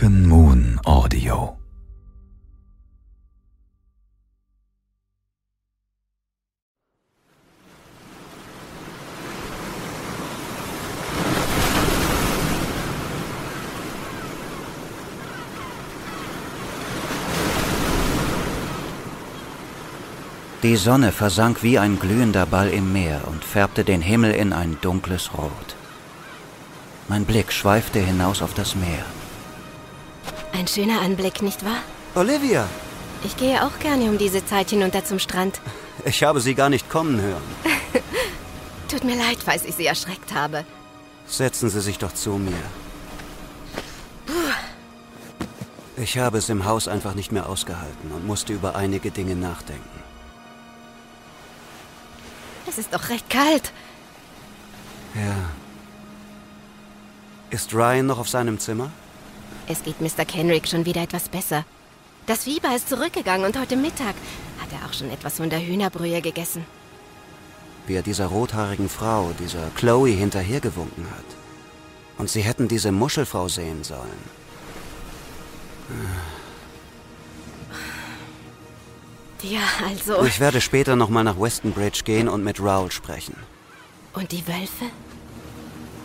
Broken 0.00 0.26
Moon 0.26 0.80
Audio. 0.86 1.58
Die 20.62 20.76
Sonne 20.76 21.12
versank 21.12 21.62
wie 21.62 21.78
ein 21.78 21.98
glühender 21.98 22.46
Ball 22.46 22.68
im 22.70 22.90
Meer 22.94 23.20
und 23.26 23.44
färbte 23.44 23.84
den 23.84 24.00
Himmel 24.00 24.32
in 24.32 24.54
ein 24.54 24.78
dunkles 24.80 25.34
Rot. 25.34 25.76
Mein 27.08 27.26
Blick 27.26 27.52
schweifte 27.52 27.98
hinaus 27.98 28.40
auf 28.40 28.54
das 28.54 28.74
Meer. 28.74 29.04
Ein 30.52 30.66
schöner 30.66 31.00
Anblick, 31.00 31.42
nicht 31.42 31.64
wahr? 31.64 31.82
Olivia, 32.14 32.68
Ich 33.24 33.36
gehe 33.36 33.62
auch 33.64 33.78
gerne 33.80 34.04
um 34.04 34.18
diese 34.18 34.44
Zeit 34.44 34.70
hinunter 34.70 35.04
zum 35.04 35.18
Strand. 35.18 35.60
ich 36.04 36.22
habe 36.22 36.40
Sie 36.40 36.54
gar 36.54 36.70
nicht 36.70 36.88
kommen 36.88 37.20
hören. 37.20 37.42
Tut 38.88 39.04
mir 39.04 39.16
leid, 39.16 39.38
falls 39.44 39.64
ich 39.64 39.74
Sie 39.76 39.86
erschreckt 39.86 40.34
habe. 40.34 40.64
Setzen 41.26 41.70
Sie 41.70 41.80
sich 41.80 41.98
doch 41.98 42.12
zu 42.12 42.30
mir. 42.30 42.62
Ich 45.96 46.16
habe 46.18 46.38
es 46.38 46.48
im 46.48 46.64
Haus 46.64 46.88
einfach 46.88 47.14
nicht 47.14 47.30
mehr 47.30 47.46
ausgehalten 47.46 48.10
und 48.12 48.26
musste 48.26 48.54
über 48.54 48.74
einige 48.74 49.10
Dinge 49.10 49.36
nachdenken. 49.36 50.00
Es 52.66 52.78
ist 52.78 52.94
doch 52.94 53.08
recht 53.10 53.28
kalt. 53.28 53.72
Ja. 55.14 55.50
Ist 57.50 57.74
Ryan 57.74 58.06
noch 58.06 58.18
auf 58.18 58.28
seinem 58.30 58.58
Zimmer? 58.58 58.90
Es 59.66 59.82
geht 59.82 60.00
Mr. 60.00 60.24
Kenrick 60.24 60.66
schon 60.68 60.84
wieder 60.84 61.02
etwas 61.02 61.28
besser. 61.28 61.64
Das 62.26 62.44
Fieber 62.44 62.74
ist 62.74 62.88
zurückgegangen 62.88 63.46
und 63.46 63.58
heute 63.58 63.76
Mittag 63.76 64.14
hat 64.60 64.72
er 64.72 64.86
auch 64.86 64.92
schon 64.92 65.10
etwas 65.10 65.36
von 65.36 65.50
der 65.50 65.60
Hühnerbrühe 65.60 66.20
gegessen. 66.20 66.64
Wie 67.86 67.94
er 67.94 68.02
dieser 68.02 68.26
rothaarigen 68.26 68.88
Frau, 68.88 69.32
dieser 69.38 69.70
Chloe, 69.74 70.10
hinterhergewunken 70.10 71.06
hat. 71.10 71.24
Und 72.18 72.30
sie 72.30 72.42
hätten 72.42 72.68
diese 72.68 72.92
Muschelfrau 72.92 73.48
sehen 73.48 73.82
sollen. 73.82 74.22
Ja, 79.42 79.62
also. 79.86 80.24
Ich 80.24 80.38
werde 80.38 80.60
später 80.60 80.96
nochmal 80.96 81.24
nach 81.24 81.40
Westonbridge 81.40 82.02
gehen 82.04 82.28
und 82.28 82.44
mit 82.44 82.60
Raoul 82.62 82.92
sprechen. 82.92 83.34
Und 84.12 84.32
die 84.32 84.46
Wölfe? 84.46 84.86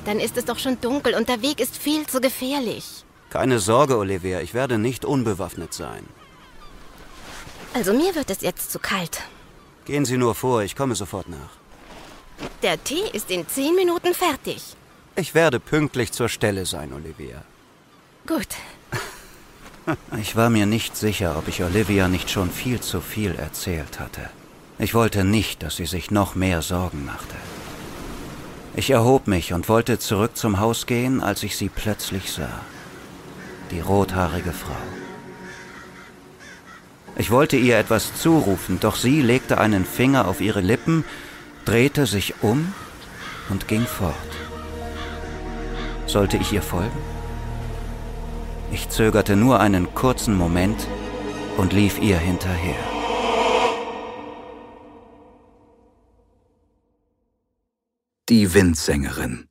Dann 0.05 0.19
ist 0.19 0.37
es 0.37 0.45
doch 0.45 0.59
schon 0.59 0.79
dunkel 0.81 1.15
und 1.15 1.29
der 1.29 1.41
Weg 1.41 1.59
ist 1.59 1.77
viel 1.77 2.05
zu 2.07 2.21
gefährlich. 2.21 3.04
Keine 3.35 3.59
Sorge, 3.59 3.97
Olivia, 3.97 4.39
ich 4.39 4.53
werde 4.53 4.77
nicht 4.77 5.03
unbewaffnet 5.03 5.73
sein. 5.73 6.05
Also 7.73 7.91
mir 7.91 8.15
wird 8.15 8.29
es 8.29 8.39
jetzt 8.39 8.71
zu 8.71 8.79
kalt. 8.79 9.23
Gehen 9.83 10.05
Sie 10.05 10.17
nur 10.17 10.35
vor, 10.35 10.63
ich 10.63 10.77
komme 10.77 10.95
sofort 10.95 11.27
nach. 11.27 11.53
Der 12.63 12.81
Tee 12.81 13.09
ist 13.11 13.29
in 13.29 13.45
zehn 13.45 13.75
Minuten 13.75 14.13
fertig. 14.13 14.77
Ich 15.17 15.35
werde 15.35 15.59
pünktlich 15.59 16.13
zur 16.13 16.29
Stelle 16.29 16.65
sein, 16.65 16.93
Olivia. 16.93 17.43
Gut. 18.25 18.47
Ich 20.17 20.37
war 20.37 20.49
mir 20.49 20.65
nicht 20.65 20.95
sicher, 20.95 21.37
ob 21.37 21.49
ich 21.49 21.61
Olivia 21.61 22.07
nicht 22.07 22.31
schon 22.31 22.49
viel 22.49 22.79
zu 22.79 23.01
viel 23.01 23.35
erzählt 23.35 23.99
hatte. 23.99 24.29
Ich 24.79 24.93
wollte 24.93 25.25
nicht, 25.25 25.61
dass 25.61 25.75
sie 25.75 25.87
sich 25.87 26.09
noch 26.09 26.35
mehr 26.35 26.61
Sorgen 26.61 27.03
machte. 27.03 27.35
Ich 28.75 28.89
erhob 28.91 29.27
mich 29.27 29.51
und 29.51 29.67
wollte 29.67 29.99
zurück 29.99 30.37
zum 30.37 30.59
Haus 30.61 30.85
gehen, 30.85 31.21
als 31.21 31.43
ich 31.43 31.57
sie 31.57 31.69
plötzlich 31.69 32.31
sah. 32.31 32.61
Die 33.71 33.79
rothaarige 33.79 34.51
Frau. 34.51 34.75
Ich 37.17 37.31
wollte 37.31 37.57
ihr 37.57 37.77
etwas 37.77 38.13
zurufen, 38.15 38.79
doch 38.79 38.95
sie 38.95 39.21
legte 39.21 39.57
einen 39.57 39.85
Finger 39.85 40.27
auf 40.27 40.41
ihre 40.41 40.61
Lippen, 40.61 41.05
drehte 41.63 42.05
sich 42.05 42.35
um 42.41 42.73
und 43.49 43.67
ging 43.67 43.85
fort. 43.85 44.13
Sollte 46.05 46.37
ich 46.37 46.51
ihr 46.51 46.61
folgen? 46.61 46.97
Ich 48.71 48.89
zögerte 48.89 49.35
nur 49.35 49.59
einen 49.59 49.93
kurzen 49.93 50.35
Moment 50.37 50.87
und 51.57 51.71
lief 51.71 51.99
ihr 51.99 52.17
hinterher. 52.17 52.75
Die 58.27 58.53
Windsängerin. 58.53 59.47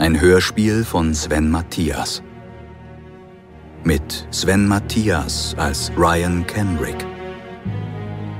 Ein 0.00 0.20
Hörspiel 0.20 0.84
von 0.84 1.12
Sven 1.12 1.50
Matthias. 1.50 2.22
Mit 3.82 4.28
Sven 4.30 4.68
Matthias 4.68 5.56
als 5.58 5.90
Ryan 5.96 6.46
Kenrick. 6.46 7.04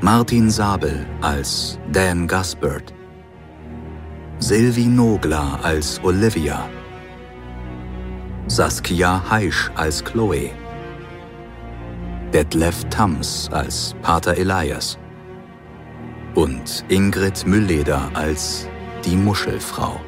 Martin 0.00 0.50
Sabel 0.50 1.04
als 1.20 1.80
Dan 1.90 2.28
Gaspard. 2.28 2.94
Sylvie 4.38 4.86
Nogler 4.86 5.58
als 5.64 6.00
Olivia. 6.04 6.68
Saskia 8.46 9.20
Heisch 9.28 9.68
als 9.74 10.04
Chloe. 10.04 10.50
Detlef 12.32 12.84
Tams 12.84 13.48
als 13.50 13.96
Pater 14.00 14.36
Elias 14.36 14.96
und 16.36 16.84
Ingrid 16.88 17.44
Müllleder 17.48 18.08
als 18.14 18.68
die 19.04 19.16
Muschelfrau. 19.16 20.00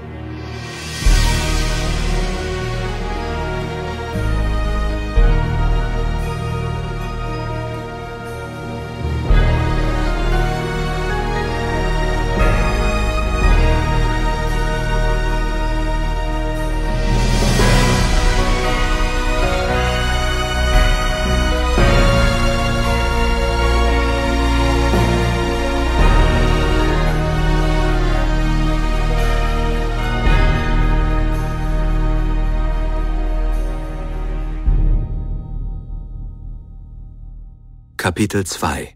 Kapitel 38.11 38.45
2 38.45 38.93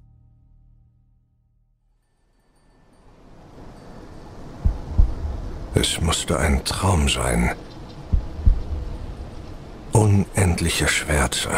Es 5.77 6.01
musste 6.01 6.37
ein 6.37 6.65
Traum 6.65 7.09
sein. 7.09 7.55
Unendliche 9.93 10.89
Schwärze. 10.89 11.49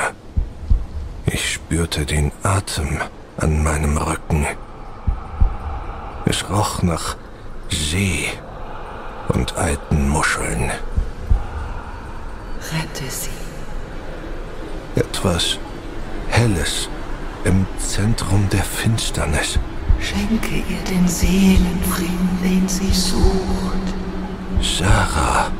Ich 1.24 1.54
spürte 1.54 2.04
den 2.04 2.30
Atem 2.42 3.00
an 3.38 3.64
meinem 3.64 3.96
Rücken. 3.96 4.44
Es 6.26 6.50
roch 6.50 6.82
nach 6.82 7.16
See 7.70 8.28
und 9.28 9.56
alten 9.56 10.10
Muscheln. 10.10 10.70
Rette 12.70 13.10
sie. 13.10 13.30
Etwas 14.94 15.58
Helles 16.28 16.90
im 17.46 17.64
Zentrum 17.78 18.48
der 18.50 18.64
Finsternis. 18.64 19.58
Schenke 20.00 20.56
ihr 20.56 20.82
den 20.90 21.06
Seelenfrieden, 21.06 22.38
den 22.42 22.68
sie 22.68 22.92
sucht. 22.92 23.86
Sarah. 24.60 25.50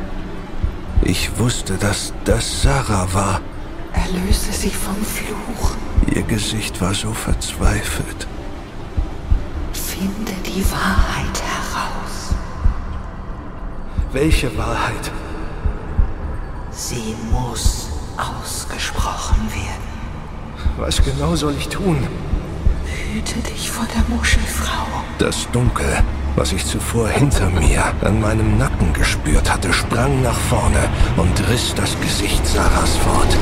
Ich 1.03 1.39
wusste, 1.39 1.75
dass 1.75 2.13
das 2.25 2.63
Sarah 2.63 3.07
war. 3.13 3.41
Erlöse 3.93 4.53
sie 4.53 4.71
vom 4.71 4.97
Fluch. 4.97 5.77
Ihr 6.15 6.23
Gesicht 6.23 6.81
war 6.81 6.93
so 6.93 7.13
verzweifelt. 7.13 8.27
Finde 9.73 10.33
die 10.45 10.65
Wahrheit 10.71 11.41
heraus. 11.53 12.35
Welche 14.13 14.57
Wahrheit? 14.59 15.13
Sie 16.71 17.15
muss 17.31 17.89
ausgesprochen 18.17 19.41
werden. 19.51 19.86
Was 20.77 21.03
genau 21.03 21.35
soll 21.35 21.55
ich 21.57 21.69
tun? 21.69 22.07
Hüte 23.13 23.39
dich 23.41 23.71
vor 23.71 23.87
der 23.95 24.03
Muschelfrau. 24.15 24.87
Das 25.19 25.51
Dunkel, 25.51 26.03
was 26.37 26.53
ich 26.53 26.65
zuvor 26.67 27.09
hinter 27.09 27.49
mir 27.51 27.83
an 28.03 28.21
meinem 28.21 28.59
Nacken 28.59 28.93
gespürt 28.93 29.51
hatte, 29.51 29.73
sprang 29.73 30.23
nach 30.23 30.39
vorne 30.39 30.89
und 31.17 31.49
riss 31.49 31.75
das 31.75 31.99
Gesicht 32.01 32.47
Sarahs 32.47 32.97
fort. 32.97 33.37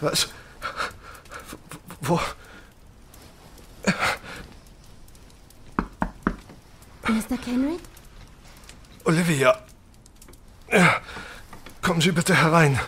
Was? 0.00 0.28
Wo? 2.00 2.20
Mr. 7.08 7.38
Kenrick? 7.42 7.80
Olivia. 9.04 9.58
Ja, 10.72 10.96
kommen 11.82 12.00
Sie 12.00 12.12
bitte 12.12 12.34
herein. 12.34 12.80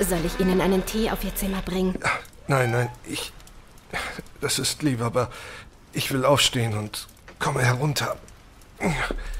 Soll 0.00 0.20
ich 0.24 0.38
Ihnen 0.38 0.60
einen 0.60 0.84
Tee 0.84 1.10
auf 1.10 1.24
Ihr 1.24 1.34
Zimmer 1.34 1.62
bringen? 1.62 1.98
Nein, 2.46 2.70
nein, 2.70 2.88
ich. 3.04 3.32
Das 4.40 4.58
ist 4.58 4.82
lieb, 4.82 5.00
aber 5.00 5.30
ich 5.92 6.12
will 6.12 6.24
aufstehen 6.24 6.76
und 6.76 7.06
komme 7.38 7.62
herunter. 7.62 8.16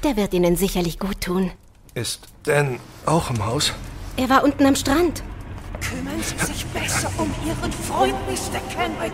Der 0.03 0.15
wird 0.15 0.33
Ihnen 0.33 0.55
sicherlich 0.55 0.99
gut 0.99 1.21
tun. 1.21 1.51
Ist 1.93 2.27
Dan 2.43 2.79
auch 3.05 3.29
im 3.29 3.45
Haus? 3.45 3.73
Er 4.17 4.29
war 4.29 4.43
unten 4.43 4.65
am 4.65 4.75
Strand. 4.75 5.21
Kümmern 5.81 6.21
Sie 6.23 6.37
sich 6.45 6.65
besser 6.67 7.11
um 7.17 7.33
Ihren 7.45 7.71
Freund, 7.71 8.15
Mr. 8.27 8.59
Kenrick. 8.73 9.13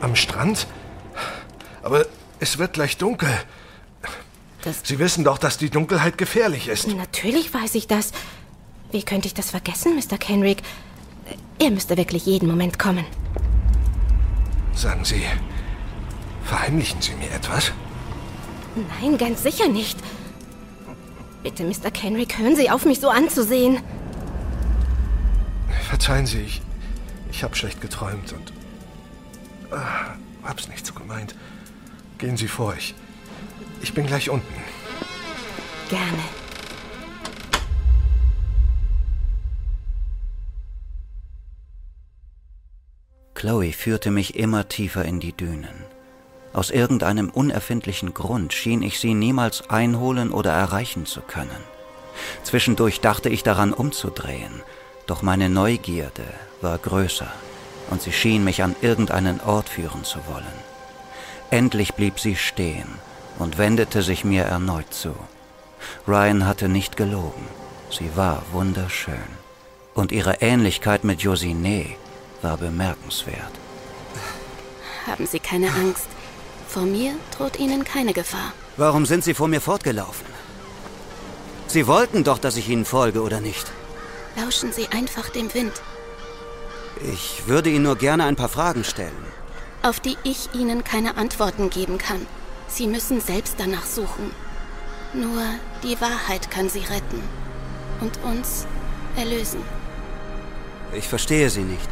Am 0.00 0.16
Strand? 0.16 0.66
Aber 1.82 2.06
es 2.40 2.58
wird 2.58 2.72
gleich 2.72 2.96
dunkel. 2.96 3.30
Das 4.62 4.80
Sie 4.84 4.98
wissen 4.98 5.24
doch, 5.24 5.38
dass 5.38 5.58
die 5.58 5.70
Dunkelheit 5.70 6.16
gefährlich 6.18 6.68
ist. 6.68 6.88
Natürlich 6.88 7.52
weiß 7.52 7.74
ich 7.74 7.88
das. 7.88 8.12
Wie 8.92 9.02
könnte 9.02 9.26
ich 9.26 9.34
das 9.34 9.50
vergessen, 9.50 9.96
Mr. 9.96 10.18
Kenrick? 10.18 10.62
Er 11.58 11.70
müsste 11.70 11.96
wirklich 11.96 12.26
jeden 12.26 12.48
Moment 12.48 12.78
kommen. 12.78 13.04
Sagen 14.74 15.04
Sie, 15.04 15.22
verheimlichen 16.44 17.00
Sie 17.00 17.14
mir 17.14 17.30
etwas? 17.30 17.72
Nein, 19.00 19.18
ganz 19.18 19.42
sicher 19.42 19.68
nicht. 19.68 19.98
Bitte, 21.42 21.64
Mr. 21.64 21.90
Kenrick, 21.90 22.38
hören 22.38 22.56
Sie 22.56 22.70
auf, 22.70 22.84
mich 22.84 23.00
so 23.00 23.08
anzusehen. 23.08 23.80
Verzeihen 25.88 26.26
Sie, 26.26 26.40
ich, 26.40 26.62
ich 27.30 27.42
habe 27.42 27.54
schlecht 27.56 27.80
geträumt 27.80 28.32
und 28.32 28.52
ah, 29.72 30.14
hab's 30.44 30.68
nicht 30.68 30.86
so 30.86 30.94
gemeint. 30.94 31.34
Gehen 32.18 32.36
Sie 32.36 32.48
vor, 32.48 32.74
ich, 32.76 32.94
ich 33.82 33.92
bin 33.92 34.06
gleich 34.06 34.30
unten. 34.30 34.54
Gerne. 35.88 36.22
Chloe 43.34 43.72
führte 43.72 44.10
mich 44.10 44.36
immer 44.36 44.68
tiefer 44.68 45.04
in 45.04 45.18
die 45.18 45.32
Dünen. 45.32 45.84
Aus 46.52 46.70
irgendeinem 46.70 47.28
unerfindlichen 47.30 48.14
Grund 48.14 48.52
schien 48.52 48.82
ich 48.82 49.00
sie 49.00 49.14
niemals 49.14 49.68
einholen 49.68 50.30
oder 50.30 50.52
erreichen 50.52 51.06
zu 51.06 51.20
können. 51.20 51.50
Zwischendurch 52.44 53.00
dachte 53.00 53.30
ich 53.30 53.42
daran 53.42 53.72
umzudrehen, 53.72 54.62
doch 55.06 55.22
meine 55.22 55.48
Neugierde 55.48 56.24
war 56.60 56.78
größer 56.78 57.32
und 57.90 58.00
sie 58.02 58.12
schien 58.12 58.44
mich 58.44 58.62
an 58.62 58.76
irgendeinen 58.80 59.40
Ort 59.40 59.68
führen 59.68 60.04
zu 60.04 60.18
wollen. 60.28 60.46
Endlich 61.50 61.94
blieb 61.94 62.20
sie 62.20 62.36
stehen 62.36 62.88
und 63.42 63.58
wendete 63.58 64.02
sich 64.02 64.24
mir 64.24 64.44
erneut 64.44 64.92
zu. 64.94 65.14
Ryan 66.06 66.46
hatte 66.46 66.68
nicht 66.68 66.96
gelogen, 66.96 67.46
sie 67.90 68.10
war 68.16 68.42
wunderschön 68.52 69.30
und 69.94 70.12
ihre 70.12 70.34
Ähnlichkeit 70.40 71.04
mit 71.04 71.20
Josine 71.22 71.96
war 72.40 72.56
bemerkenswert. 72.56 73.54
Haben 75.06 75.26
Sie 75.26 75.40
keine 75.40 75.68
Angst. 75.72 76.06
Vor 76.68 76.84
mir 76.84 77.12
droht 77.36 77.58
Ihnen 77.58 77.82
keine 77.84 78.12
Gefahr. 78.12 78.52
Warum 78.76 79.04
sind 79.04 79.24
Sie 79.24 79.34
vor 79.34 79.48
mir 79.48 79.60
fortgelaufen? 79.60 80.26
Sie 81.66 81.86
wollten 81.86 82.22
doch, 82.24 82.38
dass 82.38 82.56
ich 82.56 82.68
Ihnen 82.68 82.84
folge, 82.84 83.20
oder 83.22 83.40
nicht? 83.40 83.66
Lauschen 84.36 84.72
Sie 84.72 84.86
einfach 84.88 85.28
dem 85.30 85.52
Wind, 85.54 85.72
Ich 87.12 87.42
würde 87.46 87.68
Ihnen 87.70 87.82
nur 87.82 87.96
gerne 87.96 88.24
ein 88.24 88.36
paar 88.36 88.48
Fragen 88.48 88.84
stellen. 88.84 89.24
auf 89.82 89.98
die 89.98 90.16
ich 90.22 90.54
Ihnen 90.54 90.84
keine 90.84 91.16
Antworten 91.16 91.68
geben 91.68 91.98
kann. 91.98 92.24
Sie 92.74 92.86
müssen 92.86 93.20
selbst 93.20 93.56
danach 93.58 93.84
suchen. 93.84 94.30
Nur 95.12 95.42
die 95.82 96.00
Wahrheit 96.00 96.50
kann 96.50 96.70
Sie 96.70 96.78
retten 96.80 97.22
und 98.00 98.18
uns 98.24 98.66
erlösen. 99.14 99.60
Ich 100.94 101.06
verstehe 101.06 101.50
Sie 101.50 101.64
nicht. 101.64 101.88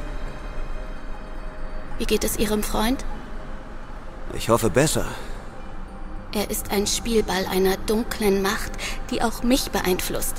Wie 1.99 2.07
geht 2.07 2.25
es 2.25 2.39
Ihrem 2.39 2.63
Freund? 2.63 3.05
Ich 4.33 4.49
hoffe 4.49 4.71
besser. 4.71 5.05
Er 6.33 6.51
ist 6.51 6.71
ein 6.71 6.87
Spielball 6.87 7.45
einer 7.45 7.77
dunklen 7.77 8.41
Macht, 8.41 8.73
die 9.11 9.21
auch 9.21 9.43
mich 9.43 9.71
beeinflusst. 9.71 10.37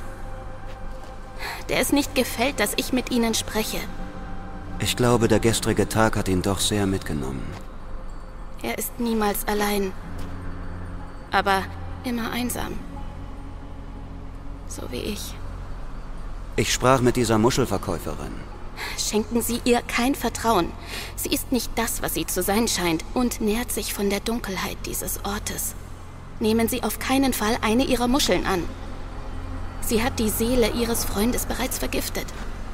Der 1.70 1.80
es 1.80 1.92
nicht 1.92 2.16
gefällt, 2.16 2.60
dass 2.60 2.74
ich 2.78 2.94
mit 2.94 3.12
Ihnen 3.12 3.36
spreche. 3.36 3.78
Ich 4.80 4.96
glaube, 4.96 5.28
der 5.28 5.40
gestrige 5.40 5.88
Tag 5.88 6.18
hat 6.18 6.28
ihn 6.28 6.42
doch 6.42 6.60
sehr 6.60 6.88
mitgenommen. 6.88 7.46
Er 8.64 8.78
ist 8.80 9.00
niemals 9.00 9.48
allein, 9.48 9.92
aber 11.32 11.64
immer 12.04 12.32
einsam. 12.32 12.74
So 14.68 14.84
wie 14.92 15.02
ich. 15.02 15.34
Ich 16.56 16.74
sprach 16.74 17.02
mit 17.02 17.16
dieser 17.16 17.38
Muschelverkäuferin. 17.38 18.34
Schenken 18.98 19.42
Sie 19.42 19.62
ihr 19.64 19.82
kein 19.82 20.16
Vertrauen. 20.16 20.72
Sie 21.16 21.30
ist 21.30 21.52
nicht 21.52 21.72
das, 21.76 22.02
was 22.02 22.14
sie 22.14 22.26
zu 22.26 22.42
sein 22.42 22.68
scheint 22.68 23.06
und 23.14 23.42
nährt 23.42 23.72
sich 23.72 23.94
von 23.94 24.10
der 24.10 24.20
Dunkelheit 24.20 24.78
dieses 24.86 25.24
Ortes. 25.24 25.76
Nehmen 26.40 26.68
Sie 26.68 26.84
auf 26.84 27.00
keinen 27.00 27.34
Fall 27.34 27.58
eine 27.62 27.84
ihrer 27.84 28.08
Muscheln 28.08 28.46
an. 28.46 28.64
Sie 29.82 30.04
hat 30.04 30.20
die 30.20 30.30
Seele 30.30 30.72
Ihres 30.72 31.06
Freundes 31.06 31.46
bereits 31.46 31.78
vergiftet. 31.78 32.26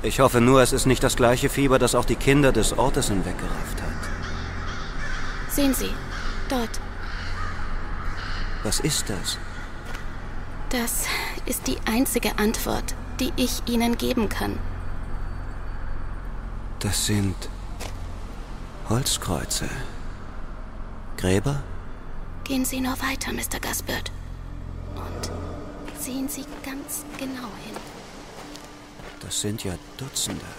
Ich 0.03 0.19
hoffe 0.19 0.41
nur, 0.41 0.61
es 0.61 0.71
ist 0.71 0.85
nicht 0.85 1.03
das 1.03 1.15
gleiche 1.15 1.49
Fieber, 1.49 1.79
das 1.79 1.95
auch 1.95 2.05
die 2.05 2.15
Kinder 2.15 2.51
des 2.51 2.77
Ortes 2.77 3.09
hinweggerafft 3.09 3.81
hat. 3.81 5.51
Sehen 5.51 5.73
Sie, 5.73 5.89
dort. 6.49 6.79
Was 8.67 8.81
ist 8.81 9.09
das? 9.09 9.37
Das 10.71 11.05
ist 11.45 11.67
die 11.67 11.77
einzige 11.85 12.37
Antwort, 12.37 12.95
die 13.17 13.31
ich 13.37 13.61
Ihnen 13.65 13.97
geben 13.97 14.27
kann. 14.27 14.59
Das 16.81 17.05
sind 17.05 17.33
Holzkreuze. 18.89 19.69
Gräber? 21.15 21.63
Gehen 22.43 22.65
Sie 22.65 22.81
nur 22.81 23.01
weiter, 23.01 23.31
Mr. 23.31 23.61
Gaspard. 23.61 24.11
Und 24.95 25.31
sehen 25.97 26.27
Sie 26.27 26.43
ganz 26.65 27.05
genau 27.17 27.51
hin. 27.63 27.77
Das 29.21 29.39
sind 29.39 29.63
ja 29.63 29.75
Dutzende. 29.95 30.51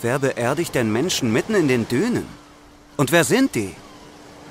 Wer 0.00 0.18
beerdigt 0.18 0.74
denn 0.74 0.90
Menschen 0.90 1.30
mitten 1.30 1.54
in 1.54 1.68
den 1.68 1.86
Dünen? 1.86 2.26
Und 2.96 3.12
wer 3.12 3.24
sind 3.24 3.54
die? 3.54 3.76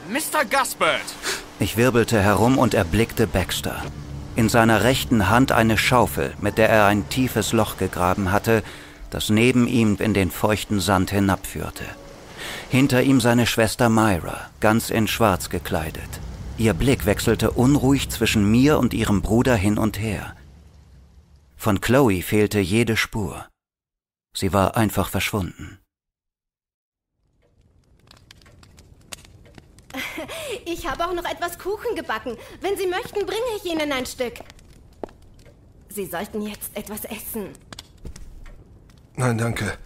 Mr. 0.08 0.46
Gaspard! 0.46 1.02
Ich 1.60 1.76
wirbelte 1.76 2.22
herum 2.22 2.58
und 2.58 2.74
erblickte 2.74 3.28
Baxter. 3.28 3.84
In 4.38 4.48
seiner 4.48 4.84
rechten 4.84 5.30
Hand 5.30 5.52
eine 5.52 5.78
Schaufel, 5.78 6.34
mit 6.40 6.58
der 6.58 6.70
er 6.70 6.86
ein 6.86 7.10
tiefes 7.10 7.52
Loch 7.52 7.78
gegraben 7.78 8.32
hatte, 8.32 8.64
das 9.10 9.30
neben 9.30 9.68
ihm 9.68 9.98
in 10.00 10.14
den 10.14 10.32
feuchten 10.32 10.80
Sand 10.80 11.12
hinabführte. 11.12 11.84
Hinter 12.70 13.04
ihm 13.04 13.20
seine 13.20 13.46
Schwester 13.46 13.90
Myra, 13.90 14.50
ganz 14.62 14.90
in 14.90 15.08
Schwarz 15.08 15.50
gekleidet. 15.50 16.22
Ihr 16.58 16.74
Blick 16.74 17.06
wechselte 17.06 17.52
unruhig 17.52 18.10
zwischen 18.10 18.50
mir 18.50 18.80
und 18.80 18.94
ihrem 18.94 19.22
Bruder 19.22 19.56
hin 19.56 19.78
und 19.78 20.00
her. 20.00 20.36
Von 21.58 21.82
Chloe 21.82 22.22
fehlte 22.22 22.60
jede 22.60 22.96
Spur. 22.96 23.46
Sie 24.34 24.54
war 24.54 24.78
einfach 24.78 25.10
verschwunden. 25.10 25.80
Ich 30.66 30.88
habe 30.88 31.06
auch 31.06 31.14
noch 31.14 31.26
etwas 31.26 31.58
Kuchen 31.58 31.96
gebacken. 31.96 32.38
Wenn 32.62 32.78
Sie 32.78 32.88
möchten, 32.88 33.26
bringe 33.26 33.52
ich 33.58 33.66
Ihnen 33.66 33.92
ein 33.92 34.06
Stück. 34.06 34.34
Sie 35.90 36.06
sollten 36.06 36.42
jetzt 36.42 36.76
etwas 36.76 37.06
essen. 37.06 37.50
Nein, 39.16 39.38
danke. 39.38 39.78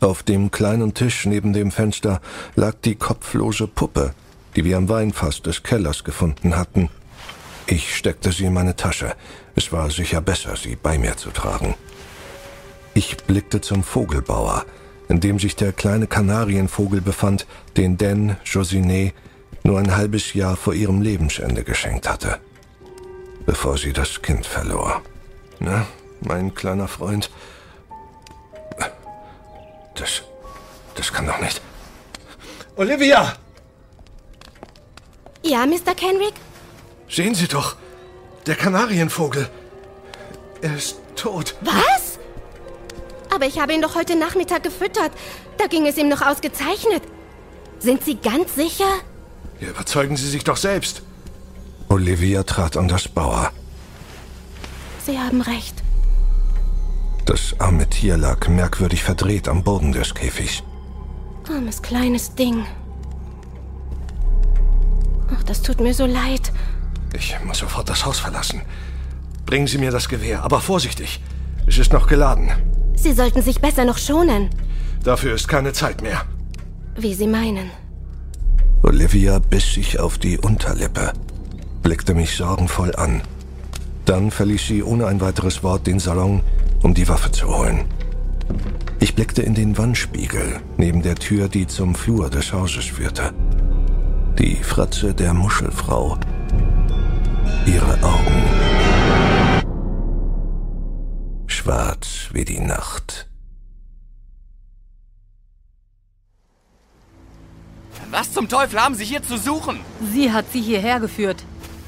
Auf 0.00 0.22
dem 0.22 0.50
kleinen 0.50 0.94
Tisch 0.94 1.26
neben 1.26 1.52
dem 1.52 1.72
Fenster 1.72 2.20
lag 2.54 2.74
die 2.84 2.94
kopflose 2.94 3.66
Puppe, 3.66 4.14
die 4.54 4.64
wir 4.64 4.76
am 4.76 4.88
Weinfass 4.88 5.42
des 5.42 5.62
Kellers 5.62 6.04
gefunden 6.04 6.56
hatten. 6.56 6.90
Ich 7.66 7.96
steckte 7.96 8.30
sie 8.30 8.44
in 8.44 8.52
meine 8.52 8.76
Tasche. 8.76 9.16
Es 9.56 9.72
war 9.72 9.90
sicher 9.90 10.20
besser, 10.20 10.54
sie 10.56 10.76
bei 10.76 10.98
mir 10.98 11.16
zu 11.16 11.30
tragen. 11.30 11.74
Ich 12.94 13.16
blickte 13.16 13.60
zum 13.60 13.82
Vogelbauer, 13.82 14.64
in 15.08 15.20
dem 15.20 15.38
sich 15.38 15.56
der 15.56 15.72
kleine 15.72 16.06
Kanarienvogel 16.06 17.00
befand, 17.00 17.46
den 17.76 17.96
Dan 17.96 18.36
Josine 18.44 19.12
nur 19.62 19.78
ein 19.78 19.96
halbes 19.96 20.34
Jahr 20.34 20.56
vor 20.56 20.74
ihrem 20.74 21.02
Lebensende 21.02 21.64
geschenkt 21.64 22.08
hatte, 22.08 22.38
bevor 23.44 23.78
sie 23.78 23.92
das 23.92 24.22
Kind 24.22 24.46
verlor. 24.46 25.02
Na, 25.58 25.86
mein 26.20 26.54
kleiner 26.54 26.88
Freund. 26.88 27.30
Das. 29.94 30.22
Das 30.94 31.12
kann 31.12 31.26
doch 31.26 31.40
nicht. 31.40 31.60
Olivia! 32.76 33.34
Ja, 35.42 35.66
Mr. 35.66 35.94
Kenrick? 35.94 36.34
Sehen 37.08 37.34
Sie 37.34 37.48
doch! 37.48 37.76
Der 38.46 38.54
Kanarienvogel. 38.54 39.48
Er 40.62 40.76
ist 40.76 40.96
tot. 41.16 41.54
Was? 41.62 42.05
Aber 43.36 43.44
ich 43.44 43.60
habe 43.60 43.74
ihn 43.74 43.82
doch 43.82 43.94
heute 43.94 44.16
Nachmittag 44.18 44.62
gefüttert. 44.62 45.12
Da 45.58 45.66
ging 45.66 45.86
es 45.86 45.98
ihm 45.98 46.08
noch 46.08 46.22
ausgezeichnet. 46.22 47.02
Sind 47.78 48.02
Sie 48.02 48.16
ganz 48.16 48.54
sicher? 48.54 48.88
Ja, 49.60 49.68
überzeugen 49.68 50.16
Sie 50.16 50.26
sich 50.26 50.42
doch 50.42 50.56
selbst. 50.56 51.02
Olivia 51.90 52.44
trat 52.44 52.78
an 52.78 52.88
das 52.88 53.08
Bauer. 53.08 53.52
Sie 55.04 55.18
haben 55.18 55.42
recht. 55.42 55.82
Das 57.26 57.54
arme 57.58 57.86
Tier 57.90 58.16
lag 58.16 58.48
merkwürdig 58.48 59.02
verdreht 59.02 59.48
am 59.48 59.62
Boden 59.62 59.92
des 59.92 60.14
Käfigs. 60.14 60.62
Armes 61.46 61.82
kleines 61.82 62.34
Ding. 62.36 62.64
Ach, 65.30 65.42
das 65.42 65.60
tut 65.60 65.78
mir 65.80 65.92
so 65.92 66.06
leid. 66.06 66.52
Ich 67.12 67.36
muss 67.44 67.58
sofort 67.58 67.90
das 67.90 68.06
Haus 68.06 68.18
verlassen. 68.18 68.62
Bringen 69.44 69.66
Sie 69.66 69.76
mir 69.76 69.90
das 69.90 70.08
Gewehr, 70.08 70.42
aber 70.42 70.62
vorsichtig. 70.62 71.20
Es 71.66 71.76
ist 71.76 71.92
noch 71.92 72.06
geladen. 72.06 72.50
Sie 72.96 73.12
sollten 73.12 73.42
sich 73.42 73.60
besser 73.60 73.84
noch 73.84 73.98
schonen. 73.98 74.50
Dafür 75.04 75.34
ist 75.34 75.46
keine 75.46 75.72
Zeit 75.72 76.02
mehr. 76.02 76.22
Wie 76.96 77.14
Sie 77.14 77.26
meinen. 77.26 77.70
Olivia 78.82 79.38
biss 79.38 79.74
sich 79.74 80.00
auf 80.00 80.18
die 80.18 80.38
Unterlippe, 80.38 81.12
blickte 81.82 82.14
mich 82.14 82.36
sorgenvoll 82.36 82.94
an. 82.96 83.22
Dann 84.04 84.30
verließ 84.30 84.66
sie 84.68 84.82
ohne 84.82 85.06
ein 85.06 85.20
weiteres 85.20 85.62
Wort 85.62 85.86
den 85.86 85.98
Salon, 85.98 86.40
um 86.82 86.94
die 86.94 87.08
Waffe 87.08 87.32
zu 87.32 87.48
holen. 87.48 87.84
Ich 89.00 89.14
blickte 89.14 89.42
in 89.42 89.54
den 89.54 89.76
Wandspiegel 89.76 90.60
neben 90.76 91.02
der 91.02 91.16
Tür, 91.16 91.48
die 91.48 91.66
zum 91.66 91.94
Flur 91.94 92.30
des 92.30 92.52
Hauses 92.52 92.84
führte. 92.84 93.32
Die 94.38 94.56
Fratze 94.56 95.14
der 95.14 95.34
Muschelfrau. 95.34 96.16
Ihre 97.66 97.94
Augen. 98.02 98.75
Schwarz 101.66 102.28
wie 102.32 102.44
die 102.44 102.60
Nacht. 102.60 103.26
Was 108.12 108.32
zum 108.32 108.48
Teufel 108.48 108.80
haben 108.80 108.94
Sie 108.94 109.04
hier 109.04 109.24
zu 109.24 109.36
suchen? 109.36 109.80
Sie 110.14 110.30
hat 110.32 110.44
sie 110.52 110.60
hierher 110.60 111.00
geführt, 111.00 111.42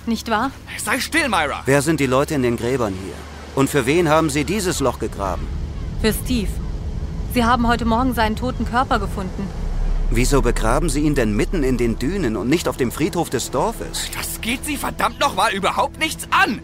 nicht 0.05 0.29
wahr? 0.31 0.51
Sei 0.85 0.99
still, 0.99 1.29
Myra. 1.29 1.63
Wer 1.65 1.83
sind 1.83 2.01
die 2.01 2.07
Leute 2.07 2.35
in 2.35 2.43
den 2.43 2.57
Gräbern 2.57 2.93
hier? 2.93 3.15
Und 3.55 3.71
für 3.71 3.87
wen 3.87 4.09
haben 4.09 4.31
sie 4.31 4.43
dieses 4.43 4.81
Loch 4.81 4.99
gegraben? 4.99 5.47
Für 6.03 6.13
Steve. 6.13 6.51
Sie 7.33 7.45
haben 7.45 7.69
heute 7.69 7.85
Morgen 7.85 8.15
seinen 8.15 8.35
toten 8.35 8.65
Körper 8.65 8.99
gefunden. 8.99 9.47
Wieso 10.11 10.43
begraben 10.43 10.91
sie 10.91 11.03
ihn 11.03 11.15
denn 11.15 11.37
mitten 11.37 11.63
in 11.63 11.79
den 11.79 12.01
Dünen 12.01 12.37
und 12.37 12.49
nicht 12.49 12.67
auf 12.67 12.79
dem 12.79 12.91
Friedhof 12.91 13.31
des 13.31 13.53
Dorfes? 13.53 14.11
Das 14.13 14.41
geht 14.41 14.65
Sie 14.65 14.77
verdammt 14.77 15.21
nochmal 15.21 15.53
überhaupt 15.53 16.01
nichts 16.01 16.27
an. 16.33 16.63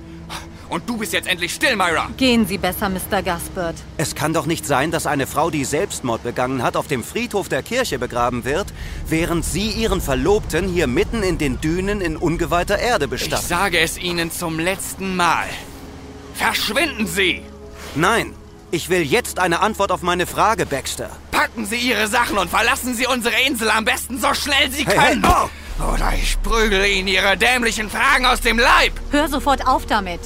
Und 0.69 0.89
du 0.89 0.97
bist 0.97 1.13
jetzt 1.13 1.29
endlich 1.29 1.53
still, 1.55 1.77
Myra. 1.77 2.09
Gehen 2.17 2.47
Sie 2.47 2.59
besser, 2.59 2.89
Mr. 2.89 3.23
Gaspard. 3.23 3.77
Es 3.99 4.15
kann 4.15 4.33
doch 4.33 4.47
nicht 4.47 4.67
sein, 4.67 4.91
dass 4.91 5.07
eine 5.07 5.27
Frau, 5.27 5.51
die 5.51 5.65
Selbstmord 5.65 6.23
begangen 6.23 6.63
hat, 6.63 6.77
auf 6.77 6.87
dem 6.89 7.05
Friedhof 7.05 7.49
der 7.49 7.63
Kirche 7.63 7.99
begraben 7.99 8.45
wird, 8.45 8.67
während 9.07 9.45
sie 9.45 9.71
ihren 9.71 10.01
Verlobten 10.01 10.69
hier 10.69 10.87
mitten 10.87 11.23
in 11.23 11.39
den 11.39 11.61
Dünen 11.61 12.01
in 12.01 12.17
ungeweihter 12.17 12.79
Erde 12.79 13.05
Ich 13.05 13.11
bestatten. 13.11 13.47
sage 13.47 13.79
es 13.79 13.99
Ihnen 13.99 14.31
zum 14.33 14.59
letzten 14.59 15.17
Mal. 15.17 15.47
Verschwinden 16.35 17.07
Sie! 17.07 17.43
Nein, 17.95 18.35
ich 18.71 18.89
will 18.89 19.03
jetzt 19.03 19.39
eine 19.39 19.61
Antwort 19.61 19.93
auf 19.93 20.03
meine 20.03 20.27
Frage, 20.27 20.67
Baxter. 20.67 21.11
Packen 21.31 21.67
Sie 21.67 21.77
Ihre 21.77 22.09
Sachen 22.09 22.39
und 22.39 22.51
verlassen 22.51 22.95
Sie 22.95 23.07
unsere 23.07 23.35
Insel 23.47 23.71
am 23.71 23.85
besten 23.85 24.19
so 24.21 24.35
schnell 24.35 24.71
Sie 24.71 24.85
Hey, 24.87 24.97
hey, 24.99 25.09
können. 25.21 25.25
oh! 25.27 25.49
Oder 25.93 26.13
ich 26.15 26.41
prügele 26.43 26.89
Ihnen 26.89 27.09
Ihre 27.09 27.37
dämlichen 27.37 27.91
Fragen 27.91 28.27
aus 28.27 28.41
dem 28.41 28.59
Leib. 28.59 28.93
Hör 29.11 29.29
sofort 29.29 29.67
auf 29.67 29.87
damit. 29.87 30.21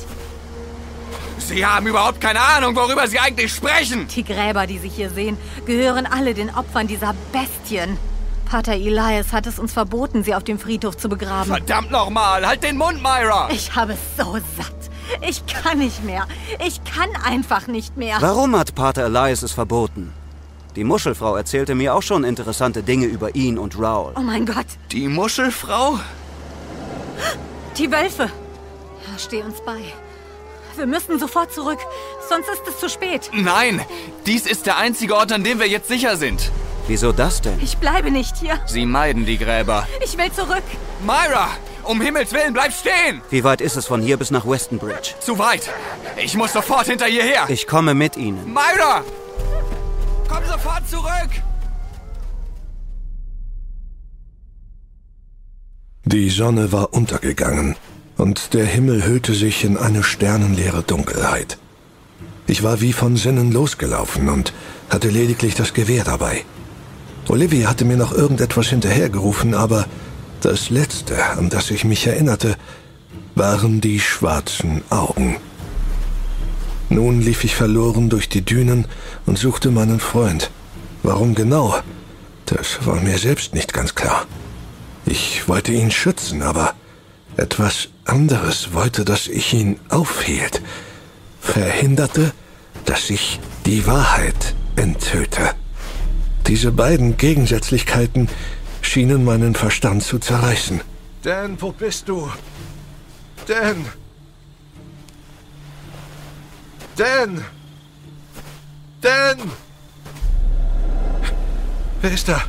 Sie 1.39 1.65
haben 1.65 1.87
überhaupt 1.87 2.21
keine 2.21 2.41
Ahnung, 2.41 2.75
worüber 2.77 3.07
Sie 3.07 3.19
eigentlich 3.19 3.53
sprechen. 3.53 4.07
Die 4.09 4.25
Gräber, 4.25 4.67
die 4.67 4.79
Sie 4.79 4.89
hier 4.89 5.11
sehen, 5.11 5.37
gehören 5.67 6.07
alle 6.07 6.35
den 6.35 6.51
Opfern 6.55 6.87
dieser 6.87 7.15
Bestien. 7.33 7.97
Pater 8.45 8.73
Elias 8.73 9.33
hat 9.33 9.47
es 9.47 9.59
uns 9.59 9.75
verboten, 9.75 10.25
sie 10.25 10.35
auf 10.35 10.43
dem 10.43 10.59
Friedhof 10.59 10.97
zu 10.97 11.11
begraben. 11.11 11.51
Verdammt 11.51 11.91
nochmal, 11.91 12.47
halt 12.47 12.63
den 12.63 12.79
Mund, 12.79 13.03
Myra. 13.03 13.51
Ich 13.53 13.75
habe 13.75 13.93
es 13.93 13.99
so 14.17 14.33
satt. 14.57 14.75
Ich 15.21 15.45
kann 15.47 15.79
nicht 15.79 16.03
mehr. 16.03 16.27
Ich 16.67 16.81
kann 16.85 17.11
einfach 17.25 17.67
nicht 17.67 17.99
mehr. 17.99 18.17
Warum 18.21 18.57
hat 18.59 18.75
Pater 18.75 19.05
Elias 19.05 19.43
es 19.43 19.53
verboten? 19.53 20.15
Die 20.77 20.85
Muschelfrau 20.85 21.37
erzählte 21.37 21.75
mir 21.75 21.95
auch 21.95 22.03
schon 22.03 22.25
interessante 22.25 22.83
Dinge 22.83 23.07
über 23.07 23.35
ihn 23.35 23.59
und 23.59 23.79
Raoul. 23.79 24.13
Oh 24.17 24.21
mein 24.21 24.47
Gott, 24.47 24.67
Die 24.93 25.09
Muschelfrau? 25.09 25.99
die 27.77 27.91
Wölfe. 27.91 28.25
Ja, 28.25 29.19
steh 29.19 29.43
uns 29.43 29.61
bei. 29.65 29.81
Wir 30.79 30.87
müssen 30.87 31.19
sofort 31.19 31.53
zurück, 31.53 31.81
sonst 32.29 32.49
ist 32.49 32.63
es 32.69 32.79
zu 32.79 32.89
spät. 32.89 33.31
Nein, 33.33 33.85
dies 34.27 34.47
ist 34.47 34.67
der 34.67 34.77
einzige 34.77 35.17
Ort, 35.17 35.33
an 35.33 35.43
dem 35.43 35.59
wir 35.59 35.67
jetzt 35.67 35.89
sicher 35.89 36.17
sind. 36.17 36.53
Wieso 36.87 37.11
das 37.11 37.43
denn? 37.43 37.59
Ich 37.61 37.79
bleibe 37.79 38.13
nicht 38.13 38.37
hier. 38.37 38.61
Sie 38.67 38.87
meiden 38.87 39.27
die 39.27 39.39
Gräber. 39.39 39.89
Ich 40.05 40.17
will 40.17 40.31
zurück. 40.31 40.63
Myra, 41.05 41.49
um 41.83 42.01
Himmels 42.01 42.33
Willen, 42.33 42.53
bleib 42.53 42.73
stehen! 42.73 43.21
Wie 43.29 43.43
weit 43.43 43.61
ist 43.61 43.77
es 43.77 43.87
von 43.87 44.01
hier 44.01 44.19
bis 44.19 44.31
nach 44.31 44.47
Westonbridge? 44.47 45.15
Zu 45.19 45.39
weit. 45.41 45.69
Ich 46.17 46.37
muss 46.37 46.53
sofort 46.53 46.87
hinter 46.87 47.07
hierher. 47.07 47.47
Ich 47.49 47.67
komme 47.67 47.95
mit 47.95 48.17
Ihnen. 48.17 48.53
Myra! 48.53 49.03
Komm 50.29 50.45
sofort 50.47 50.89
zurück! 50.89 51.43
Die 56.05 56.31
Sonne 56.31 56.71
war 56.71 56.95
untergegangen 56.95 57.77
und 58.19 58.53
der 58.53 58.67
Himmel 58.67 59.07
hüllte 59.07 59.33
sich 59.33 59.65
in 59.65 59.79
eine 59.79 60.03
sternenleere 60.03 60.83
Dunkelheit. 60.83 61.57
Ich 62.47 62.63
war 62.63 62.81
wie 62.81 62.93
von 62.93 63.17
Sinnen 63.17 63.53
losgelaufen 63.53 64.29
und 64.29 64.53
hatte 64.91 65.09
lediglich 65.09 65.55
das 65.55 65.73
Gewehr 65.73 66.05
dabei. 66.05 66.45
Olivia 67.29 67.69
hatte 67.69 67.85
mir 67.85 67.97
noch 67.97 68.13
irgendetwas 68.13 68.69
hinterhergerufen, 68.69 69.55
aber 69.55 69.87
das 70.41 70.71
Letzte, 70.71 71.25
an 71.25 71.49
das 71.49 71.71
ich 71.71 71.85
mich 71.85 72.07
erinnerte, 72.07 72.57
waren 73.35 73.81
die 73.81 74.01
schwarzen 74.01 74.83
Augen. 74.91 75.37
Nun 76.89 77.21
lief 77.21 77.45
ich 77.45 77.55
verloren 77.55 78.09
durch 78.09 78.29
die 78.29 78.43
Dünen 78.43 78.87
und 79.27 79.39
suchte 79.39 79.71
meinen 79.71 80.01
Freund. 80.01 80.51
Warum 81.03 81.35
genau? 81.35 81.79
Das 82.47 82.87
war 82.87 82.97
mir 82.97 83.19
selbst 83.19 83.55
nicht 83.55 83.73
ganz 83.73 83.95
klar. 83.95 84.27
Ich 85.05 85.49
wollte 85.49 85.73
ihn 85.73 85.91
schützen, 85.91 86.43
aber 86.43 86.75
etwas 87.39 87.89
anderes 88.05 88.73
wollte, 88.73 89.05
dass 89.05 89.29
ich 89.29 89.55
ihn 89.55 89.79
aufhielt. 89.89 90.61
Verhinderte, 91.41 92.33
dass 92.85 93.11
ich 93.11 93.41
die 93.67 93.87
Wahrheit 93.87 94.55
enthüllte. 94.77 95.55
Diese 96.47 96.73
beiden 96.73 97.17
Gegensätzlichkeiten 97.17 98.29
schienen 98.81 99.25
meinen 99.25 99.55
Verstand 99.55 100.03
zu 100.03 100.19
zerreißen. 100.19 100.81
Dan, 101.23 101.61
wo 101.61 101.73
bist 101.73 102.09
du? 102.09 102.31
Dan! 103.47 103.85
Dan! 106.97 107.45
Dan! 109.01 109.39
Wer 112.01 112.11
ist 112.13 112.29
da? 112.29 112.43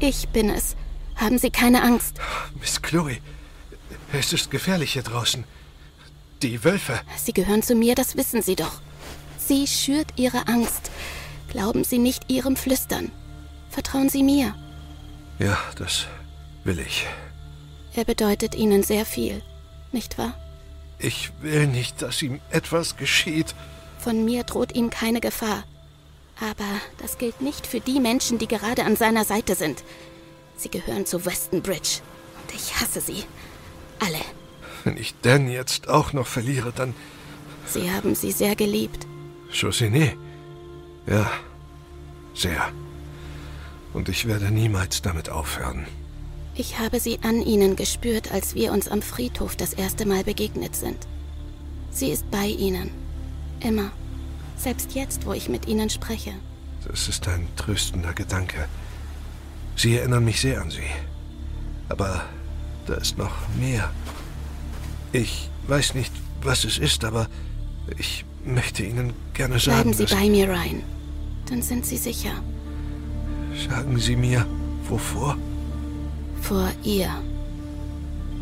Ich 0.00 0.28
bin 0.28 0.50
es. 0.50 0.76
Haben 1.16 1.38
Sie 1.38 1.50
keine 1.50 1.82
Angst. 1.82 2.18
Miss 2.58 2.80
Chloe, 2.80 3.18
es 4.12 4.32
ist 4.32 4.50
gefährlich 4.50 4.92
hier 4.94 5.02
draußen. 5.02 5.44
Die 6.42 6.64
Wölfe. 6.64 7.00
Sie 7.16 7.32
gehören 7.32 7.62
zu 7.62 7.74
mir, 7.74 7.94
das 7.94 8.16
wissen 8.16 8.42
Sie 8.42 8.56
doch. 8.56 8.80
Sie 9.38 9.66
schürt 9.66 10.08
Ihre 10.16 10.48
Angst. 10.48 10.90
Glauben 11.50 11.84
Sie 11.84 11.98
nicht 11.98 12.30
Ihrem 12.30 12.56
Flüstern. 12.56 13.10
Vertrauen 13.68 14.08
Sie 14.08 14.22
mir. 14.22 14.54
Ja, 15.38 15.58
das 15.76 16.06
will 16.64 16.78
ich. 16.78 17.06
Er 17.94 18.04
bedeutet 18.04 18.54
Ihnen 18.54 18.82
sehr 18.82 19.04
viel, 19.04 19.42
nicht 19.92 20.18
wahr? 20.18 20.34
Ich 20.98 21.32
will 21.40 21.66
nicht, 21.66 22.02
dass 22.02 22.20
ihm 22.20 22.40
etwas 22.50 22.96
geschieht. 22.96 23.54
Von 23.98 24.24
mir 24.24 24.44
droht 24.44 24.74
ihm 24.74 24.90
keine 24.90 25.20
Gefahr. 25.20 25.64
Aber 26.40 26.68
das 26.98 27.18
gilt 27.18 27.40
nicht 27.40 27.66
für 27.66 27.80
die 27.80 28.00
Menschen, 28.00 28.38
die 28.38 28.46
gerade 28.46 28.84
an 28.84 28.96
seiner 28.96 29.24
Seite 29.24 29.54
sind. 29.54 29.82
Sie 30.56 30.70
gehören 30.70 31.06
zu 31.06 31.24
Westonbridge. 31.24 32.00
Und 32.42 32.54
ich 32.54 32.78
hasse 32.78 33.00
sie. 33.00 33.24
Alle. 34.00 34.20
Wenn 34.84 34.96
ich 34.96 35.14
Dan 35.22 35.48
jetzt 35.48 35.88
auch 35.88 36.12
noch 36.12 36.26
verliere, 36.26 36.72
dann... 36.74 36.94
Sie 37.66 37.90
haben 37.90 38.14
sie 38.14 38.32
sehr 38.32 38.56
geliebt. 38.56 39.06
Chaussene. 39.52 40.14
Ja, 41.06 41.30
sehr. 42.34 42.72
Und 43.92 44.08
ich 44.08 44.26
werde 44.26 44.50
niemals 44.50 45.02
damit 45.02 45.28
aufhören. 45.28 45.86
Ich 46.54 46.78
habe 46.78 47.00
sie 47.00 47.18
an 47.22 47.42
ihnen 47.42 47.76
gespürt, 47.76 48.32
als 48.32 48.54
wir 48.54 48.72
uns 48.72 48.88
am 48.88 49.02
Friedhof 49.02 49.56
das 49.56 49.72
erste 49.72 50.06
Mal 50.06 50.24
begegnet 50.24 50.74
sind. 50.74 51.06
Sie 51.90 52.10
ist 52.10 52.30
bei 52.30 52.46
ihnen. 52.46 52.90
Immer. 53.60 53.92
Selbst 54.56 54.94
jetzt, 54.94 55.26
wo 55.26 55.32
ich 55.32 55.48
mit 55.48 55.66
ihnen 55.68 55.90
spreche. 55.90 56.32
Das 56.86 57.08
ist 57.08 57.26
ein 57.28 57.48
tröstender 57.56 58.12
Gedanke. 58.12 58.68
Sie 59.76 59.96
erinnern 59.96 60.24
mich 60.24 60.40
sehr 60.40 60.60
an 60.60 60.70
Sie. 60.70 60.90
Aber 61.88 62.24
da 62.86 62.94
ist 62.94 63.18
noch 63.18 63.32
mehr. 63.58 63.90
Ich 65.12 65.50
weiß 65.66 65.94
nicht, 65.94 66.12
was 66.42 66.64
es 66.64 66.78
ist, 66.78 67.04
aber 67.04 67.28
ich 67.98 68.24
möchte 68.44 68.82
Ihnen 68.82 69.12
gerne 69.34 69.58
sagen. 69.58 69.90
Bleiben 69.90 70.06
Sie 70.06 70.14
bei 70.14 70.28
mir, 70.28 70.48
Ryan. 70.48 70.82
Dann 71.48 71.62
sind 71.62 71.84
Sie 71.84 71.96
sicher. 71.96 72.32
Sagen 73.68 73.98
Sie 73.98 74.16
mir, 74.16 74.46
wovor? 74.88 75.36
Vor 76.40 76.70
ihr. 76.82 77.10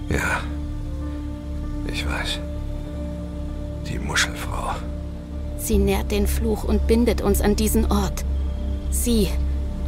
Ja, 0.08 0.40
ich 1.92 2.06
weiß. 2.06 2.38
Die 3.88 3.98
Muschelfrau. 3.98 4.74
Sie 5.58 5.78
nährt 5.78 6.10
den 6.10 6.26
Fluch 6.26 6.64
und 6.64 6.86
bindet 6.86 7.20
uns 7.20 7.40
an 7.40 7.56
diesen 7.56 7.90
Ort. 7.90 8.24
Sie 8.90 9.28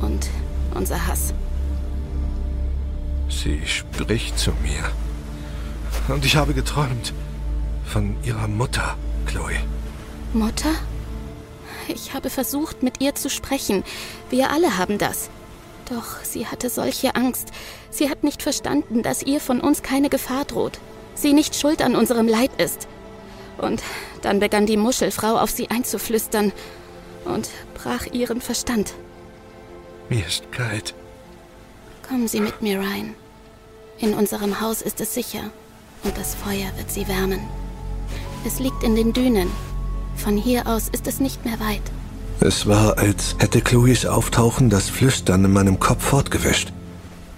und 0.02 0.28
unser 0.74 1.06
Hass. 1.06 1.32
Sie 3.30 3.62
spricht 3.66 4.38
zu 4.38 4.50
mir. 4.62 4.90
Und 6.08 6.24
ich 6.24 6.36
habe 6.36 6.52
geträumt 6.52 7.14
von 7.84 8.16
ihrer 8.24 8.48
Mutter, 8.48 8.96
Chloe. 9.26 9.56
Mutter? 10.32 10.74
Ich 11.88 12.14
habe 12.14 12.30
versucht, 12.30 12.82
mit 12.82 13.00
ihr 13.00 13.14
zu 13.14 13.30
sprechen. 13.30 13.84
Wir 14.28 14.50
alle 14.50 14.76
haben 14.76 14.98
das. 14.98 15.30
Doch 15.88 16.22
sie 16.22 16.46
hatte 16.46 16.70
solche 16.70 17.16
Angst. 17.16 17.48
Sie 17.90 18.10
hat 18.10 18.22
nicht 18.22 18.42
verstanden, 18.42 19.02
dass 19.02 19.22
ihr 19.22 19.40
von 19.40 19.60
uns 19.60 19.82
keine 19.82 20.08
Gefahr 20.08 20.44
droht. 20.44 20.78
Sie 21.14 21.32
nicht 21.32 21.56
schuld 21.56 21.82
an 21.82 21.96
unserem 21.96 22.28
Leid 22.28 22.50
ist. 22.58 22.86
Und 23.58 23.82
dann 24.22 24.38
begann 24.40 24.66
die 24.66 24.76
Muschelfrau 24.76 25.36
auf 25.36 25.50
sie 25.50 25.68
einzuflüstern 25.70 26.52
und 27.24 27.48
brach 27.74 28.06
ihren 28.06 28.40
Verstand. 28.40 28.94
Mir 30.08 30.26
ist 30.26 30.50
kalt. 30.52 30.94
Kommen 32.10 32.26
Sie 32.26 32.40
mit 32.40 32.60
mir 32.60 32.80
rein. 32.80 33.14
In 34.00 34.14
unserem 34.14 34.60
Haus 34.60 34.82
ist 34.82 35.00
es 35.00 35.14
sicher 35.14 35.52
und 36.02 36.18
das 36.18 36.34
Feuer 36.34 36.66
wird 36.76 36.90
Sie 36.90 37.06
wärmen. 37.06 37.38
Es 38.44 38.58
liegt 38.58 38.82
in 38.82 38.96
den 38.96 39.12
Dünen. 39.12 39.48
Von 40.16 40.36
hier 40.36 40.66
aus 40.66 40.88
ist 40.88 41.06
es 41.06 41.20
nicht 41.20 41.44
mehr 41.44 41.60
weit. 41.60 41.82
Es 42.40 42.66
war, 42.66 42.98
als 42.98 43.36
hätte 43.38 43.60
Chloes 43.60 44.06
Auftauchen 44.06 44.70
das 44.70 44.88
Flüstern 44.88 45.44
in 45.44 45.52
meinem 45.52 45.78
Kopf 45.78 46.02
fortgewischt, 46.02 46.72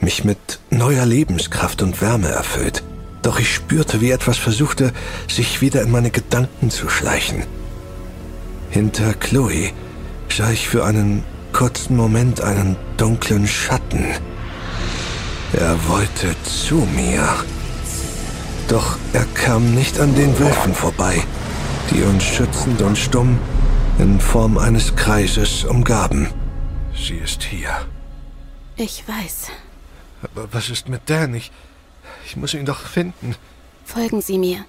mich 0.01 0.25
mit 0.25 0.59
neuer 0.71 1.05
Lebenskraft 1.05 1.83
und 1.83 2.01
Wärme 2.01 2.29
erfüllt. 2.29 2.83
Doch 3.21 3.39
ich 3.39 3.53
spürte, 3.53 4.01
wie 4.01 4.11
etwas 4.11 4.39
versuchte, 4.39 4.95
sich 5.29 5.61
wieder 5.61 5.83
in 5.83 5.91
meine 5.91 6.11
Gedanken 6.11 6.71
zu 6.71 6.89
schleichen. 6.89 7.43
Hinter 8.71 9.13
Chloe 9.13 9.73
sah 10.31 10.51
ich 10.51 10.67
für 10.67 10.87
einen 10.87 11.25
kurzen 11.53 11.95
Moment 11.95 12.41
einen 12.41 12.77
dunklen 12.97 13.47
Schatten. 13.47 14.07
Er 15.53 15.77
wollte 15.87 16.35
zu 16.45 16.77
mir. 16.77 17.29
Doch 18.69 18.97
er 19.13 19.27
kam 19.35 19.75
nicht 19.75 20.01
an 20.01 20.15
den 20.15 20.39
Wölfen 20.39 20.75
vorbei, 20.75 21.23
die 21.91 22.03
uns 22.03 22.25
schützend 22.25 22.81
und 22.81 22.97
stumm 22.97 23.39
in 23.99 24.19
Form 24.19 24.57
eines 24.57 24.97
Kreises 24.97 25.65
umgaben. 25.65 26.29
Sie 26.97 27.17
ist 27.17 27.43
hier. 27.43 27.87
Ich 28.77 29.07
weiß. 29.07 29.49
Aber 30.23 30.49
was 30.53 30.71
ist 30.71 30.89
mit 30.89 31.03
Dan? 31.11 31.35
Ich, 31.35 31.53
ich 32.25 32.37
muss 32.37 32.55
ihn 32.55 32.65
doch 32.65 32.87
finden. 32.87 33.37
Folgen 33.85 34.23
Sie 34.23 34.39
mir. 34.39 34.65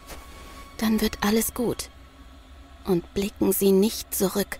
Dann 0.80 1.00
wird 1.00 1.20
alles 1.22 1.54
gut. 1.54 1.90
Und 2.84 3.13
blicken 3.13 3.54
Sie 3.54 3.72
nicht 3.72 4.13
zurück. 4.13 4.60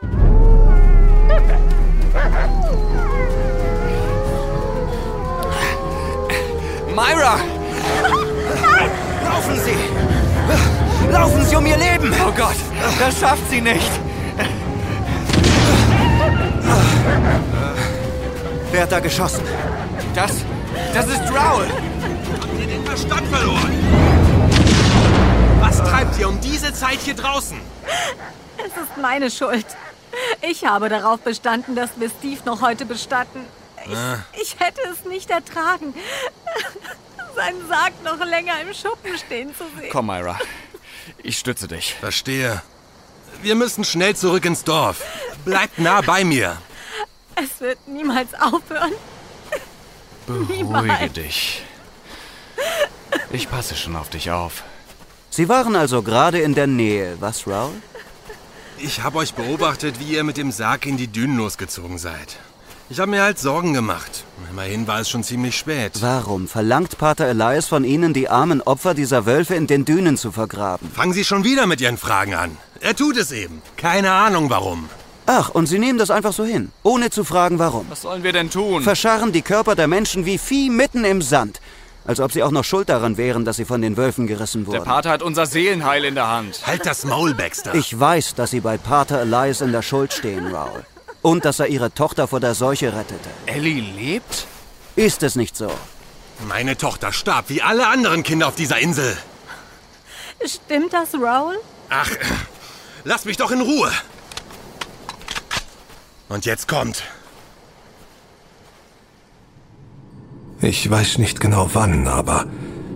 Myra! 6.96 7.36
Laufen 9.22 9.60
Sie! 9.60 11.12
Laufen 11.12 11.44
Sie 11.44 11.54
um 11.54 11.66
Ihr 11.66 11.76
Leben! 11.76 12.10
Oh 12.26 12.32
Gott, 12.34 12.56
das 12.98 13.20
schafft 13.20 13.50
sie 13.50 13.60
nicht. 13.60 13.90
Wer 18.70 18.82
hat 18.82 18.92
da 18.92 19.00
geschossen? 19.00 19.42
Das, 20.14 20.36
das 20.94 21.06
ist 21.08 21.20
Raoul. 21.34 21.66
Habt 22.40 22.60
ihr 22.60 22.66
den 22.66 22.86
Verstand 22.86 23.26
verloren? 23.28 23.72
Was 25.60 25.76
treibt 25.76 26.18
ihr 26.18 26.30
um 26.30 26.40
diese 26.40 26.72
Zeit 26.72 27.00
hier 27.04 27.14
draußen? 27.14 27.58
Es 28.56 28.68
ist 28.68 28.96
meine 29.02 29.30
Schuld. 29.30 29.66
Ich 30.40 30.64
habe 30.64 30.88
darauf 30.88 31.20
bestanden, 31.20 31.76
dass 31.76 31.90
wir 31.96 32.08
Steve 32.08 32.40
noch 32.46 32.62
heute 32.62 32.86
bestatten. 32.86 33.40
Ich, 33.88 34.42
ich 34.42 34.60
hätte 34.60 34.80
es 34.92 35.04
nicht 35.04 35.30
ertragen, 35.30 35.94
seinen 37.34 37.68
Sarg 37.68 37.92
noch 38.02 38.24
länger 38.24 38.60
im 38.60 38.74
Schuppen 38.74 39.16
stehen 39.18 39.54
zu 39.56 39.64
sehen. 39.78 39.90
Komm, 39.92 40.06
Myra. 40.06 40.38
Ich 41.22 41.38
stütze 41.38 41.68
dich. 41.68 41.94
Verstehe. 41.94 42.62
Wir 43.42 43.54
müssen 43.54 43.84
schnell 43.84 44.16
zurück 44.16 44.44
ins 44.44 44.64
Dorf. 44.64 45.02
Bleibt 45.44 45.78
nah 45.78 46.00
bei 46.00 46.24
mir. 46.24 46.56
Es 47.36 47.60
wird 47.60 47.86
niemals 47.86 48.32
aufhören. 48.34 48.92
Beruhige 50.26 50.52
Niemals. 50.54 51.12
dich. 51.12 51.62
Ich 53.30 53.48
passe 53.50 53.76
schon 53.76 53.94
auf 53.94 54.08
dich 54.10 54.30
auf. 54.30 54.64
Sie 55.30 55.48
waren 55.48 55.76
also 55.76 56.02
gerade 56.02 56.40
in 56.40 56.54
der 56.54 56.66
Nähe, 56.66 57.16
was, 57.20 57.46
Raoul? 57.46 57.74
Ich 58.78 59.02
habe 59.02 59.18
euch 59.18 59.34
beobachtet, 59.34 60.00
wie 60.00 60.14
ihr 60.14 60.24
mit 60.24 60.36
dem 60.38 60.50
Sarg 60.50 60.86
in 60.86 60.96
die 60.96 61.08
Dünen 61.08 61.36
losgezogen 61.36 61.98
seid. 61.98 62.36
Ich 62.88 63.00
habe 63.00 63.10
mir 63.10 63.22
halt 63.22 63.38
Sorgen 63.38 63.74
gemacht. 63.74 64.24
Immerhin 64.48 64.86
war 64.86 65.00
es 65.00 65.08
schon 65.10 65.24
ziemlich 65.24 65.56
spät. 65.58 65.92
Warum 66.00 66.46
verlangt 66.46 66.98
Pater 66.98 67.26
Elias 67.26 67.66
von 67.66 67.82
Ihnen, 67.82 68.14
die 68.14 68.28
armen 68.28 68.62
Opfer 68.62 68.94
dieser 68.94 69.26
Wölfe 69.26 69.56
in 69.56 69.66
den 69.66 69.84
Dünen 69.84 70.16
zu 70.16 70.30
vergraben? 70.30 70.88
Fangen 70.92 71.12
Sie 71.12 71.24
schon 71.24 71.42
wieder 71.42 71.66
mit 71.66 71.80
Ihren 71.80 71.98
Fragen 71.98 72.34
an. 72.34 72.56
Er 72.80 72.94
tut 72.94 73.16
es 73.16 73.32
eben. 73.32 73.60
Keine 73.76 74.12
Ahnung 74.12 74.50
warum. 74.50 74.88
Ach, 75.26 75.48
und 75.48 75.66
Sie 75.66 75.80
nehmen 75.80 75.98
das 75.98 76.10
einfach 76.12 76.32
so 76.32 76.44
hin, 76.44 76.70
ohne 76.84 77.10
zu 77.10 77.24
fragen, 77.24 77.58
warum. 77.58 77.86
Was 77.90 78.02
sollen 78.02 78.22
wir 78.22 78.32
denn 78.32 78.50
tun? 78.50 78.82
Verscharren 78.84 79.32
die 79.32 79.42
Körper 79.42 79.74
der 79.74 79.88
Menschen 79.88 80.24
wie 80.24 80.38
Vieh 80.38 80.70
mitten 80.70 81.04
im 81.04 81.22
Sand. 81.22 81.60
Als 82.04 82.20
ob 82.20 82.30
sie 82.30 82.44
auch 82.44 82.52
noch 82.52 82.62
schuld 82.62 82.88
daran 82.88 83.16
wären, 83.16 83.44
dass 83.44 83.56
sie 83.56 83.64
von 83.64 83.82
den 83.82 83.96
Wölfen 83.96 84.28
gerissen 84.28 84.64
Der 84.64 84.74
wurden. 84.74 84.84
Pater 84.84 85.10
hat 85.10 85.22
unser 85.22 85.46
Seelenheil 85.46 86.04
in 86.04 86.14
der 86.14 86.28
Hand. 86.28 86.60
Halt 86.64 86.86
das 86.86 87.04
Maul, 87.04 87.34
Baxter. 87.34 87.74
Ich 87.74 87.98
weiß, 87.98 88.36
dass 88.36 88.52
Sie 88.52 88.60
bei 88.60 88.78
Pater 88.78 89.20
Elias 89.22 89.60
in 89.60 89.72
der 89.72 89.82
Schuld 89.82 90.12
stehen, 90.12 90.46
Raoul. 90.54 90.84
Und 91.22 91.44
dass 91.44 91.58
er 91.58 91.66
Ihre 91.68 91.92
Tochter 91.92 92.28
vor 92.28 92.40
der 92.40 92.54
Seuche 92.54 92.94
rettete. 92.94 93.28
Ellie 93.46 93.80
lebt? 93.80 94.46
Ist 94.94 95.22
es 95.22 95.36
nicht 95.36 95.56
so? 95.56 95.70
Meine 96.46 96.76
Tochter 96.76 97.12
starb 97.12 97.48
wie 97.48 97.62
alle 97.62 97.86
anderen 97.88 98.22
Kinder 98.22 98.48
auf 98.48 98.54
dieser 98.54 98.78
Insel. 98.78 99.16
Stimmt 100.44 100.92
das, 100.92 101.14
Raoul? 101.14 101.58
Ach, 101.88 102.10
lass 103.04 103.24
mich 103.24 103.36
doch 103.36 103.50
in 103.50 103.60
Ruhe. 103.60 103.90
Und 106.28 106.44
jetzt 106.44 106.68
kommt. 106.68 107.04
Ich 110.60 110.88
weiß 110.90 111.18
nicht 111.18 111.40
genau 111.40 111.70
wann, 111.74 112.08
aber 112.08 112.46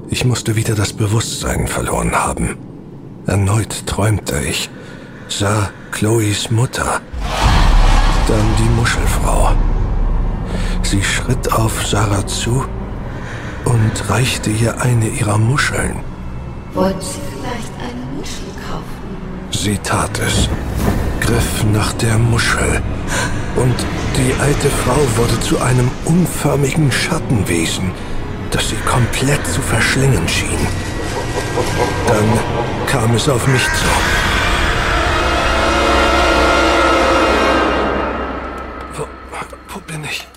ich 0.08 0.24
musste 0.24 0.56
wieder 0.56 0.74
das 0.74 0.92
Bewusstsein 0.92 1.68
verloren 1.68 2.14
haben. 2.14 2.58
Erneut 3.26 3.86
träumte 3.86 4.40
ich, 4.40 4.70
sah 5.28 5.70
Chloes 5.92 6.50
Mutter, 6.50 7.00
dann 8.30 8.56
die 8.58 8.70
Muschelfrau. 8.80 9.50
Sie 10.82 11.02
schritt 11.02 11.52
auf 11.52 11.84
Sarah 11.84 12.24
zu 12.26 12.64
und 13.64 13.94
reichte 14.08 14.50
ihr 14.50 14.80
eine 14.80 15.08
ihrer 15.08 15.36
Muscheln. 15.36 15.96
Wollen 16.72 17.00
Sie 17.00 17.20
vielleicht 17.32 17.72
eine 17.86 18.04
Muschel 18.16 18.50
kaufen? 18.68 19.50
Sie 19.50 19.78
tat 19.78 20.16
es, 20.20 20.48
griff 21.20 21.64
nach 21.72 21.92
der 21.94 22.18
Muschel 22.18 22.80
und 23.56 23.74
die 24.16 24.32
alte 24.40 24.70
Frau 24.70 25.00
wurde 25.16 25.40
zu 25.40 25.60
einem 25.60 25.90
unförmigen 26.04 26.92
Schattenwesen, 26.92 27.90
das 28.52 28.68
sie 28.68 28.80
komplett 28.86 29.44
zu 29.48 29.60
verschlingen 29.60 30.28
schien. 30.28 30.66
Dann 32.06 32.28
kam 32.86 33.12
es 33.16 33.28
auf 33.28 33.44
mich 33.48 33.64
zu. 33.64 34.29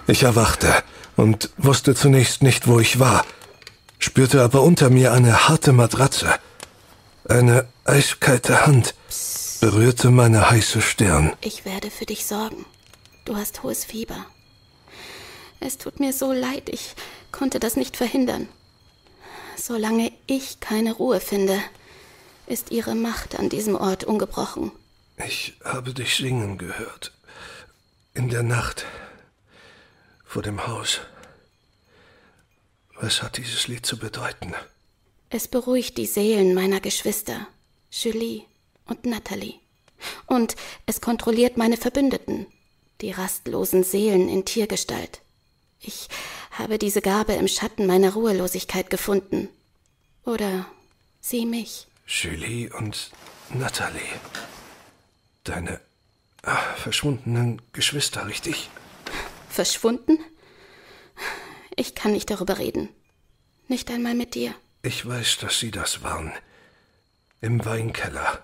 Ich? 0.08 0.24
Erwachte 0.24 0.84
und 1.16 1.50
wusste 1.58 1.96
zunächst 1.96 2.44
nicht, 2.44 2.68
wo 2.68 2.80
ich 2.80 3.00
war, 3.00 3.26
spürte 4.00 4.42
aber 4.42 4.62
unter 4.62 4.90
mir 4.90 5.12
eine 5.14 5.48
harte 5.48 5.74
Matratze. 5.74 6.34
Eine 7.28 7.68
eiskalte 7.86 8.66
Hand 8.66 8.96
berührte 9.62 10.12
meine 10.12 10.50
heiße 10.50 10.82
Stirn. 10.82 11.34
Ich 11.42 11.64
werde 11.66 11.90
für 11.90 12.06
dich 12.06 12.26
sorgen. 12.26 12.66
Du 13.26 13.38
hast 13.38 13.64
hohes 13.64 13.86
Fieber. 13.86 14.26
Es 15.62 15.78
tut 15.78 16.02
mir 16.02 16.12
so 16.12 16.34
leid, 16.34 16.68
ich 16.68 16.96
konnte 17.32 17.60
das 17.60 17.78
nicht 17.78 17.96
verhindern. 17.96 18.50
Solange 19.56 20.12
ich 20.28 20.60
keine 20.60 20.92
Ruhe 20.94 21.22
finde, 21.22 21.58
ist 22.48 22.72
ihre 22.72 22.96
Macht 22.96 23.40
an 23.40 23.48
diesem 23.48 23.76
Ort 23.76 24.04
ungebrochen. 24.04 24.74
Ich 25.26 25.54
habe 25.64 25.94
dich 25.94 26.18
singen 26.18 26.58
gehört. 26.58 27.14
In 28.14 28.30
der 28.30 28.44
Nacht. 28.44 28.86
Vor 30.34 30.42
dem 30.42 30.66
Haus. 30.66 31.00
Was 33.00 33.22
hat 33.22 33.38
dieses 33.38 33.68
Lied 33.68 33.86
zu 33.86 34.00
bedeuten? 34.00 34.56
Es 35.30 35.48
beruhigt 35.48 35.96
die 36.00 36.08
Seelen 36.08 36.56
meiner 36.56 36.80
Geschwister, 36.80 37.46
Julie 37.92 38.42
und 38.86 39.06
Natalie. 39.06 39.60
Und 40.26 40.56
es 40.88 41.02
kontrolliert 41.02 41.58
meine 41.58 41.78
Verbündeten, 41.78 42.48
die 43.02 43.12
rastlosen 43.12 43.84
Seelen 43.84 44.28
in 44.28 44.44
Tiergestalt. 44.44 45.22
Ich 45.80 46.08
habe 46.50 46.80
diese 46.80 47.04
Gabe 47.04 47.34
im 47.34 47.48
Schatten 47.48 47.86
meiner 47.86 48.14
Ruhelosigkeit 48.14 48.90
gefunden. 48.90 49.50
Oder 50.26 50.66
sie 51.22 51.46
mich. 51.46 51.86
Julie 52.08 52.74
und 52.74 53.12
Natalie. 53.50 54.02
Deine 55.44 55.80
ach, 56.42 56.76
verschwundenen 56.78 57.62
Geschwister, 57.72 58.26
richtig? 58.26 58.72
Verschwunden? 59.54 60.18
Ich 61.76 61.94
kann 61.94 62.12
nicht 62.12 62.32
darüber 62.32 62.58
reden. 62.58 62.90
Nicht 63.68 63.92
einmal 63.92 64.16
mit 64.16 64.34
dir. 64.34 64.56
Ich 64.82 65.06
weiß, 65.06 65.38
dass 65.38 65.60
sie 65.60 65.70
das 65.70 66.02
waren. 66.02 66.34
Im 67.40 67.64
Weinkeller. 67.64 68.44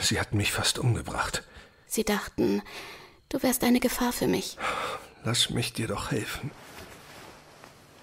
Sie 0.00 0.20
hatten 0.20 0.36
mich 0.36 0.52
fast 0.52 0.78
umgebracht. 0.78 1.42
Sie 1.88 2.04
dachten, 2.04 2.62
du 3.28 3.42
wärst 3.42 3.64
eine 3.64 3.80
Gefahr 3.80 4.12
für 4.12 4.28
mich. 4.28 4.56
Lass 5.24 5.50
mich 5.50 5.72
dir 5.72 5.88
doch 5.88 6.12
helfen. 6.12 6.52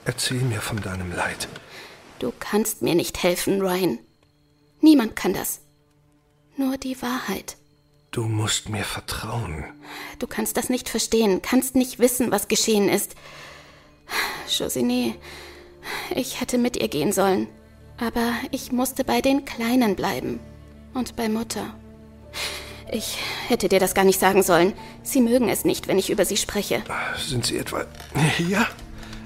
Erzähl 0.04 0.42
mir 0.42 0.60
von 0.60 0.82
deinem 0.82 1.16
Leid. 1.16 1.48
Du 2.20 2.34
kannst 2.40 2.82
mir 2.82 2.96
nicht 2.96 3.24
helfen, 3.24 3.62
Ryan. 3.62 4.00
Niemand 4.82 5.16
kann 5.16 5.34
das. 5.34 5.62
Nur 6.58 6.78
die 6.78 7.02
Wahrheit. 7.02 7.56
Du 8.14 8.26
musst 8.26 8.70
mir 8.70 8.84
vertrauen. 8.84 9.66
Du 10.20 10.28
kannst 10.28 10.56
das 10.56 10.70
nicht 10.70 10.88
verstehen, 10.88 11.42
kannst 11.42 11.76
nicht 11.76 11.98
wissen, 11.98 12.30
was 12.30 12.48
geschehen 12.48 12.88
ist. 12.88 13.16
Josine, 14.48 15.16
ich 16.16 16.40
hätte 16.40 16.60
mit 16.60 16.78
ihr 16.78 16.90
gehen 16.90 17.12
sollen. 17.12 17.48
Aber 17.98 18.34
ich 18.52 18.72
musste 18.72 19.04
bei 19.04 19.20
den 19.22 19.46
Kleinen 19.46 19.96
bleiben. 19.96 20.40
Und 20.94 21.16
bei 21.16 21.28
Mutter. 21.28 21.74
Ich 22.92 23.18
hätte 23.48 23.68
dir 23.68 23.80
das 23.80 23.96
gar 23.96 24.04
nicht 24.04 24.20
sagen 24.20 24.44
sollen. 24.44 24.74
Sie 25.02 25.20
mögen 25.20 25.50
es 25.50 25.66
nicht, 25.66 25.88
wenn 25.88 25.98
ich 25.98 26.12
über 26.12 26.24
sie 26.24 26.38
spreche. 26.38 26.84
Sind 27.18 27.48
sie 27.48 27.58
etwa 27.58 27.84
hier? 28.38 28.68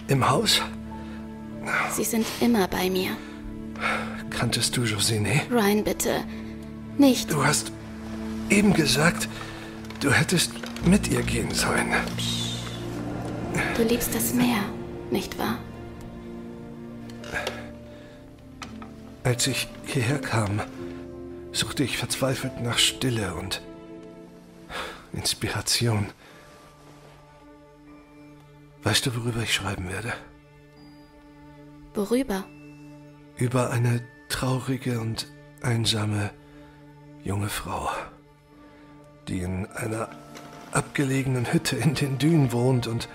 Im 0.07 0.29
Haus? 0.29 0.61
Sie 1.91 2.05
sind 2.05 2.25
immer 2.39 2.69
bei 2.69 2.89
mir. 2.89 3.09
Kanntest 4.29 4.77
du 4.77 4.85
Josine? 4.85 5.41
Ryan, 5.51 5.83
bitte. 5.83 6.23
Nicht. 6.97 7.29
Du 7.29 7.45
hast 7.45 7.73
eben 8.49 8.73
gesagt, 8.73 9.27
du 9.99 10.11
hättest 10.11 10.51
mit 10.85 11.09
ihr 11.09 11.21
gehen 11.23 11.53
sollen. 11.53 11.93
Du 13.75 13.83
liebst 13.83 14.13
das 14.13 14.33
Meer, 14.33 14.61
nicht 15.11 15.37
wahr? 15.37 15.57
Als 19.23 19.45
ich 19.47 19.67
hierher 19.85 20.19
kam, 20.19 20.61
suchte 21.51 21.83
ich 21.83 21.97
verzweifelt 21.97 22.61
nach 22.61 22.77
Stille 22.77 23.35
und 23.35 23.61
Inspiration. 25.11 26.07
Weißt 28.83 29.05
du, 29.05 29.15
worüber 29.15 29.41
ich 29.41 29.53
schreiben 29.53 29.89
werde? 29.89 30.13
Worüber? 31.93 32.45
Über 33.35 33.71
eine 33.71 34.01
traurige 34.29 34.99
und 34.99 35.27
einsame 35.61 36.31
junge 37.23 37.49
Frau, 37.49 37.89
die 39.27 39.41
in 39.41 39.67
einer 39.71 40.09
abgelegenen 40.71 41.51
Hütte 41.51 41.75
in 41.75 41.93
den 41.95 42.17
Dünen 42.17 42.51
wohnt 42.51 42.87
und 42.87 43.09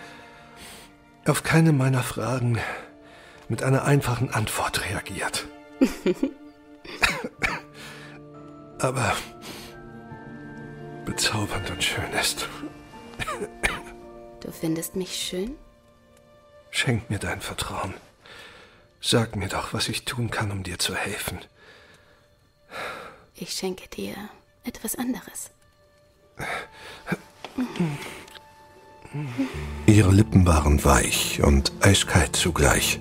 auf 1.27 1.43
keine 1.43 1.73
meiner 1.73 2.03
Fragen 2.03 2.59
mit 3.49 3.63
einer 3.63 3.85
einfachen 3.85 4.31
Antwort 4.33 4.85
reagiert. 4.89 5.47
Aber 8.79 9.17
bezaubernd 11.05 11.71
und 11.71 11.85
schön 11.85 12.13
ist. 12.21 12.49
Du 14.41 14.51
findest 14.51 14.97
mich 14.97 15.15
schön? 15.15 15.57
Schenk 16.71 17.11
mir 17.11 17.19
dein 17.19 17.41
Vertrauen. 17.41 17.95
Sag 19.01 19.37
mir 19.37 19.49
doch, 19.49 19.73
was 19.73 19.89
ich 19.89 20.05
tun 20.05 20.31
kann, 20.31 20.51
um 20.51 20.63
dir 20.63 20.79
zu 20.79 20.95
helfen. 20.95 21.39
Ich 23.35 23.53
schenke 23.53 23.89
dir 23.89 24.15
etwas 24.65 24.97
anderes. 24.97 25.51
Ihre 29.87 30.11
Lippen 30.11 30.47
waren 30.47 30.85
weich 30.85 31.43
und 31.43 31.73
eiskalt 31.81 32.35
zugleich. 32.35 33.01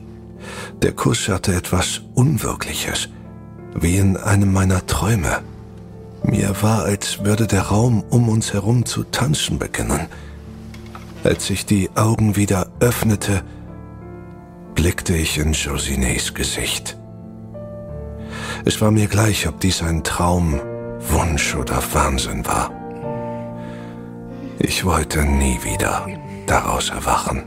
Der 0.81 0.91
Kuss 0.91 1.29
hatte 1.29 1.53
etwas 1.53 2.01
Unwirkliches, 2.15 3.09
wie 3.75 3.97
in 3.97 4.17
einem 4.17 4.51
meiner 4.51 4.85
Träume. 4.85 5.41
Mir 6.23 6.61
war, 6.61 6.83
als 6.83 7.23
würde 7.23 7.47
der 7.47 7.63
Raum 7.63 8.03
um 8.09 8.29
uns 8.29 8.53
herum 8.53 8.85
zu 8.85 9.03
tanzen 9.03 9.57
beginnen. 9.57 10.07
Als 11.23 11.49
ich 11.49 11.65
die 11.65 11.89
Augen 11.95 12.35
wieder 12.35 12.67
öffnete, 12.79 13.43
blickte 14.75 15.15
ich 15.15 15.37
in 15.37 15.53
Josines 15.53 16.33
Gesicht. 16.33 16.97
Es 18.65 18.81
war 18.81 18.91
mir 18.91 19.07
gleich, 19.07 19.47
ob 19.47 19.59
dies 19.59 19.81
ein 19.81 20.03
Traum, 20.03 20.59
Wunsch 21.09 21.55
oder 21.55 21.81
Wahnsinn 21.93 22.45
war. 22.45 22.80
Ich 24.63 24.85
wollte 24.85 25.23
nie 25.25 25.61
wieder 25.63 26.07
daraus 26.45 26.89
erwachen. 26.89 27.43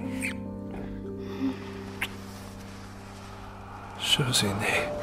Josine, 4.00 4.54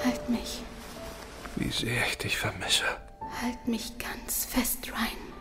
Halt 0.06 0.30
mich. 0.30 0.62
wie 1.56 1.70
sehr 1.70 2.06
ich 2.08 2.18
dich 2.18 2.38
vermisse. 2.38 2.84
Halt 3.42 3.66
mich 3.66 3.98
ganz 3.98 4.46
fest, 4.46 4.80
Ryan. 4.88 5.32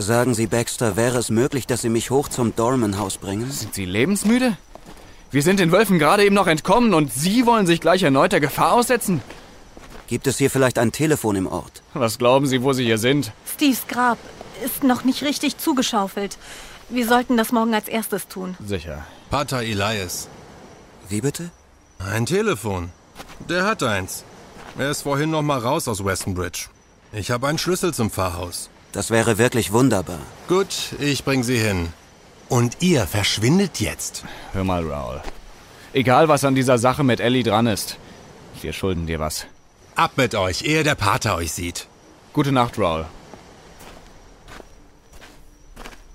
Sagen 0.00 0.34
Sie, 0.34 0.46
Baxter, 0.46 0.96
wäre 0.96 1.18
es 1.18 1.28
möglich, 1.30 1.66
dass 1.66 1.82
Sie 1.82 1.88
mich 1.88 2.10
hoch 2.10 2.28
zum 2.28 2.54
Dorman-Haus 2.54 3.18
bringen? 3.18 3.50
Sind 3.50 3.74
Sie 3.74 3.84
lebensmüde? 3.84 4.56
Wir 5.30 5.42
sind 5.42 5.60
den 5.60 5.72
Wölfen 5.72 5.98
gerade 5.98 6.24
eben 6.24 6.34
noch 6.34 6.46
entkommen 6.46 6.94
und 6.94 7.12
Sie 7.12 7.44
wollen 7.44 7.66
sich 7.66 7.82
gleich 7.82 8.02
erneut 8.02 8.32
der 8.32 8.40
Gefahr 8.40 8.72
aussetzen? 8.72 9.20
Gibt 10.06 10.26
es 10.26 10.38
hier 10.38 10.50
vielleicht 10.50 10.78
ein 10.78 10.90
Telefon 10.90 11.36
im 11.36 11.46
Ort? 11.46 11.82
Was 11.92 12.16
glauben 12.16 12.46
Sie, 12.46 12.62
wo 12.62 12.72
Sie 12.72 12.84
hier 12.84 12.96
sind? 12.96 13.32
Steves 13.46 13.86
Grab 13.88 14.16
ist 14.64 14.84
noch 14.84 15.04
nicht 15.04 15.22
richtig 15.22 15.58
zugeschaufelt. 15.58 16.38
Wir 16.88 17.06
sollten 17.06 17.36
das 17.36 17.52
morgen 17.52 17.74
als 17.74 17.88
erstes 17.88 18.28
tun. 18.28 18.56
Sicher. 18.64 19.04
Pater 19.28 19.60
Elias. 19.60 20.28
Wie 21.10 21.20
bitte? 21.20 21.50
Ein 21.98 22.24
Telefon. 22.24 22.90
Der 23.50 23.66
hat 23.66 23.82
eins. 23.82 24.24
Er 24.78 24.90
ist 24.90 25.02
vorhin 25.02 25.30
noch 25.30 25.42
mal 25.42 25.58
raus 25.58 25.88
aus 25.88 26.02
Westonbridge. 26.02 26.68
Ich 27.12 27.30
habe 27.30 27.48
einen 27.48 27.58
Schlüssel 27.58 27.92
zum 27.92 28.10
Pfarrhaus. 28.10 28.70
Das 28.92 29.10
wäre 29.10 29.36
wirklich 29.36 29.72
wunderbar. 29.72 30.20
Gut, 30.48 30.94
ich 30.98 31.24
bring 31.24 31.42
sie 31.42 31.58
hin. 31.58 31.92
Und 32.48 32.78
ihr 32.80 33.06
verschwindet 33.06 33.80
jetzt. 33.80 34.24
Hör 34.52 34.64
mal, 34.64 34.84
Raoul. 34.86 35.20
Egal, 35.92 36.28
was 36.28 36.44
an 36.44 36.54
dieser 36.54 36.78
Sache 36.78 37.04
mit 37.04 37.20
Ellie 37.20 37.42
dran 37.42 37.66
ist. 37.66 37.98
Wir 38.62 38.72
schulden 38.72 39.06
dir 39.06 39.18
was. 39.18 39.46
Ab 39.94 40.12
mit 40.16 40.34
euch, 40.34 40.62
ehe 40.62 40.82
der 40.82 40.94
Pater 40.94 41.36
euch 41.36 41.52
sieht. 41.52 41.88
Gute 42.32 42.52
Nacht, 42.52 42.78
Raoul. 42.78 43.06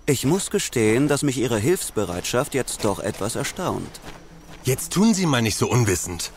Ich 0.06 0.26
muss 0.26 0.50
gestehen, 0.50 1.08
dass 1.08 1.24
mich 1.24 1.38
Ihre 1.38 1.60
Hilfsbereitschaft 1.60 2.54
jetzt 2.54 2.84
doch 2.84 3.00
etwas 3.00 3.36
erstaunt. 3.36 4.02
Jetzt 4.64 4.94
tun 4.94 5.14
Sie 5.14 5.26
mal 5.26 5.42
nicht 5.42 5.58
so 5.58 5.70
unwissend. 5.70 6.32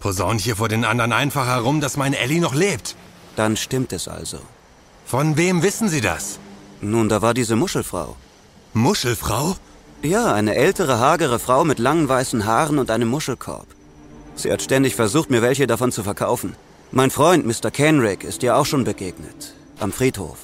Posaunt 0.00 0.40
hier 0.40 0.56
vor 0.56 0.68
den 0.68 0.84
anderen 0.84 1.12
einfach 1.12 1.46
herum, 1.46 1.80
dass 1.80 1.96
meine 1.96 2.18
Ellie 2.18 2.40
noch 2.40 2.54
lebt. 2.54 2.96
Dann 3.36 3.56
stimmt 3.56 3.92
es 3.92 4.08
also. 4.08 4.40
Von 5.04 5.36
wem 5.36 5.62
wissen 5.62 5.88
Sie 5.88 6.00
das? 6.00 6.38
Nun, 6.80 7.08
da 7.08 7.22
war 7.22 7.34
diese 7.34 7.54
Muschelfrau. 7.54 8.16
Muschelfrau? 8.74 9.56
Ja, 10.02 10.32
eine 10.32 10.54
ältere, 10.54 10.98
hagere 10.98 11.38
Frau 11.38 11.64
mit 11.64 11.78
langen 11.78 12.08
weißen 12.08 12.46
Haaren 12.46 12.78
und 12.78 12.90
einem 12.90 13.08
Muschelkorb. 13.08 13.66
Sie 14.34 14.50
hat 14.50 14.62
ständig 14.62 14.96
versucht, 14.96 15.30
mir 15.30 15.42
welche 15.42 15.66
davon 15.66 15.92
zu 15.92 16.02
verkaufen. 16.02 16.56
Mein 16.90 17.10
Freund, 17.10 17.46
Mr. 17.46 17.70
Kenrick, 17.70 18.24
ist 18.24 18.42
ihr 18.42 18.56
auch 18.56 18.64
schon 18.64 18.84
begegnet. 18.84 19.54
Am 19.78 19.92
Friedhof. 19.92 20.38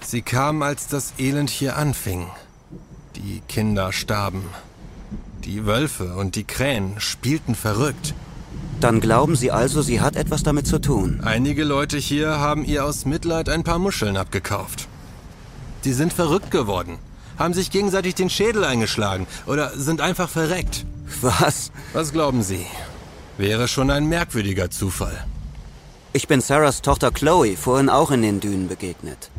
Sie 0.00 0.22
kam, 0.22 0.62
als 0.62 0.88
das 0.88 1.12
Elend 1.18 1.50
hier 1.50 1.76
anfing. 1.76 2.26
Die 3.16 3.42
Kinder 3.46 3.92
starben. 3.92 4.44
Die 5.44 5.66
Wölfe 5.66 6.14
und 6.16 6.36
die 6.36 6.44
Krähen 6.44 7.00
spielten 7.00 7.54
verrückt. 7.54 8.14
Dann 8.80 9.00
glauben 9.00 9.36
Sie 9.36 9.50
also, 9.50 9.82
sie 9.82 10.00
hat 10.00 10.16
etwas 10.16 10.42
damit 10.42 10.66
zu 10.66 10.80
tun. 10.80 11.20
Einige 11.22 11.64
Leute 11.64 11.98
hier 11.98 12.40
haben 12.40 12.64
ihr 12.64 12.84
aus 12.84 13.04
Mitleid 13.04 13.48
ein 13.48 13.62
paar 13.62 13.78
Muscheln 13.78 14.16
abgekauft. 14.16 14.88
Die 15.84 15.92
sind 15.92 16.12
verrückt 16.12 16.50
geworden, 16.50 16.98
haben 17.38 17.54
sich 17.54 17.70
gegenseitig 17.70 18.14
den 18.14 18.30
Schädel 18.30 18.64
eingeschlagen 18.64 19.26
oder 19.46 19.70
sind 19.76 20.00
einfach 20.00 20.28
verreckt. 20.28 20.86
Was? 21.20 21.72
Was 21.92 22.12
glauben 22.12 22.42
Sie? 22.42 22.66
Wäre 23.36 23.66
schon 23.68 23.90
ein 23.90 24.06
merkwürdiger 24.08 24.70
Zufall. 24.70 25.24
Ich 26.12 26.28
bin 26.28 26.40
Sarahs 26.40 26.82
Tochter 26.82 27.10
Chloe, 27.10 27.56
vorhin 27.56 27.88
auch 27.88 28.10
in 28.10 28.22
den 28.22 28.40
Dünen 28.40 28.68
begegnet. 28.68 29.30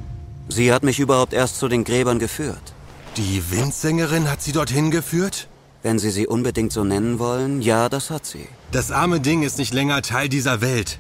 Sie 0.49 0.73
hat 0.73 0.83
mich 0.83 0.99
überhaupt 0.99 1.33
erst 1.33 1.59
zu 1.59 1.67
den 1.67 1.83
Gräbern 1.83 2.19
geführt. 2.19 2.73
Die 3.15 3.43
Windsängerin 3.51 4.29
hat 4.29 4.41
sie 4.41 4.51
dorthin 4.51 4.91
geführt? 4.91 5.47
Wenn 5.83 5.99
Sie 5.99 6.11
sie 6.11 6.27
unbedingt 6.27 6.71
so 6.71 6.83
nennen 6.83 7.19
wollen, 7.19 7.61
ja, 7.61 7.89
das 7.89 8.09
hat 8.09 8.25
sie. 8.25 8.47
Das 8.71 8.89
arme 8.89 9.19
Ding 9.19 9.43
ist 9.43 9.57
nicht 9.57 9.73
länger 9.73 10.01
Teil 10.01 10.29
dieser 10.29 10.61
Welt. 10.61 10.97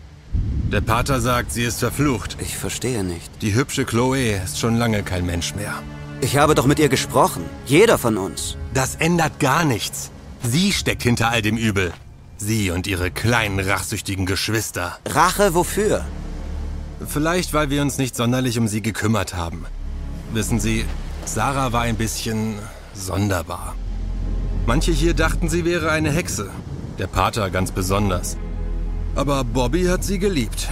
Der 0.71 0.81
Pater 0.81 1.21
sagt, 1.21 1.51
sie 1.51 1.63
ist 1.63 1.79
verflucht. 1.79 2.37
Ich 2.39 2.57
verstehe 2.57 3.03
nicht. 3.03 3.29
Die 3.41 3.53
hübsche 3.53 3.85
Chloe 3.85 4.41
ist 4.43 4.59
schon 4.59 4.75
lange 4.75 5.03
kein 5.03 5.25
Mensch 5.25 5.53
mehr. 5.53 5.75
Ich 6.21 6.37
habe 6.37 6.55
doch 6.55 6.65
mit 6.65 6.79
ihr 6.79 6.89
gesprochen. 6.89 7.43
Jeder 7.65 7.97
von 7.97 8.17
uns. 8.17 8.57
Das 8.73 8.95
ändert 8.95 9.39
gar 9.39 9.65
nichts. 9.65 10.09
Sie 10.41 10.71
steckt 10.71 11.03
hinter 11.03 11.29
all 11.29 11.41
dem 11.41 11.57
Übel. 11.57 11.93
Sie 12.37 12.71
und 12.71 12.87
ihre 12.87 13.11
kleinen 13.11 13.59
rachsüchtigen 13.59 14.25
Geschwister. 14.25 14.97
Rache 15.05 15.53
wofür? 15.53 16.05
Vielleicht, 17.07 17.53
weil 17.53 17.69
wir 17.69 17.81
uns 17.81 17.97
nicht 17.97 18.15
sonderlich 18.15 18.57
um 18.57 18.67
sie 18.67 18.81
gekümmert 18.81 19.35
haben. 19.35 19.65
Wissen 20.33 20.59
Sie, 20.59 20.85
Sarah 21.25 21.71
war 21.71 21.81
ein 21.81 21.97
bisschen 21.97 22.55
sonderbar. 22.93 23.75
Manche 24.65 24.91
hier 24.91 25.13
dachten, 25.13 25.49
sie 25.49 25.65
wäre 25.65 25.91
eine 25.91 26.11
Hexe. 26.11 26.49
Der 26.97 27.07
Pater 27.07 27.49
ganz 27.49 27.71
besonders. 27.71 28.37
Aber 29.15 29.43
Bobby 29.43 29.85
hat 29.85 30.03
sie 30.03 30.19
geliebt. 30.19 30.69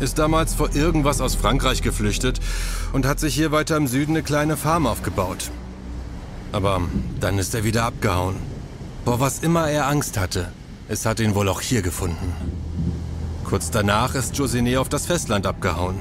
Ist 0.00 0.18
damals 0.18 0.54
vor 0.54 0.74
irgendwas 0.74 1.20
aus 1.20 1.34
Frankreich 1.34 1.82
geflüchtet 1.82 2.40
und 2.92 3.06
hat 3.06 3.20
sich 3.20 3.34
hier 3.34 3.52
weiter 3.52 3.76
im 3.76 3.86
Süden 3.86 4.12
eine 4.12 4.22
kleine 4.22 4.56
Farm 4.56 4.86
aufgebaut. 4.86 5.50
Aber 6.50 6.80
dann 7.20 7.38
ist 7.38 7.54
er 7.54 7.64
wieder 7.64 7.84
abgehauen. 7.84 8.36
Vor 9.04 9.20
was 9.20 9.40
immer 9.40 9.68
er 9.68 9.88
Angst 9.88 10.18
hatte. 10.18 10.52
Es 10.88 11.06
hat 11.06 11.20
ihn 11.20 11.34
wohl 11.34 11.48
auch 11.48 11.60
hier 11.60 11.82
gefunden. 11.82 12.32
Kurz 13.44 13.70
danach 13.70 14.14
ist 14.14 14.34
Josiné 14.34 14.78
auf 14.78 14.88
das 14.88 15.06
Festland 15.06 15.46
abgehauen. 15.46 15.96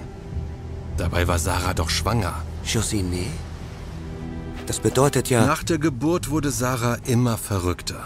Dabei 0.97 1.27
war 1.27 1.39
Sarah 1.39 1.73
doch 1.73 1.89
schwanger. 1.89 2.33
Josiné? 2.65 3.25
Das 4.67 4.79
bedeutet 4.79 5.29
ja... 5.29 5.45
Nach 5.45 5.63
der 5.63 5.77
Geburt 5.77 6.29
wurde 6.29 6.51
Sarah 6.51 6.97
immer 7.05 7.37
verrückter. 7.37 8.03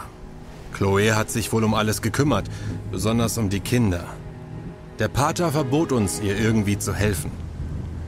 Chloe 0.76 1.16
hat 1.16 1.32
sich 1.32 1.54
wohl 1.54 1.64
um 1.64 1.74
alles 1.74 2.02
gekümmert, 2.02 2.48
besonders 2.92 3.38
um 3.38 3.50
die 3.50 3.62
Kinder. 3.62 4.04
Der 5.00 5.08
Pater 5.08 5.52
verbot 5.52 5.94
uns, 5.94 6.20
ihr 6.20 6.38
irgendwie 6.38 6.78
zu 6.78 6.94
helfen. 6.94 7.32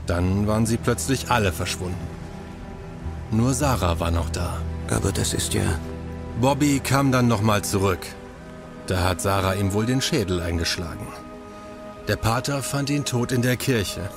Dann 0.06 0.46
waren 0.46 0.66
sie 0.66 0.76
plötzlich 0.76 1.30
alle 1.30 1.52
verschwunden. 1.52 2.06
Nur 3.30 3.54
Sarah 3.54 4.00
war 4.00 4.10
noch 4.10 4.28
da. 4.30 4.58
Aber 4.90 5.12
das 5.12 5.32
ist 5.32 5.54
ja... 5.54 5.78
Bobby 6.40 6.80
kam 6.80 7.10
dann 7.10 7.26
nochmal 7.26 7.62
zurück. 7.62 8.06
Da 8.86 9.08
hat 9.08 9.20
Sarah 9.20 9.54
ihm 9.54 9.72
wohl 9.72 9.86
den 9.86 10.00
Schädel 10.00 10.40
eingeschlagen. 10.40 11.06
Der 12.06 12.16
Pater 12.16 12.62
fand 12.62 12.90
ihn 12.90 13.04
tot 13.04 13.32
in 13.32 13.42
der 13.42 13.56
Kirche. 13.56 14.08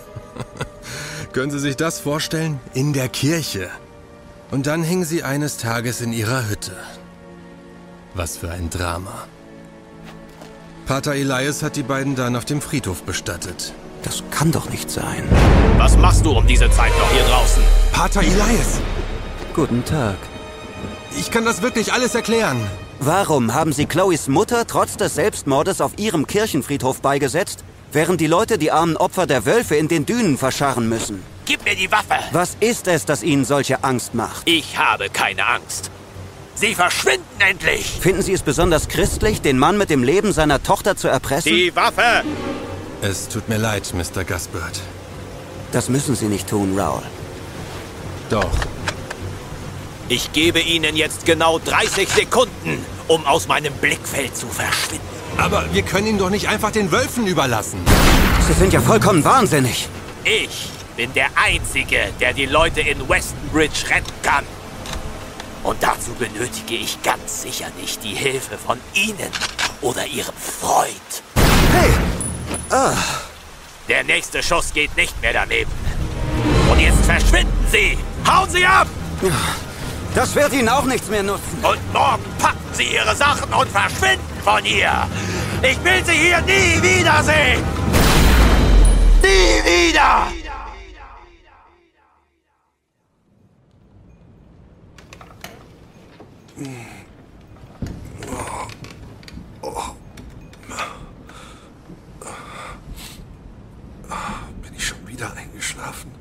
Können 1.34 1.52
Sie 1.52 1.60
sich 1.60 1.78
das 1.78 2.00
vorstellen? 2.00 2.60
In 2.74 2.94
der 2.94 3.10
Kirche. 3.10 3.70
Und 4.52 4.68
dann 4.68 4.84
hing 4.84 5.04
sie 5.06 5.24
eines 5.24 5.58
Tages 5.58 6.02
in 6.02 6.14
ihrer 6.14 6.50
Hütte. 6.50 6.76
Was 8.14 8.38
für 8.38 8.52
ein 8.52 8.70
Drama. 8.70 9.28
Pater 10.86 11.14
Elias 11.14 11.64
hat 11.64 11.78
die 11.78 11.84
beiden 11.84 12.16
dann 12.16 12.36
auf 12.36 12.44
dem 12.44 12.62
Friedhof 12.62 13.04
bestattet. 13.04 13.74
Das 14.04 14.24
kann 14.32 14.52
doch 14.52 14.70
nicht 14.70 14.90
sein. 14.90 15.24
Was 15.78 15.96
machst 15.96 16.26
du 16.26 16.32
um 16.32 16.46
diese 16.46 16.70
Zeit 16.72 16.92
noch 17.00 17.12
hier 17.12 17.24
draußen? 17.24 17.64
Pater 17.94 18.22
Elias! 18.22 18.82
Guten 19.54 19.86
Tag. 19.86 20.18
Ich 21.18 21.32
kann 21.32 21.46
das 21.46 21.62
wirklich 21.62 21.94
alles 21.94 22.14
erklären. 22.16 22.60
Warum 23.00 23.54
haben 23.54 23.72
Sie 23.72 23.86
Chloes 23.86 24.28
Mutter 24.28 24.68
trotz 24.68 24.98
des 24.98 25.16
Selbstmordes 25.16 25.80
auf 25.80 25.98
Ihrem 25.98 26.28
Kirchenfriedhof 26.28 27.02
beigesetzt, 27.02 27.64
während 27.94 28.20
die 28.20 28.28
Leute 28.28 28.58
die 28.58 28.72
armen 28.72 28.98
Opfer 28.98 29.28
der 29.28 29.46
Wölfe 29.46 29.76
in 29.76 29.88
den 29.88 30.06
Dünen 30.06 30.38
verscharren 30.38 30.90
müssen? 30.90 31.24
Gib 31.46 31.64
mir 31.64 31.76
die 31.76 31.92
Waffe! 31.92 32.20
Was 32.32 32.58
ist 32.60 32.88
es, 32.88 33.06
das 33.06 33.24
Ihnen 33.24 33.46
solche 33.46 33.84
Angst 33.84 34.14
macht? 34.14 34.44
Ich 34.46 34.78
habe 34.78 35.10
keine 35.10 35.46
Angst. 35.48 35.92
Sie 36.62 36.76
verschwinden 36.76 37.26
endlich! 37.40 37.88
Finden 37.88 38.22
Sie 38.22 38.34
es 38.34 38.44
besonders 38.44 38.88
christlich, 38.88 39.42
den 39.42 39.58
Mann 39.58 39.80
mit 39.80 39.90
dem 39.90 40.04
Leben 40.04 40.32
seiner 40.32 40.62
Tochter 40.62 40.96
zu 40.96 41.08
erpressen? 41.08 41.52
Die 41.52 41.76
Waffe! 41.76 42.24
Es 43.02 43.28
tut 43.28 43.50
mir 43.50 43.58
leid, 43.58 43.92
Mr. 43.96 44.24
Gasbird. 44.24 44.80
Das 45.72 45.90
müssen 45.90 46.16
Sie 46.16 46.28
nicht 46.28 46.48
tun, 46.48 46.78
Raoul. 46.78 47.02
Doch. 48.30 48.52
Ich 50.08 50.34
gebe 50.34 50.60
Ihnen 50.60 50.96
jetzt 50.96 51.26
genau 51.26 51.58
30 51.58 52.08
Sekunden, 52.08 52.86
um 53.08 53.26
aus 53.26 53.48
meinem 53.48 53.74
Blickfeld 53.74 54.38
zu 54.38 54.46
verschwinden. 54.46 55.04
Aber 55.38 55.66
wir 55.74 55.82
können 55.82 56.06
ihn 56.06 56.20
doch 56.20 56.30
nicht 56.30 56.48
einfach 56.48 56.70
den 56.70 56.92
Wölfen 56.92 57.26
überlassen. 57.26 57.80
Sie 58.46 58.54
sind 58.54 58.72
ja 58.72 58.82
vollkommen 58.82 59.24
wahnsinnig. 59.24 59.90
Ich 60.24 60.70
bin 60.96 61.12
der 61.16 61.30
Einzige, 61.44 61.98
der 62.20 62.34
die 62.34 62.46
Leute 62.46 62.82
in 62.82 63.10
Westonbridge 63.10 63.90
retten 63.90 64.14
kann. 64.22 64.46
Und 65.64 65.82
dazu 65.82 66.12
benötige 66.14 66.76
ich 66.76 67.02
ganz 67.04 67.44
sicher 67.44 67.68
nicht 67.80 68.04
die 68.04 68.16
Hilfe 68.16 68.58
von 68.58 68.80
Ihnen 68.94 69.30
oder 69.82 70.06
Ihrem 70.08 70.36
Freund. 70.36 71.24
Hey! 71.72 71.92
Ah. 72.70 72.94
Der 73.88 74.04
nächste 74.04 74.42
Schuss 74.42 74.74
geht 74.74 74.96
nicht 74.96 75.20
mehr 75.22 75.34
daneben. 75.34 75.72
Und 76.72 76.80
jetzt 76.80 77.06
verschwinden 77.06 77.68
Sie! 77.72 77.98
Hauen 78.28 78.50
Sie 78.50 78.66
ab! 78.66 78.88
Das 80.16 80.34
wird 80.36 80.54
Ihnen 80.54 80.70
auch 80.70 80.86
nichts 80.86 81.10
mehr 81.10 81.24
nutzen. 81.24 81.64
Und 81.64 81.94
morgen 81.94 82.24
packen 82.40 82.74
Sie 82.74 82.94
Ihre 82.96 83.16
Sachen 83.16 83.54
und 83.54 83.70
verschwinden 83.70 84.42
von 84.44 84.64
hier! 84.64 85.08
Ich 85.62 85.84
will 85.84 86.04
Sie 86.06 86.14
hier 86.14 86.42
nie 86.42 86.82
wiedersehen! 86.82 87.64
Nie 89.22 89.90
wieder! 89.92 90.41
Bin 104.62 104.74
ich 104.76 104.88
schon 104.88 105.08
wieder 105.08 105.34
eingeschlafen? 105.34 106.12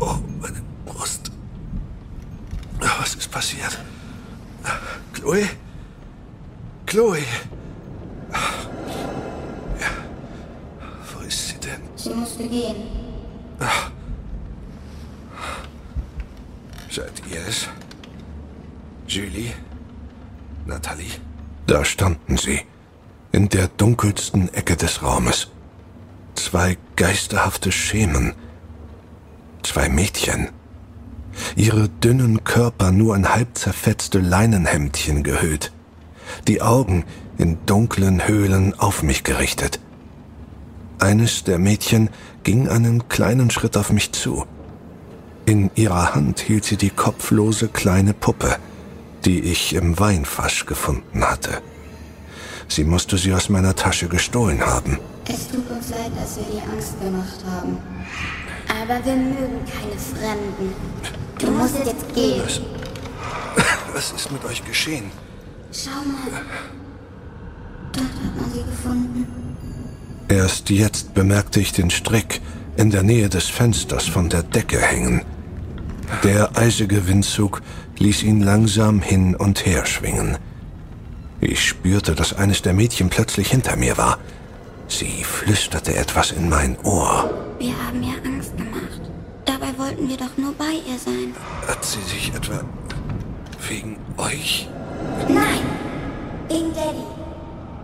Oh, 0.00 0.16
meine 0.40 0.62
Brust. 0.86 1.30
Was 2.80 3.14
ist 3.14 3.30
passiert? 3.30 3.78
Chloe? 5.12 5.48
Chloe? 6.86 7.22
Wo 11.12 11.20
ist 11.26 11.48
sie 11.48 11.58
denn? 11.60 11.82
Sie 11.94 12.10
musste 12.10 12.48
gehen. 12.48 12.76
Seid 16.90 17.22
ihr 17.30 17.38
es? 17.48 17.68
Julie? 19.06 19.52
Nathalie? 20.66 21.06
Da 21.68 21.84
standen 21.84 22.36
sie. 22.36 22.62
In 23.30 23.48
der 23.48 23.68
dunkelsten 23.68 24.52
Ecke 24.52 24.76
des 24.76 25.00
Raumes. 25.00 25.48
Zwei 26.34 26.76
geisterhafte 26.96 27.70
Schemen. 27.70 28.34
Zwei 29.62 29.88
Mädchen. 29.88 30.48
Ihre 31.54 31.88
dünnen 31.88 32.42
Körper 32.42 32.90
nur 32.90 33.14
in 33.14 33.28
halb 33.28 33.56
zerfetzte 33.56 34.18
Leinenhemdchen 34.18 35.22
gehüllt. 35.22 35.72
Die 36.48 36.60
Augen 36.60 37.04
in 37.38 37.58
dunklen 37.66 38.26
Höhlen 38.26 38.76
auf 38.80 39.04
mich 39.04 39.22
gerichtet. 39.22 39.78
Eines 40.98 41.44
der 41.44 41.60
Mädchen 41.60 42.10
ging 42.42 42.68
einen 42.68 43.08
kleinen 43.08 43.50
Schritt 43.50 43.76
auf 43.76 43.92
mich 43.92 44.10
zu. 44.10 44.44
In 45.50 45.68
ihrer 45.74 46.14
Hand 46.14 46.38
hielt 46.38 46.64
sie 46.64 46.76
die 46.76 46.90
kopflose 46.90 47.66
kleine 47.66 48.14
Puppe, 48.14 48.54
die 49.24 49.40
ich 49.40 49.74
im 49.74 49.98
Weinfass 49.98 50.64
gefunden 50.64 51.24
hatte. 51.24 51.60
Sie 52.68 52.84
musste 52.84 53.18
sie 53.18 53.34
aus 53.34 53.48
meiner 53.48 53.74
Tasche 53.74 54.06
gestohlen 54.06 54.64
haben. 54.64 55.00
Es 55.26 55.48
tut 55.48 55.68
uns 55.68 55.90
leid, 55.90 56.12
dass 56.14 56.36
wir 56.36 56.44
dir 56.44 56.62
Angst 56.72 57.00
gemacht 57.00 57.44
haben. 57.50 57.78
Aber 58.80 59.04
wir 59.04 59.16
mögen 59.16 59.58
keine 59.66 59.98
Fremden. 59.98 60.72
Du 61.40 61.50
musst 61.50 61.84
jetzt 61.84 62.14
gehen. 62.14 62.42
Was, 62.44 62.60
was 63.92 64.12
ist 64.12 64.30
mit 64.30 64.44
euch 64.44 64.64
geschehen? 64.64 65.10
Schau 65.72 65.90
mal. 65.90 66.42
Dort 67.90 68.04
hat 68.04 68.40
man 68.40 68.52
sie 68.52 68.62
gefunden. 68.62 69.26
Erst 70.28 70.70
jetzt 70.70 71.12
bemerkte 71.12 71.58
ich 71.58 71.72
den 71.72 71.90
Strick 71.90 72.40
in 72.76 72.90
der 72.90 73.02
Nähe 73.02 73.28
des 73.28 73.48
Fensters 73.48 74.06
von 74.06 74.28
der 74.28 74.44
Decke 74.44 74.78
hängen. 74.78 75.24
Der 76.22 76.56
eisige 76.56 77.08
Windzug 77.08 77.62
ließ 77.98 78.22
ihn 78.24 78.40
langsam 78.40 79.00
hin 79.00 79.34
und 79.34 79.64
her 79.64 79.86
schwingen. 79.86 80.36
Ich 81.40 81.66
spürte, 81.66 82.14
dass 82.14 82.34
eines 82.34 82.60
der 82.62 82.74
Mädchen 82.74 83.08
plötzlich 83.08 83.50
hinter 83.50 83.76
mir 83.76 83.96
war. 83.96 84.18
Sie 84.88 85.24
flüsterte 85.24 85.94
etwas 85.94 86.32
in 86.32 86.48
mein 86.48 86.76
Ohr. 86.84 87.30
Wir 87.58 87.72
haben 87.86 88.02
ihr 88.02 88.16
Angst 88.24 88.56
gemacht. 88.56 89.00
Dabei 89.44 89.76
wollten 89.78 90.08
wir 90.08 90.16
doch 90.16 90.36
nur 90.36 90.52
bei 90.54 90.72
ihr 90.86 90.98
sein. 90.98 91.34
Hat 91.66 91.84
sie 91.84 92.02
sich 92.02 92.32
etwa 92.34 92.60
wegen 93.68 93.96
euch? 94.18 94.68
Nein, 95.28 95.62
wegen 96.48 96.74
Daddy. 96.74 97.06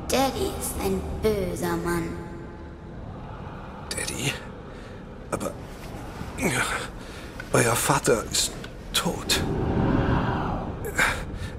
Daddy 0.09 0.51
ist 0.61 0.75
ein 0.85 1.01
böser 1.23 1.77
Mann. 1.77 2.09
Daddy? 3.89 4.33
Aber 5.31 5.53
euer 7.53 7.75
Vater 7.75 8.25
ist 8.31 8.53
tot. 8.93 9.43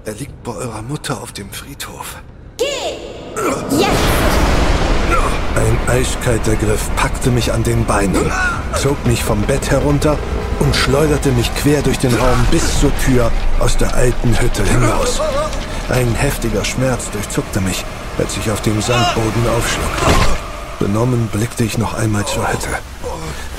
Er 0.05 0.13
liegt 0.13 0.43
bei 0.43 0.53
eurer 0.53 0.81
Mutter 0.81 1.21
auf 1.21 1.31
dem 1.33 1.51
Friedhof. 1.51 2.17
Geh! 2.57 2.65
Jetzt! 3.77 4.37
Ein 5.55 5.77
eiskalter 5.87 6.55
Griff 6.55 6.89
packte 6.95 7.31
mich 7.31 7.51
an 7.51 7.63
den 7.63 7.85
Beinen, 7.85 8.31
zog 8.75 9.03
mich 9.05 9.23
vom 9.23 9.41
Bett 9.41 9.69
herunter 9.71 10.17
und 10.59 10.75
schleuderte 10.75 11.31
mich 11.31 11.53
quer 11.55 11.81
durch 11.81 11.99
den 11.99 12.13
Raum 12.13 12.45
bis 12.51 12.79
zur 12.79 12.91
Tür 12.99 13.31
aus 13.59 13.75
der 13.77 13.93
alten 13.95 14.39
Hütte 14.39 14.63
hinaus. 14.63 15.19
Ein 15.89 16.13
heftiger 16.15 16.63
Schmerz 16.63 17.09
durchzuckte 17.11 17.61
mich, 17.61 17.83
als 18.17 18.37
ich 18.37 18.51
auf 18.51 18.61
dem 18.61 18.81
Sandboden 18.81 19.47
aufschlug. 19.57 20.36
Benommen 20.79 21.27
blickte 21.27 21.63
ich 21.63 21.77
noch 21.77 21.93
einmal 21.93 22.25
zur 22.25 22.51
Hütte. 22.51 22.69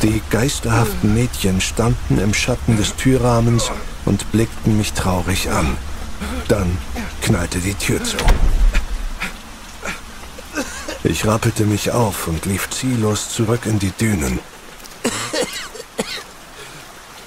Die 0.03 0.23
geisterhaften 0.31 1.15
Mädchen 1.15 1.61
standen 1.61 2.19
im 2.19 2.33
Schatten 2.33 2.77
des 2.77 2.95
Türrahmens 2.95 3.71
und 4.05 4.31
blickten 4.31 4.79
mich 4.79 4.93
traurig 4.93 5.51
an. 5.51 5.77
Dann 6.47 6.79
knallte 7.23 7.59
die 7.59 7.75
Tür 7.75 8.03
zu. 8.05 8.17
Ich 11.05 11.27
rappelte 11.27 11.65
mich 11.65 11.91
auf 11.91 12.29
und 12.29 12.45
lief 12.47 12.71
ziellos 12.71 13.31
zurück 13.31 13.67
in 13.67 13.79
die 13.79 13.93
Dünen. 13.93 14.39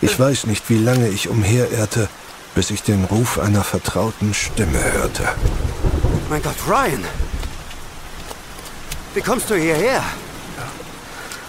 Ich 0.01 0.19
weiß 0.19 0.47
nicht, 0.47 0.69
wie 0.69 0.77
lange 0.77 1.09
ich 1.09 1.29
umherirrte, 1.29 2.09
bis 2.55 2.71
ich 2.71 2.83
den 2.83 3.05
Ruf 3.05 3.39
einer 3.39 3.63
vertrauten 3.63 4.33
Stimme 4.33 4.79
hörte. 4.93 5.23
Mein 6.29 6.41
Gott, 6.41 6.55
Ryan! 6.67 7.03
Wie 9.13 9.21
kommst 9.21 9.49
du 9.49 9.55
hierher? 9.55 10.01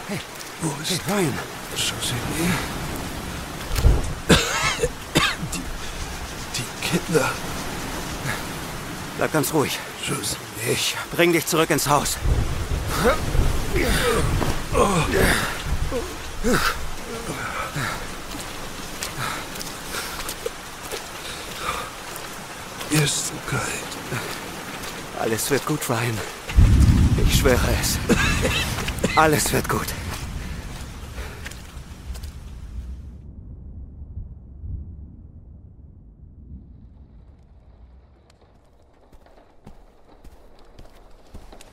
Hey, 0.09 0.19
wo 0.61 0.75
ist 0.83 1.01
hey, 1.07 1.15
Ryan? 1.15 1.39
Josephine? 1.77 2.55
Die, 5.55 5.61
die 6.57 6.65
Kinder. 6.89 7.31
Bleib 9.17 9.33
ganz 9.33 9.53
ruhig. 9.55 9.79
Josephine. 10.05 10.73
Ich 10.73 10.97
bring 11.15 11.33
dich 11.33 11.47
zurück 11.47 11.71
ins 11.71 11.89
Haus. 11.89 12.17
Mir 22.91 23.03
ist 23.05 23.29
so 23.29 23.35
kalt. 23.49 23.63
Alles 25.21 25.49
wird 25.51 25.65
gut, 25.65 25.89
Ryan. 25.89 26.19
Ich 27.25 27.39
schwöre 27.39 27.69
es. 27.81 27.99
Alles 29.17 29.53
wird 29.53 29.69
gut. 29.69 29.87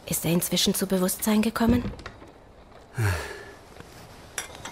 Ist 0.08 0.26
er 0.26 0.32
inzwischen 0.32 0.74
zu 0.74 0.88
Bewusstsein 0.88 1.42
gekommen? 1.42 1.84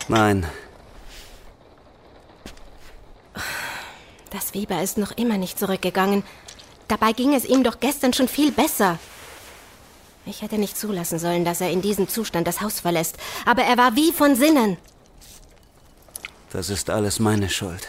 Nein. 0.08 0.46
Das 4.30 4.52
Fieber 4.52 4.82
ist 4.82 4.98
noch 4.98 5.12
immer 5.12 5.38
nicht 5.38 5.58
zurückgegangen. 5.58 6.24
Dabei 6.88 7.14
ging 7.14 7.34
es 7.34 7.46
ihm 7.46 7.64
doch 7.64 7.80
gestern 7.80 8.14
schon 8.14 8.28
viel 8.28 8.52
besser. 8.52 9.00
Ich 10.28 10.42
hätte 10.42 10.58
nicht 10.58 10.78
zulassen 10.78 11.20
sollen, 11.20 11.46
dass 11.46 11.62
er 11.62 11.72
in 11.72 11.82
diesem 11.82 12.10
Zustand 12.10 12.48
das 12.48 12.60
Haus 12.60 12.82
verlässt. 12.82 13.16
Aber 13.46 13.64
er 13.64 13.78
war 13.78 13.96
wie 13.96 14.12
von 14.12 14.36
Sinnen. 14.36 14.78
Das 16.52 16.70
ist 16.70 16.90
alles 16.90 17.20
meine 17.20 17.50
Schuld. 17.50 17.88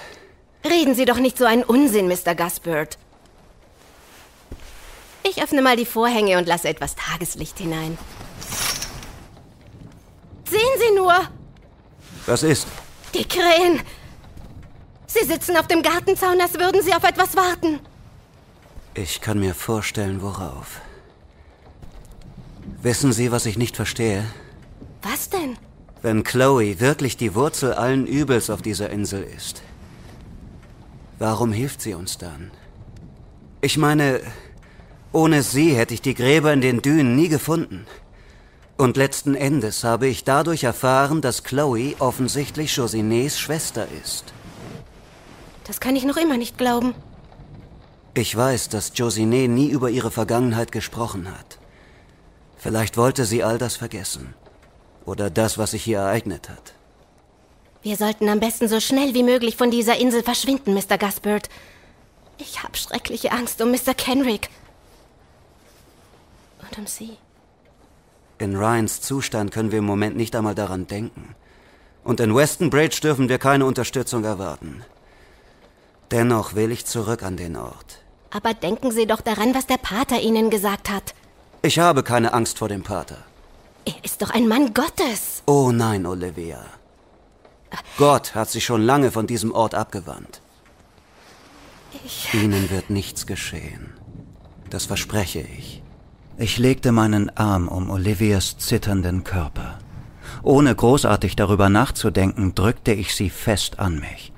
Reden 0.64 0.94
Sie 0.94 1.05
doch 1.05 1.18
nicht 1.18 1.37
so 1.37 1.44
einen 1.44 1.64
Unsinn, 1.64 2.07
Mr. 2.07 2.35
Gusbird. 2.37 2.96
Ich 5.29 5.42
öffne 5.42 5.62
mal 5.62 5.77
die 5.77 5.87
Vorhänge 5.87 6.38
und 6.38 6.46
lasse 6.46 6.68
etwas 6.68 6.94
Tageslicht 6.94 7.59
hinein. 7.59 7.98
Sehen 10.48 10.61
Sie 10.79 10.94
nur! 10.96 11.14
Was 12.27 12.42
ist? 12.42 12.68
Die 13.14 13.27
Krähen! 13.27 13.81
Sie 15.07 15.24
sitzen 15.24 15.57
auf 15.57 15.66
dem 15.66 15.83
Gartenzaun, 15.83 16.40
als 16.40 16.55
würden 16.55 16.83
sie 16.83 16.94
auf 16.94 17.03
etwas 17.03 17.35
warten. 17.35 17.81
Ich 18.94 19.20
kann 19.20 19.40
mir 19.40 19.55
vorstellen, 19.55 20.22
worauf. 20.22 20.81
Wissen 22.83 23.12
Sie, 23.12 23.33
was 23.33 23.46
ich 23.46 23.59
nicht 23.59 23.76
verstehe? 23.76 24.24
Was 25.02 25.31
denn? 25.31 25.57
Wenn 26.02 26.22
Chloe 26.22 26.81
wirklich 26.81 27.16
die 27.16 27.35
Wurzel 27.35 27.72
allen 27.72 28.07
Übels 28.07 28.50
auf 28.50 28.62
dieser 28.62 28.90
Insel 28.90 29.24
ist, 29.24 29.62
warum 31.18 31.52
hilft 31.52 31.83
sie 31.83 31.94
uns 31.94 32.18
dann? 32.18 32.52
Ich 33.61 33.76
meine, 33.76 34.20
ohne 35.12 35.42
sie 35.42 35.74
hätte 35.74 35.94
ich 35.94 36.02
die 36.02 36.14
Gräber 36.14 36.52
in 36.52 36.61
den 36.61 36.83
Dünen 36.83 37.16
nie 37.16 37.28
gefunden. 37.28 37.87
Und 38.76 38.96
letzten 38.96 39.35
Endes 39.35 39.83
habe 39.83 40.07
ich 40.07 40.22
dadurch 40.22 40.62
erfahren, 40.62 41.20
dass 41.20 41.42
Chloe 41.42 41.96
offensichtlich 41.98 42.72
Josinés 42.72 43.37
Schwester 43.37 43.88
ist. 44.04 44.33
Das 45.64 45.81
kann 45.81 45.96
ich 45.96 46.04
noch 46.04 46.16
immer 46.16 46.37
nicht 46.37 46.57
glauben. 46.57 46.94
Ich 48.14 48.37
weiß, 48.37 48.68
dass 48.68 48.94
Josiné 48.94 49.48
nie 49.48 49.68
über 49.68 49.90
ihre 49.90 50.12
Vergangenheit 50.12 50.70
gesprochen 50.70 51.28
hat. 51.28 51.57
Vielleicht 52.58 52.96
wollte 52.96 53.24
sie 53.24 53.44
all 53.44 53.58
das 53.58 53.76
vergessen. 53.76 54.34
Oder 55.04 55.30
das, 55.30 55.56
was 55.56 55.70
sich 55.70 55.84
hier 55.84 55.98
ereignet 55.98 56.48
hat. 56.48 56.74
Wir 57.82 57.96
sollten 57.96 58.28
am 58.28 58.40
besten 58.40 58.68
so 58.68 58.80
schnell 58.80 59.14
wie 59.14 59.22
möglich 59.22 59.56
von 59.56 59.70
dieser 59.70 59.96
Insel 59.96 60.22
verschwinden, 60.22 60.74
Mr. 60.74 60.98
Gusbird. 60.98 61.48
Ich 62.38 62.62
habe 62.62 62.76
schreckliche 62.76 63.32
Angst 63.32 63.62
um 63.62 63.70
Mr. 63.70 63.94
Kenrick. 63.96 64.50
Und 66.60 66.78
um 66.78 66.86
Sie. 66.86 67.16
In 68.38 68.56
Ryans 68.56 69.00
Zustand 69.00 69.52
können 69.52 69.72
wir 69.72 69.78
im 69.78 69.84
Moment 69.84 70.16
nicht 70.16 70.36
einmal 70.36 70.54
daran 70.54 70.86
denken. 70.86 71.34
Und 72.04 72.20
in 72.20 72.34
Weston 72.34 72.70
Bridge 72.70 72.98
dürfen 73.02 73.28
wir 73.28 73.38
keine 73.38 73.64
Unterstützung 73.64 74.24
erwarten. 74.24 74.84
Dennoch 76.10 76.54
will 76.54 76.72
ich 76.72 76.86
zurück 76.86 77.22
an 77.22 77.36
den 77.36 77.56
Ort. 77.56 77.98
Aber 78.30 78.54
denken 78.54 78.90
Sie 78.90 79.06
doch 79.06 79.20
daran, 79.20 79.54
was 79.54 79.66
der 79.66 79.78
Pater 79.78 80.20
Ihnen 80.20 80.50
gesagt 80.50 80.90
hat. 80.90 81.14
Ich 81.62 81.78
habe 81.78 82.02
keine 82.02 82.32
Angst 82.32 82.58
vor 82.58 82.68
dem 82.68 82.82
Pater. 82.82 83.18
Er 83.84 84.04
ist 84.04 84.22
doch 84.22 84.30
ein 84.30 84.46
Mann 84.46 84.74
Gottes. 84.74 85.42
Oh 85.46 85.72
nein, 85.72 86.06
Olivia. 86.06 86.60
Gott 87.96 88.34
hat 88.34 88.50
sich 88.50 88.64
schon 88.64 88.82
lange 88.82 89.10
von 89.10 89.26
diesem 89.26 89.52
Ort 89.52 89.74
abgewandt. 89.74 90.40
Ich... 92.04 92.32
Ihnen 92.32 92.70
wird 92.70 92.90
nichts 92.90 93.26
geschehen. 93.26 93.92
Das 94.70 94.86
verspreche 94.86 95.40
ich. 95.40 95.82
Ich 96.36 96.58
legte 96.58 96.92
meinen 96.92 97.36
Arm 97.36 97.66
um 97.66 97.90
Olivias 97.90 98.58
zitternden 98.58 99.24
Körper. 99.24 99.78
Ohne 100.42 100.74
großartig 100.74 101.34
darüber 101.34 101.68
nachzudenken, 101.68 102.54
drückte 102.54 102.92
ich 102.92 103.14
sie 103.14 103.30
fest 103.30 103.80
an 103.80 103.98
mich. 103.98 104.32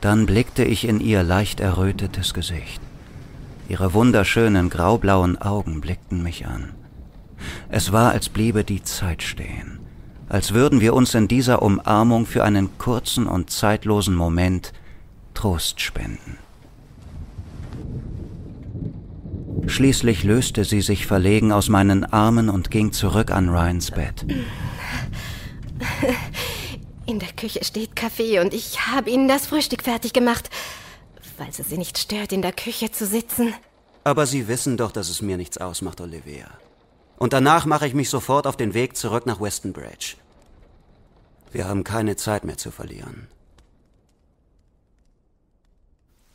Dann 0.00 0.26
blickte 0.26 0.64
ich 0.64 0.84
in 0.84 1.00
ihr 1.00 1.22
leicht 1.22 1.60
errötetes 1.60 2.34
Gesicht. 2.34 2.82
Ihre 3.68 3.94
wunderschönen 3.94 4.70
graublauen 4.70 5.40
Augen 5.40 5.80
blickten 5.80 6.22
mich 6.22 6.46
an. 6.46 6.74
Es 7.68 7.92
war, 7.92 8.12
als 8.12 8.28
bliebe 8.28 8.64
die 8.64 8.82
Zeit 8.82 9.22
stehen, 9.22 9.80
als 10.28 10.52
würden 10.52 10.80
wir 10.80 10.94
uns 10.94 11.14
in 11.14 11.28
dieser 11.28 11.62
Umarmung 11.62 12.26
für 12.26 12.44
einen 12.44 12.76
kurzen 12.78 13.26
und 13.26 13.50
zeitlosen 13.50 14.14
Moment 14.14 14.72
Trost 15.34 15.80
spenden. 15.80 16.38
Schließlich 19.66 20.24
löste 20.24 20.64
sie 20.64 20.80
sich 20.80 21.06
verlegen 21.06 21.52
aus 21.52 21.68
meinen 21.68 22.04
Armen 22.04 22.48
und 22.48 22.70
ging 22.70 22.92
zurück 22.92 23.30
an 23.30 23.48
Ryans 23.48 23.92
Bett. 23.92 24.26
In 27.06 27.18
der 27.18 27.32
Küche 27.32 27.64
steht 27.64 27.96
Kaffee 27.96 28.40
und 28.40 28.54
ich 28.54 28.86
habe 28.88 29.10
Ihnen 29.10 29.28
das 29.28 29.46
Frühstück 29.46 29.82
fertig 29.82 30.12
gemacht, 30.12 30.50
falls 31.36 31.58
es 31.58 31.68
Sie 31.68 31.78
nicht 31.78 31.98
stört, 31.98 32.32
in 32.32 32.42
der 32.42 32.52
Küche 32.52 32.90
zu 32.90 33.06
sitzen. 33.06 33.54
Aber 34.04 34.26
Sie 34.26 34.48
wissen 34.48 34.76
doch, 34.76 34.92
dass 34.92 35.08
es 35.08 35.22
mir 35.22 35.36
nichts 35.36 35.58
ausmacht, 35.58 36.00
Olivia. 36.00 36.48
Und 37.18 37.32
danach 37.32 37.66
mache 37.66 37.86
ich 37.86 37.94
mich 37.94 38.10
sofort 38.10 38.46
auf 38.46 38.56
den 38.56 38.74
Weg 38.74 38.96
zurück 38.96 39.26
nach 39.26 39.40
Weston 39.40 39.72
Bridge. 39.72 40.16
Wir 41.52 41.68
haben 41.68 41.84
keine 41.84 42.16
Zeit 42.16 42.44
mehr 42.44 42.56
zu 42.56 42.70
verlieren. 42.70 43.28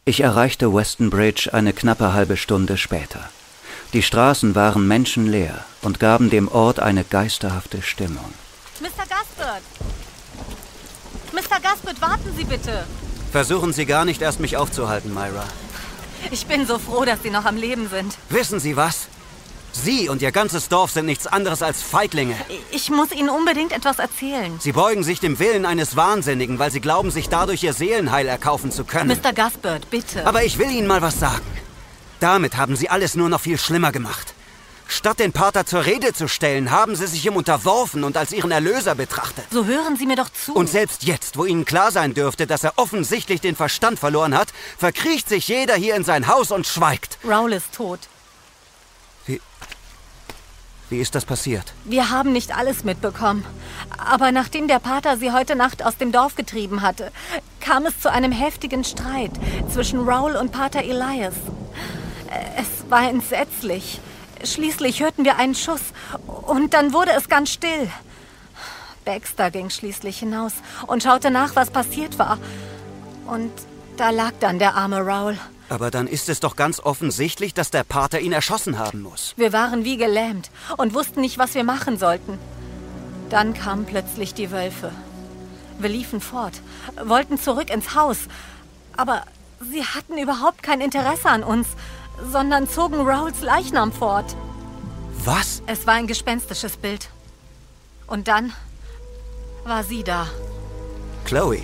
Ich 0.05 0.21
erreichte 0.21 0.73
Weston 0.73 1.09
Bridge 1.09 1.49
eine 1.51 1.73
knappe 1.73 2.13
halbe 2.13 2.37
Stunde 2.37 2.77
später. 2.77 3.29
Die 3.93 4.03
Straßen 4.03 4.55
waren 4.55 4.87
menschenleer 4.87 5.65
und 5.81 5.99
gaben 5.99 6.29
dem 6.29 6.47
Ort 6.47 6.79
eine 6.79 7.03
geisterhafte 7.03 7.81
Stimmung. 7.81 8.33
Mr. 8.79 9.05
Gaspard! 9.09 9.63
Mr. 11.33 11.59
Gaspard, 11.61 12.01
warten 12.01 12.33
Sie 12.37 12.45
bitte! 12.45 12.85
Versuchen 13.31 13.73
Sie 13.73 13.85
gar 13.85 14.05
nicht 14.05 14.21
erst, 14.21 14.39
mich 14.39 14.57
aufzuhalten, 14.57 15.13
Myra. 15.13 15.43
Ich 16.31 16.45
bin 16.45 16.65
so 16.65 16.79
froh, 16.79 17.05
dass 17.05 17.21
Sie 17.23 17.29
noch 17.29 17.45
am 17.45 17.55
Leben 17.55 17.89
sind. 17.89 18.17
Wissen 18.29 18.59
Sie 18.59 18.75
was? 18.75 19.07
Sie 19.73 20.09
und 20.09 20.21
Ihr 20.21 20.31
ganzes 20.31 20.69
Dorf 20.69 20.91
sind 20.91 21.05
nichts 21.05 21.27
anderes 21.27 21.61
als 21.61 21.83
Feiglinge. 21.83 22.35
Ich 22.71 22.89
muss 22.89 23.11
Ihnen 23.11 23.29
unbedingt 23.29 23.71
etwas 23.71 23.99
erzählen. 23.99 24.57
Sie 24.59 24.71
beugen 24.71 25.03
sich 25.03 25.19
dem 25.19 25.39
Willen 25.39 25.65
eines 25.65 25.95
Wahnsinnigen, 25.95 26.57
weil 26.57 26.71
Sie 26.71 26.81
glauben, 26.81 27.11
sich 27.11 27.29
dadurch 27.29 27.63
Ihr 27.63 27.73
Seelenheil 27.73 28.27
erkaufen 28.27 28.71
zu 28.71 28.85
können. 28.85 29.09
Mr. 29.09 29.33
Gaspard, 29.33 29.89
bitte. 29.89 30.25
Aber 30.25 30.43
ich 30.43 30.57
will 30.57 30.71
Ihnen 30.71 30.87
mal 30.87 31.01
was 31.01 31.19
sagen. 31.19 31.45
Damit 32.19 32.57
haben 32.57 32.75
Sie 32.75 32.89
alles 32.89 33.15
nur 33.15 33.29
noch 33.29 33.41
viel 33.41 33.59
schlimmer 33.59 33.91
gemacht. 33.91 34.33
Statt 34.87 35.19
den 35.19 35.33
Pater 35.33 35.65
zur 35.65 35.85
Rede 35.85 36.13
zu 36.13 36.27
stellen, 36.27 36.71
haben 36.71 36.95
Sie 36.95 37.07
sich 37.07 37.25
ihm 37.25 37.35
unterworfen 37.35 38.03
und 38.03 38.17
als 38.17 38.31
Ihren 38.31 38.51
Erlöser 38.51 38.95
betrachtet. 38.95 39.45
So 39.51 39.65
hören 39.65 39.97
Sie 39.97 40.05
mir 40.05 40.15
doch 40.15 40.29
zu. 40.29 40.53
Und 40.53 40.69
selbst 40.69 41.03
jetzt, 41.03 41.37
wo 41.37 41.45
Ihnen 41.45 41.65
klar 41.65 41.91
sein 41.91 42.13
dürfte, 42.13 42.47
dass 42.47 42.63
er 42.63 42.73
offensichtlich 42.77 43.41
den 43.41 43.55
Verstand 43.55 43.99
verloren 43.99 44.35
hat, 44.35 44.49
verkriecht 44.77 45.27
sich 45.27 45.47
jeder 45.47 45.75
hier 45.75 45.95
in 45.95 46.03
sein 46.03 46.27
Haus 46.27 46.51
und 46.51 46.65
schweigt. 46.65 47.17
Raul 47.27 47.53
ist 47.53 47.73
tot. 47.73 47.99
Wie. 49.25 49.41
Wie 50.89 51.01
ist 51.01 51.15
das 51.15 51.25
passiert? 51.25 51.73
Wir 51.83 52.09
haben 52.09 52.31
nicht 52.31 52.55
alles 52.55 52.85
mitbekommen. 52.85 53.45
Aber 53.97 54.31
nachdem 54.31 54.69
der 54.69 54.79
Pater 54.79 55.17
sie 55.17 55.33
heute 55.33 55.55
Nacht 55.55 55.83
aus 55.83 55.97
dem 55.97 56.13
Dorf 56.13 56.35
getrieben 56.35 56.81
hatte, 56.81 57.11
kam 57.59 57.85
es 57.85 57.99
zu 57.99 58.09
einem 58.09 58.31
heftigen 58.31 58.85
Streit 58.85 59.31
zwischen 59.73 60.07
Raul 60.07 60.37
und 60.37 60.53
Pater 60.53 60.79
Elias. 60.79 61.33
Es 62.55 62.89
war 62.89 63.09
entsetzlich. 63.09 63.99
Schließlich 64.43 65.01
hörten 65.01 65.25
wir 65.25 65.37
einen 65.37 65.55
Schuss 65.55 65.81
und 66.25 66.73
dann 66.73 66.93
wurde 66.93 67.11
es 67.11 67.29
ganz 67.29 67.49
still. 67.49 67.91
Baxter 69.05 69.51
ging 69.51 69.69
schließlich 69.69 70.19
hinaus 70.19 70.53
und 70.85 71.03
schaute 71.03 71.31
nach, 71.31 71.55
was 71.55 71.69
passiert 71.71 72.19
war. 72.19 72.37
Und 73.25 73.51
da 73.95 74.09
lag 74.09 74.33
dann 74.39 74.59
der 74.59 74.75
arme 74.75 74.99
Raul. 74.99 75.37
Aber 75.69 75.91
dann 75.91 76.07
ist 76.07 76.29
es 76.29 76.39
doch 76.39 76.55
ganz 76.55 76.79
offensichtlich, 76.79 77.53
dass 77.53 77.71
der 77.71 77.83
Pater 77.83 78.19
ihn 78.19 78.31
erschossen 78.31 78.79
haben 78.79 79.01
muss. 79.01 79.33
Wir 79.37 79.53
waren 79.53 79.83
wie 79.83 79.97
gelähmt 79.97 80.49
und 80.77 80.93
wussten 80.93 81.21
nicht, 81.21 81.37
was 81.37 81.55
wir 81.55 81.63
machen 81.63 81.97
sollten. 81.97 82.37
Dann 83.29 83.53
kamen 83.53 83.85
plötzlich 83.85 84.33
die 84.33 84.51
Wölfe. 84.51 84.91
Wir 85.79 85.89
liefen 85.89 86.21
fort, 86.21 86.61
wollten 87.03 87.37
zurück 87.37 87.69
ins 87.69 87.95
Haus. 87.95 88.17
Aber 88.95 89.23
sie 89.59 89.83
hatten 89.83 90.17
überhaupt 90.17 90.63
kein 90.63 90.81
Interesse 90.81 91.29
an 91.29 91.43
uns, 91.43 91.67
sondern 92.31 92.67
zogen 92.67 93.07
Rauls 93.07 93.41
Leichnam 93.41 93.91
fort. 93.91 94.35
Was? 95.23 95.61
Es 95.67 95.85
war 95.87 95.95
ein 95.95 96.07
gespenstisches 96.07 96.77
Bild. 96.77 97.09
Und 98.07 98.27
dann 98.27 98.53
war 99.65 99.83
sie 99.83 100.03
da. 100.03 100.27
Chloe. 101.25 101.63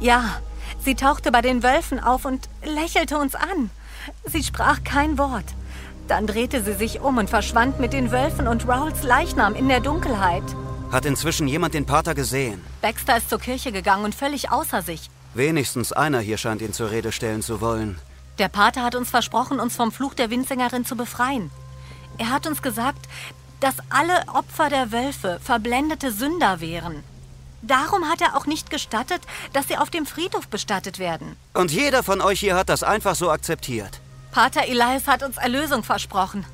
Ja, 0.00 0.40
sie 0.78 0.94
tauchte 0.94 1.32
bei 1.32 1.42
den 1.42 1.62
Wölfen 1.62 1.98
auf 1.98 2.24
und 2.24 2.48
lächelte 2.64 3.18
uns 3.18 3.34
an. 3.34 3.70
Sie 4.24 4.42
sprach 4.42 4.84
kein 4.84 5.18
Wort. 5.18 5.46
Dann 6.06 6.26
drehte 6.26 6.62
sie 6.62 6.74
sich 6.74 7.00
um 7.00 7.18
und 7.18 7.28
verschwand 7.28 7.80
mit 7.80 7.92
den 7.92 8.12
Wölfen 8.12 8.46
und 8.46 8.68
Rauls 8.68 9.02
Leichnam 9.02 9.54
in 9.56 9.68
der 9.68 9.80
Dunkelheit. 9.80 10.44
Hat 10.92 11.04
inzwischen 11.04 11.48
jemand 11.48 11.74
den 11.74 11.84
Pater 11.84 12.14
gesehen? 12.14 12.62
Baxter 12.80 13.16
ist 13.16 13.28
zur 13.28 13.40
Kirche 13.40 13.72
gegangen 13.72 14.04
und 14.04 14.14
völlig 14.14 14.50
außer 14.50 14.82
sich. 14.82 15.10
Wenigstens 15.34 15.92
einer 15.92 16.20
hier 16.20 16.38
scheint 16.38 16.62
ihn 16.62 16.72
zur 16.72 16.92
Rede 16.92 17.10
stellen 17.10 17.42
zu 17.42 17.60
wollen. 17.60 17.98
Der 18.38 18.48
Pater 18.48 18.82
hat 18.82 18.94
uns 18.94 19.10
versprochen, 19.10 19.60
uns 19.60 19.76
vom 19.76 19.92
Fluch 19.92 20.14
der 20.14 20.30
Windsängerin 20.30 20.84
zu 20.84 20.96
befreien. 20.96 21.50
Er 22.18 22.30
hat 22.30 22.46
uns 22.46 22.62
gesagt, 22.62 23.06
dass 23.60 23.76
alle 23.88 24.28
Opfer 24.28 24.68
der 24.68 24.92
Wölfe 24.92 25.40
verblendete 25.42 26.12
Sünder 26.12 26.60
wären. 26.60 27.02
Darum 27.62 28.08
hat 28.08 28.20
er 28.20 28.36
auch 28.36 28.46
nicht 28.46 28.70
gestattet, 28.70 29.22
dass 29.52 29.68
sie 29.68 29.78
auf 29.78 29.90
dem 29.90 30.06
Friedhof 30.06 30.48
bestattet 30.48 30.98
werden. 30.98 31.36
Und 31.54 31.72
jeder 31.72 32.02
von 32.02 32.20
euch 32.20 32.40
hier 32.40 32.54
hat 32.54 32.68
das 32.68 32.82
einfach 32.82 33.14
so 33.14 33.30
akzeptiert. 33.30 34.00
Pater 34.30 34.68
Elias 34.68 35.08
hat 35.08 35.22
uns 35.22 35.38
Erlösung 35.38 35.82
versprochen. 35.82 36.44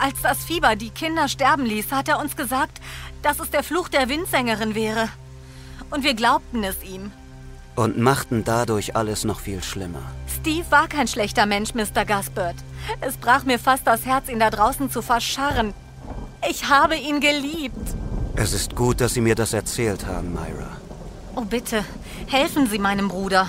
Als 0.00 0.22
das 0.22 0.44
Fieber 0.44 0.76
die 0.76 0.90
Kinder 0.90 1.28
sterben 1.28 1.66
ließ, 1.66 1.92
hat 1.92 2.08
er 2.08 2.18
uns 2.18 2.36
gesagt, 2.36 2.80
dass 3.22 3.38
es 3.38 3.50
der 3.50 3.62
Fluch 3.62 3.88
der 3.88 4.08
Windsängerin 4.08 4.74
wäre. 4.74 5.10
Und 5.90 6.04
wir 6.04 6.14
glaubten 6.14 6.64
es 6.64 6.82
ihm. 6.82 7.12
Und 7.78 7.96
machten 7.96 8.42
dadurch 8.42 8.96
alles 8.96 9.22
noch 9.22 9.38
viel 9.38 9.62
schlimmer. 9.62 10.02
Steve 10.40 10.68
war 10.68 10.88
kein 10.88 11.06
schlechter 11.06 11.46
Mensch, 11.46 11.74
Mr. 11.74 12.04
Gaspard. 12.04 12.56
Es 13.00 13.16
brach 13.16 13.44
mir 13.44 13.60
fast 13.60 13.86
das 13.86 14.04
Herz, 14.04 14.28
ihn 14.28 14.40
da 14.40 14.50
draußen 14.50 14.90
zu 14.90 15.00
verscharren. 15.00 15.72
Ich 16.50 16.68
habe 16.68 16.96
ihn 16.96 17.20
geliebt. 17.20 17.86
Es 18.34 18.52
ist 18.52 18.74
gut, 18.74 19.00
dass 19.00 19.14
Sie 19.14 19.20
mir 19.20 19.36
das 19.36 19.52
erzählt 19.52 20.06
haben, 20.06 20.32
Myra. 20.32 20.76
Oh 21.36 21.42
bitte, 21.42 21.84
helfen 22.26 22.66
Sie 22.66 22.80
meinem 22.80 23.06
Bruder. 23.06 23.46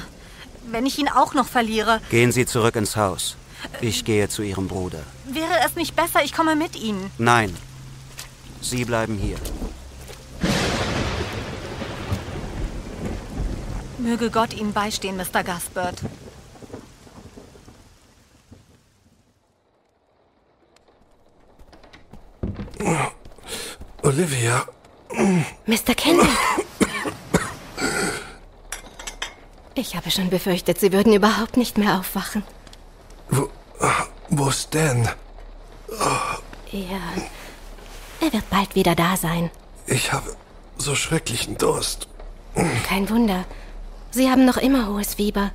Wenn 0.70 0.86
ich 0.86 1.00
ihn 1.00 1.10
auch 1.10 1.34
noch 1.34 1.48
verliere. 1.48 2.00
Gehen 2.12 2.32
Sie 2.32 2.46
zurück 2.46 2.76
ins 2.76 2.96
Haus. 2.96 3.36
Ich 3.82 4.06
gehe 4.06 4.30
zu 4.30 4.44
Ihrem 4.44 4.68
Bruder. 4.68 5.02
Wäre 5.26 5.66
es 5.66 5.76
nicht 5.76 5.96
besser, 5.96 6.24
ich 6.24 6.34
komme 6.34 6.56
mit 6.56 6.76
Ihnen? 6.76 7.10
Nein. 7.18 7.58
Sie 8.62 8.86
bleiben 8.86 9.18
hier. 9.18 9.38
Möge 14.00 14.30
Gott 14.32 14.54
Ihnen 14.54 14.74
beistehen, 14.74 15.18
Mr. 15.18 15.44
Gaspard. 15.44 16.02
Olivia. 24.04 24.66
Mr. 25.66 25.94
Kendrick. 25.96 26.30
Ich 29.76 29.96
habe 29.96 30.10
schon 30.12 30.30
befürchtet, 30.30 30.80
Sie 30.80 30.92
würden 30.92 31.14
überhaupt 31.14 31.58
nicht 31.58 31.78
mehr 31.78 32.00
aufwachen. 32.00 32.44
Wo, 33.30 33.50
wo 34.30 34.50
ist 34.50 34.74
Dan? 34.74 35.10
Er. 36.72 37.02
Er 38.22 38.34
wird 38.34 38.50
bald 38.50 38.76
wieder 38.76 38.96
da 38.96 39.16
sein. 39.18 39.50
Ich 39.88 40.12
habe 40.12 40.36
so 40.78 40.96
schrecklichen 40.96 41.58
Durst. 41.58 42.08
Kein 42.88 43.10
Wunder. 43.10 43.46
Sie 44.12 44.30
haben 44.30 44.46
noch 44.46 44.58
immer 44.58 44.88
hohes 44.88 45.16
Fieber. 45.16 45.52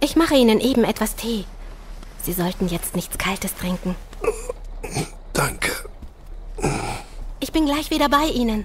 Ich 0.00 0.16
mache 0.16 0.34
Ihnen 0.34 0.60
eben 0.60 0.84
etwas 0.84 1.14
Tee. 1.14 1.44
Sie 2.22 2.32
sollten 2.32 2.68
jetzt 2.68 2.96
nichts 2.96 3.18
Kaltes 3.18 3.54
trinken. 3.54 3.94
Danke. 5.32 5.70
Ich 7.38 7.52
bin 7.52 7.66
gleich 7.66 7.90
wieder 7.90 8.08
bei 8.08 8.24
Ihnen. 8.26 8.64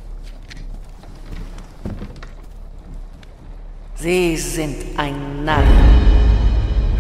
Sie 3.96 4.38
sind 4.38 4.78
ein 4.98 5.46
Narr. 5.46 5.64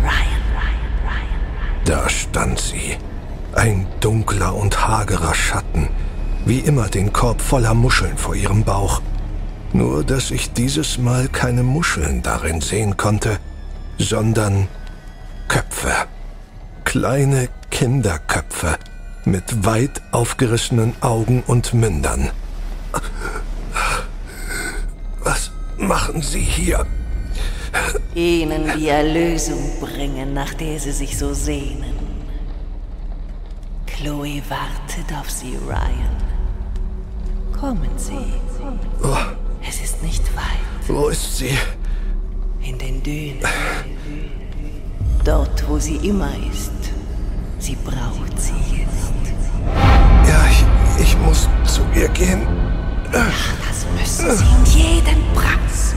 Ryan, 0.02 0.42
Ryan, 0.54 0.82
Ryan. 1.04 1.86
Da 1.86 2.10
stand 2.10 2.60
sie. 2.60 2.98
Ein 3.54 3.88
dunkler 4.00 4.56
und 4.56 4.88
hagerer 4.88 5.34
Schatten. 5.34 5.90
Wie 6.46 6.60
immer 6.60 6.88
den 6.90 7.14
Korb 7.14 7.42
voller 7.42 7.74
Muscheln 7.74 8.18
vor 8.18 8.36
ihrem 8.36 8.64
Bauch. 8.64 9.02
Nur, 9.76 10.06
dass 10.06 10.32
ich 10.32 10.54
dieses 10.54 10.98
Mal 10.98 11.28
keine 11.28 11.62
Muscheln 11.62 12.22
darin 12.24 12.62
sehen 12.62 12.96
konnte, 12.96 13.40
sondern 13.98 14.70
Köpfe. 15.50 15.92
Kleine 16.86 17.50
Kinderköpfe 17.72 18.78
mit 19.26 19.66
weit 19.66 20.02
aufgerissenen 20.14 20.94
Augen 21.02 21.44
und 21.46 21.74
Mündern. 21.74 22.30
Was 25.26 25.52
machen 25.78 26.22
Sie 26.22 26.40
hier? 26.40 26.86
Ihnen 28.14 28.72
die 28.78 28.88
Erlösung 28.88 29.82
bringen, 29.82 30.34
nach 30.34 30.54
der 30.54 30.80
Sie 30.80 30.94
sich 30.94 31.18
so 31.18 31.34
sehnen. 31.34 31.96
Chloe 33.88 34.42
wartet 34.48 35.14
auf 35.20 35.30
Sie, 35.30 35.58
Ryan. 35.68 36.16
Kommen 37.60 37.92
Sie. 37.98 38.36
Oh, 39.04 39.45
Es 39.68 39.82
ist 39.82 40.04
nicht 40.04 40.24
weit. 40.36 40.88
wo 40.88 41.08
ist 41.10 41.38
sie? 41.38 41.58
In 42.62 42.78
den 42.78 43.02
Dünen. 43.04 43.40
Dort, 45.24 45.68
wo 45.68 45.80
sie 45.80 45.96
immer 45.98 46.32
ist. 46.52 46.72
Sie 47.60 47.76
braucht 47.84 48.40
sie 48.40 48.54
jetzt. 48.72 49.12
Ja, 50.28 50.46
ich, 50.50 51.04
ich 51.04 51.18
muss 51.20 51.50
zu 51.66 51.82
ihr 51.96 52.08
gehen. 52.10 52.48
Das 53.12 53.86
müssen 53.98 54.38
Sie 54.38 54.44
um 54.44 54.66
jeden 54.66 55.24
Preis. 55.34 55.96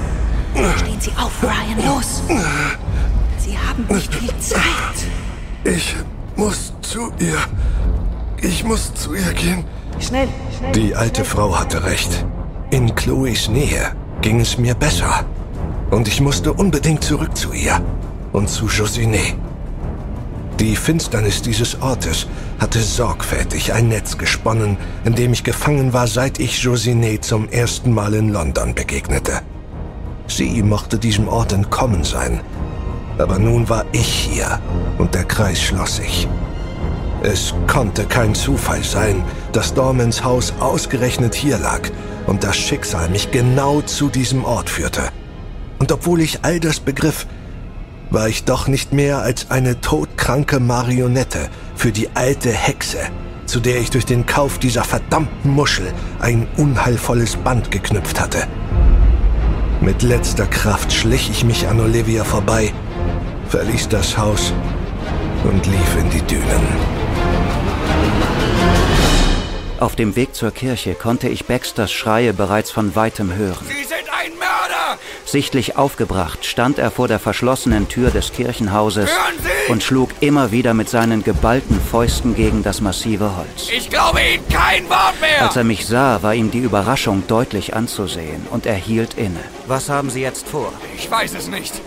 Stehen 0.79 1.01
Sie 1.01 1.13
auf, 1.13 1.33
Ryan, 1.43 1.87
los. 1.87 2.23
Sie 3.39 3.57
haben 3.59 3.85
nicht 3.95 4.15
viel 4.15 4.37
Zeit. 4.39 4.63
Ich 5.65 5.97
muss 6.37 6.73
zu 6.81 7.13
ihr. 7.19 7.39
Ich 8.41 8.65
muss 8.65 8.95
zu 8.95 9.15
ihr 9.15 9.33
gehen. 9.35 9.65
Schnell, 9.99 10.29
schnell. 10.57 10.73
Die 10.73 10.95
alte 10.95 11.25
Frau 11.25 11.59
hatte 11.59 11.83
recht. 11.85 12.25
In 12.71 12.95
Chloes 12.95 13.49
Nähe 13.49 13.93
ging 14.21 14.41
es 14.41 14.59
mir 14.59 14.75
besser. 14.75 15.25
Und 15.91 16.07
ich 16.07 16.21
musste 16.21 16.53
unbedingt 16.53 17.03
zurück 17.03 17.35
zu 17.35 17.55
ihr 17.55 17.81
und 18.33 18.51
zu 18.51 18.67
Josinet. 18.67 19.37
Die 20.61 20.77
Finsternis 20.77 21.41
dieses 21.41 21.81
Ortes 21.81 22.27
hatte 22.59 22.81
sorgfältig 22.81 23.73
ein 23.73 23.89
Netz 23.89 24.19
gesponnen, 24.19 24.77
in 25.07 25.15
dem 25.15 25.33
ich 25.33 25.45
gefangen 25.45 25.95
war, 25.95 26.07
seit 26.07 26.39
ich 26.41 26.63
Josinet 26.63 27.25
zum 27.25 27.49
ersten 27.49 27.95
Mal 27.95 28.13
in 28.13 28.35
London 28.35 28.75
begegnete. 28.75 29.41
Sie 30.27 30.63
mochte 30.63 30.99
diesem 30.99 31.27
Ort 31.27 31.55
entkommen 31.55 32.05
sein, 32.05 32.41
aber 33.17 33.39
nun 33.39 33.71
war 33.71 33.87
ich 33.93 34.29
hier 34.31 34.61
und 34.99 35.15
der 35.15 35.25
Kreis 35.25 35.63
schloss 35.63 35.97
sich. 35.97 36.29
Es 37.23 37.55
konnte 37.67 38.05
kein 38.05 38.35
Zufall 38.35 38.85
sein, 38.85 39.25
dass 39.53 39.73
Dormans 39.73 40.23
Haus 40.23 40.53
ausgerechnet 40.61 41.35
hier 41.35 41.57
lag 41.57 41.81
und 42.29 42.45
das 42.45 42.57
Schicksal 42.57 43.09
mich 43.09 43.31
genau 43.31 43.81
zu 43.81 44.11
diesem 44.11 44.45
Ort 44.45 44.71
führte. 44.71 45.09
Und 45.79 45.91
obwohl 45.91 46.21
ich 46.21 46.45
all 46.45 46.61
das 46.61 46.79
begriff, 46.79 47.27
war 48.11 48.29
ich 48.29 48.45
doch 48.45 48.69
nicht 48.69 48.93
mehr 48.93 49.19
als 49.19 49.51
eine 49.51 49.81
todkranke 49.81 50.61
Marionette 50.61 51.49
für 51.75 51.91
die 51.91 52.11
alte 52.15 52.51
Hexe, 52.51 52.99
zu 53.47 53.61
der 53.61 53.81
ich 53.81 53.91
durch 53.91 54.07
den 54.07 54.27
Kauf 54.27 54.59
dieser 54.59 54.85
verdammten 54.85 55.51
Muschel 55.51 55.93
ein 56.21 56.47
unheilvolles 56.57 57.37
Band 57.37 57.71
geknüpft 57.71 58.21
hatte. 58.21 58.47
Mit 59.81 60.03
letzter 60.03 60.47
Kraft 60.47 60.93
schlich 60.93 61.31
ich 61.31 61.45
mich 61.45 61.67
an 61.67 61.81
Olivia 61.81 62.25
vorbei, 62.25 62.73
verließ 63.49 63.89
das 63.89 64.19
Haus 64.19 64.53
und 65.45 65.67
lief 65.67 65.97
in 65.99 66.11
die 66.11 66.23
Dünen. 66.23 67.28
Auf 69.81 69.95
dem 69.95 70.17
Weg 70.17 70.35
zur 70.35 70.51
Kirche 70.51 70.95
konnte 70.95 71.29
ich 71.29 71.45
Baxters 71.45 71.93
Schreie 71.93 72.33
bereits 72.33 72.73
von 72.73 72.97
weitem 72.97 73.35
hören. 73.35 73.65
Sie 73.65 73.85
sind 73.85 74.09
ein 74.13 74.33
Mörder! 74.33 74.99
Sichtlich 75.25 75.77
aufgebracht 75.77 76.45
stand 76.45 76.79
er 76.79 76.91
vor 76.91 77.07
der 77.07 77.21
verschlossenen 77.21 77.89
Tür 77.89 78.11
des 78.11 78.33
Kirchenhauses 78.33 79.09
und 79.69 79.85
schlug 79.85 80.11
immer 80.19 80.51
wieder 80.51 80.75
mit 80.75 80.89
seinen 80.89 81.23
geballten 81.23 81.81
Fäusten 81.81 82.35
gegen 82.35 82.65
das 82.65 82.81
massive 82.81 83.37
Holz. 83.37 83.71
Ich 83.71 83.89
glaube 83.89 84.19
Ihnen 84.21 84.49
kein 84.49 84.89
Wort 84.89 85.21
mehr! 85.21 85.43
Als 85.43 85.55
er 85.55 85.65
mich 85.65 85.87
sah, 85.87 86.25
war 86.25 86.35
ihm 86.35 86.51
die 86.51 86.59
Überraschung 86.59 87.23
deutlich 87.29 87.77
anzusehen 87.77 88.49
und 88.51 88.67
er 88.67 88.75
hielt 88.75 89.15
inne. 89.15 89.45
Was 89.69 89.89
haben 89.89 90.11
Sie 90.11 90.23
jetzt 90.23 90.49
vor? 90.49 90.73
Ich 90.97 91.09
weiß 91.09 91.35
es 91.35 91.47
nicht. 91.47 91.81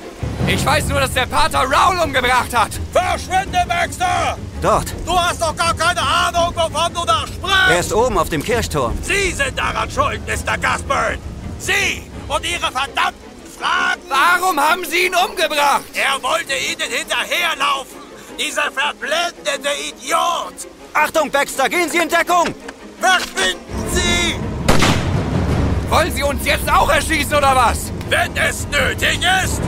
Ich 0.48 0.66
weiß 0.66 0.86
nur, 0.88 1.00
dass 1.00 1.14
der 1.14 1.26
Pater 1.28 1.60
Raul 1.60 1.98
umgebracht 2.00 2.54
hat. 2.54 2.72
Verschwinde, 2.92 3.60
Baxter! 3.68 4.38
Dort. 4.62 4.94
Du 5.06 5.18
hast 5.18 5.42
doch 5.42 5.56
gar 5.56 5.74
keine 5.74 6.02
Ahnung, 6.02 6.54
wovon 6.56 6.94
du 6.94 7.06
da 7.06 7.26
sprichst! 7.26 7.70
Er 7.70 7.80
ist 7.80 7.94
oben 7.94 8.18
auf 8.18 8.30
dem 8.30 8.44
Kirchturm. 8.44 8.98
Sie 9.02 9.32
sind 9.32 9.58
daran 9.58 9.90
schuld, 9.90 10.22
Mr. 10.28 10.58
Gasburn! 10.58 11.18
Sie 11.58 12.04
und 12.28 12.46
Ihre 12.46 12.72
verdammten 12.72 13.32
Fragen! 13.60 14.02
Warum 14.10 14.60
haben 14.60 14.84
Sie 14.86 15.06
ihn 15.06 15.16
umgebracht? 15.16 15.84
Er 15.94 16.22
wollte 16.22 16.54
Ihnen 16.54 16.92
hinterherlaufen! 16.92 17.98
Dieser 18.38 18.72
verblendete 18.72 19.70
Idiot! 19.90 20.68
Achtung, 20.94 21.32
Baxter, 21.32 21.70
gehen 21.70 21.90
Sie 21.90 21.98
in 21.98 22.10
Deckung! 22.10 22.54
Verschwinden 23.00 23.90
Sie! 23.94 24.36
Wollen 25.90 26.12
Sie 26.12 26.24
uns 26.24 26.46
jetzt 26.46 26.72
auch 26.72 26.90
erschießen, 26.90 27.36
oder 27.36 27.56
was? 27.56 27.92
Wenn 28.10 28.36
es 28.38 28.68
nötig 28.68 29.20
ist! 29.44 29.62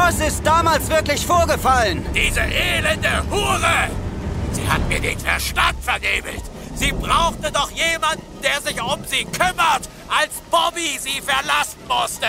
Was 0.00 0.20
ist 0.20 0.46
damals 0.46 0.88
wirklich 0.88 1.26
vorgefallen? 1.26 2.06
Diese 2.14 2.40
elende 2.40 3.24
Hure! 3.32 3.90
Sie 4.52 4.66
hat 4.70 4.88
mir 4.88 5.00
den 5.00 5.18
Verstand 5.18 5.82
vernebelt. 5.82 6.42
Sie 6.76 6.92
brauchte 6.92 7.50
doch 7.50 7.68
jemanden, 7.72 8.40
der 8.40 8.60
sich 8.60 8.80
um 8.80 9.04
sie 9.04 9.24
kümmert, 9.24 9.88
als 10.08 10.34
Bobby 10.52 10.96
sie 11.00 11.20
verlassen 11.20 11.80
musste. 11.88 12.28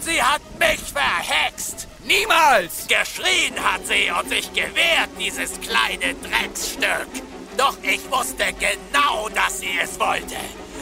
Sie 0.00 0.22
hat 0.22 0.42
mich 0.58 0.92
verhext. 0.92 1.88
Niemals! 2.04 2.86
Geschrien 2.86 3.54
hat 3.64 3.86
sie 3.86 4.10
und 4.10 4.28
sich 4.28 4.52
gewehrt, 4.52 5.08
dieses 5.18 5.52
kleine 5.58 6.14
Drecksstück. 6.16 7.08
Doch 7.56 7.78
ich 7.82 8.10
wusste 8.10 8.44
genau, 8.58 9.30
dass 9.30 9.60
sie 9.60 9.78
es 9.82 9.98
wollte. 9.98 10.36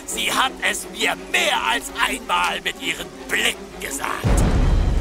Sie 0.06 0.32
hat 0.32 0.52
es 0.68 0.84
mir 0.90 1.14
mehr 1.30 1.62
als 1.70 1.92
einmal 2.04 2.60
mit 2.62 2.82
ihren 2.82 3.06
Blicken 3.28 3.80
gesagt. 3.80 4.47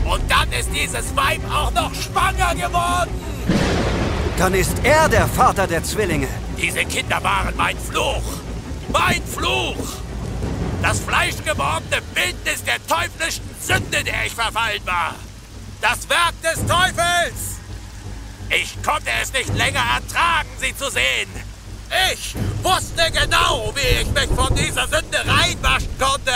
Und 0.07 0.31
dann 0.31 0.51
ist 0.53 0.69
dieses 0.73 1.15
Weib 1.15 1.41
auch 1.51 1.71
noch 1.71 1.93
schwanger 1.93 2.55
geworden. 2.55 3.11
Dann 4.37 4.53
ist 4.53 4.75
er 4.83 5.09
der 5.09 5.27
Vater 5.27 5.67
der 5.67 5.83
Zwillinge. 5.83 6.27
Diese 6.57 6.85
Kinder 6.85 7.21
waren 7.23 7.53
mein 7.57 7.77
Fluch. 7.77 8.23
Mein 8.89 9.21
Fluch. 9.23 9.75
Das 10.81 10.99
fleischgewordene 10.99 12.01
Bildnis 12.13 12.63
der 12.63 12.77
teuflischen 12.87 13.43
Sünde, 13.59 14.03
der 14.03 14.25
ich 14.25 14.33
verfallen 14.33 14.85
war. 14.85 15.15
Das 15.81 16.07
Werk 16.07 16.35
des 16.41 16.65
Teufels. 16.65 17.57
Ich 18.49 18.81
konnte 18.81 19.09
es 19.21 19.33
nicht 19.33 19.53
länger 19.57 19.83
ertragen, 19.95 20.49
sie 20.61 20.75
zu 20.75 20.89
sehen. 20.89 21.29
Ich 22.13 22.35
wusste 22.63 23.11
genau, 23.11 23.73
wie 23.75 24.01
ich 24.01 24.11
mich 24.11 24.37
von 24.37 24.55
dieser 24.55 24.87
Sünde 24.87 25.17
reinwaschen 25.25 25.99
konnte. 25.99 26.31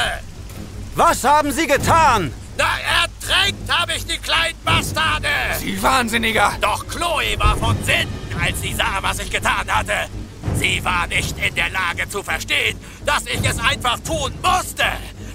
Was 0.96 1.24
haben 1.24 1.52
Sie 1.52 1.68
getan? 1.68 2.34
Na, 2.58 2.66
ertränkt 3.02 3.72
habe 3.72 3.94
ich 3.94 4.06
die 4.06 4.18
kleinen 4.18 4.58
Bastarde! 4.64 5.28
Sie 5.60 5.82
Wahnsinniger! 5.82 6.54
Doch 6.62 6.88
Chloe 6.88 7.38
war 7.38 7.56
von 7.58 7.76
Sinn, 7.84 8.08
als 8.40 8.62
sie 8.62 8.74
sah, 8.74 9.00
was 9.02 9.20
ich 9.20 9.32
getan 9.32 9.66
hatte. 9.68 10.08
Sie 10.56 10.84
war 10.84 11.08
nicht 11.08 11.38
in 11.38 11.56
der 11.56 11.70
Lage 11.70 12.08
zu 12.10 12.24
verstehen, 12.24 12.78
dass 13.06 13.26
ich 13.26 13.44
es 13.44 13.60
einfach 13.60 14.00
tun 14.00 14.34
musste. 14.44 14.86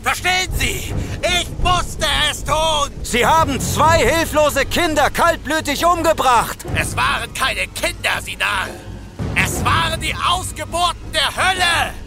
Verstehen 0.03 0.53
Sie? 0.57 0.95
Ich 1.23 1.49
musste 1.63 2.07
es 2.31 2.45
tun! 2.45 2.91
Sie 3.03 3.27
haben 3.27 3.61
zwei 3.61 3.99
hilflose 3.99 4.65
Kinder 4.65 5.11
kaltblütig 5.11 5.85
umgebracht! 5.85 6.59
Es 6.77 6.97
waren 6.97 7.33
keine 7.35 7.67
Kinder, 7.69 8.21
Sie 8.23 8.37
Narr! 8.37 8.69
Es 9.35 9.65
waren 9.65 10.01
die 10.01 10.15
Ausgeburten 10.15 11.13
der 11.13 11.35
Hölle! 11.35 12.06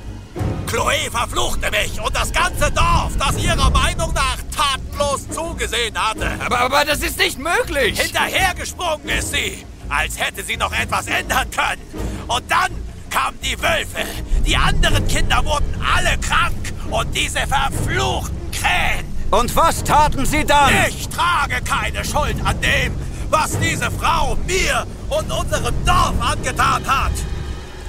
Chloe 0.70 1.09
verfluchte 1.09 1.72
mich 1.72 1.99
und 1.99 2.15
das 2.15 2.32
ganze 2.32 2.72
Dorf, 2.72 3.13
das 3.17 3.43
ihrer 3.43 3.72
Meinung 3.72 4.13
nach 4.13 4.38
tatenlos 4.55 5.28
zugesehen 5.30 5.97
hatte. 5.97 6.30
Aber, 6.45 6.59
aber 6.59 6.86
das 6.86 6.99
ist 6.99 7.17
nicht 7.17 7.39
möglich! 7.39 7.99
Hinterhergesprungen 7.99 9.09
ist 9.09 9.32
sie, 9.32 9.65
als 9.89 10.20
hätte 10.20 10.43
sie 10.43 10.57
noch 10.57 10.72
etwas 10.72 11.07
ändern 11.07 11.49
können. 11.49 11.82
Und 12.28 12.43
dann 12.51 12.70
kamen 13.09 13.39
die 13.43 13.59
Wölfe. 13.59 14.05
Die 14.45 14.55
anderen 14.55 15.07
Kinder 15.07 15.43
wurden 15.43 15.74
alle 15.82 16.15
krank 16.20 16.72
und 16.91 17.17
diese 17.17 17.39
verfluchten 17.47 18.51
Krähen. 18.51 19.17
Und 19.32 19.55
was 19.55 19.84
taten 19.84 20.24
sie 20.28 20.45
dann? 20.45 20.72
Ich 20.88 21.09
trage 21.09 21.63
keine 21.63 22.05
Schuld 22.05 22.36
an 22.43 22.61
dem, 22.61 22.93
was 23.32 23.57
diese 23.59 23.89
Frau 23.89 24.38
mir 24.45 24.86
und 25.09 25.32
unserem 25.32 25.74
Dorf 25.84 26.13
angetan 26.20 26.86
hat. 26.86 27.13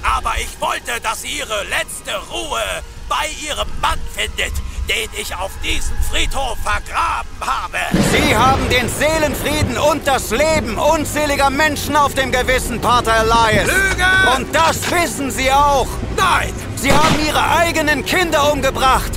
Aber 0.03 0.33
ich 0.37 0.59
wollte, 0.59 0.99
dass 1.01 1.21
sie 1.21 1.39
ihre 1.39 1.63
letzte 1.65 2.11
Ruhe 2.31 2.61
bei 3.07 3.27
ihrem 3.45 3.67
Mann 3.81 3.99
findet, 4.15 4.53
den 4.87 5.09
ich 5.19 5.35
auf 5.35 5.51
diesem 5.63 5.95
Friedhof 6.09 6.57
vergraben 6.63 7.29
habe. 7.39 7.77
Sie 8.11 8.35
haben 8.35 8.67
den 8.69 8.89
Seelenfrieden 8.89 9.77
und 9.77 10.07
das 10.07 10.31
Leben 10.31 10.77
unzähliger 10.77 11.49
Menschen 11.49 11.95
auf 11.95 12.13
dem 12.13 12.31
Gewissen, 12.31 12.81
Pater 12.81 13.21
Elias. 13.21 13.67
Lüge! 13.67 14.37
Und 14.37 14.55
das 14.55 14.89
wissen 14.91 15.31
Sie 15.31 15.51
auch. 15.51 15.87
Nein! 16.17 16.53
Sie 16.75 16.91
haben 16.91 17.15
Ihre 17.25 17.49
eigenen 17.57 18.05
Kinder 18.05 18.51
umgebracht. 18.51 19.11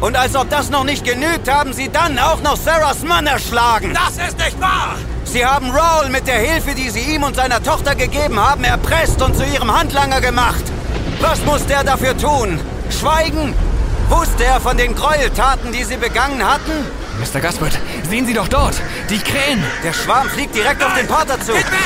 Und 0.00 0.16
als 0.16 0.34
ob 0.34 0.50
das 0.50 0.68
noch 0.70 0.84
nicht 0.84 1.04
genügt, 1.04 1.48
haben 1.50 1.72
Sie 1.72 1.88
dann 1.88 2.18
auch 2.18 2.40
noch 2.42 2.56
Sarahs 2.56 3.02
Mann 3.02 3.26
erschlagen. 3.26 3.94
Das 3.94 4.28
ist 4.28 4.38
nicht 4.38 4.60
wahr! 4.60 4.96
Sie 5.34 5.44
haben 5.44 5.68
Raoul 5.72 6.10
mit 6.10 6.28
der 6.28 6.38
Hilfe, 6.38 6.76
die 6.76 6.90
Sie 6.90 7.00
ihm 7.00 7.24
und 7.24 7.34
seiner 7.34 7.60
Tochter 7.60 7.96
gegeben 7.96 8.38
haben, 8.38 8.62
erpresst 8.62 9.20
und 9.20 9.34
zu 9.34 9.44
Ihrem 9.44 9.76
Handlanger 9.76 10.20
gemacht. 10.20 10.62
Was 11.20 11.44
muss 11.44 11.66
der 11.66 11.82
dafür 11.82 12.16
tun? 12.16 12.60
Schweigen? 12.88 13.52
Wusste 14.08 14.44
er 14.44 14.60
von 14.60 14.76
den 14.76 14.94
Gräueltaten, 14.94 15.72
die 15.72 15.82
Sie 15.82 15.96
begangen 15.96 16.40
hatten? 16.48 16.70
Mr. 17.18 17.40
Gaspard, 17.40 17.76
sehen 18.08 18.28
Sie 18.28 18.32
doch 18.32 18.46
dort! 18.46 18.76
Die 19.10 19.18
Krähen! 19.18 19.60
Der 19.82 19.92
Schwarm 19.92 20.28
fliegt 20.28 20.54
direkt 20.54 20.78
Nein. 20.78 20.88
auf 20.88 20.96
den 20.96 21.08
Pater 21.08 21.40
zu! 21.40 21.52
Geht 21.52 21.66
weg! 21.66 21.80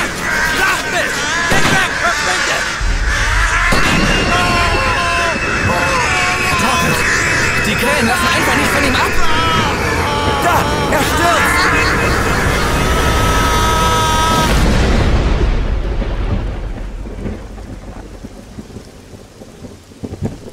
Lasst 0.59 0.91
mich! 0.91 1.11
Geht 1.49 1.71
weg! 1.71 1.89
Verschwindet! 2.03 2.69
Die 7.65 7.75
Krähen 7.75 8.07
lassen 8.07 8.27
einfach 8.35 8.55
nicht 8.57 8.68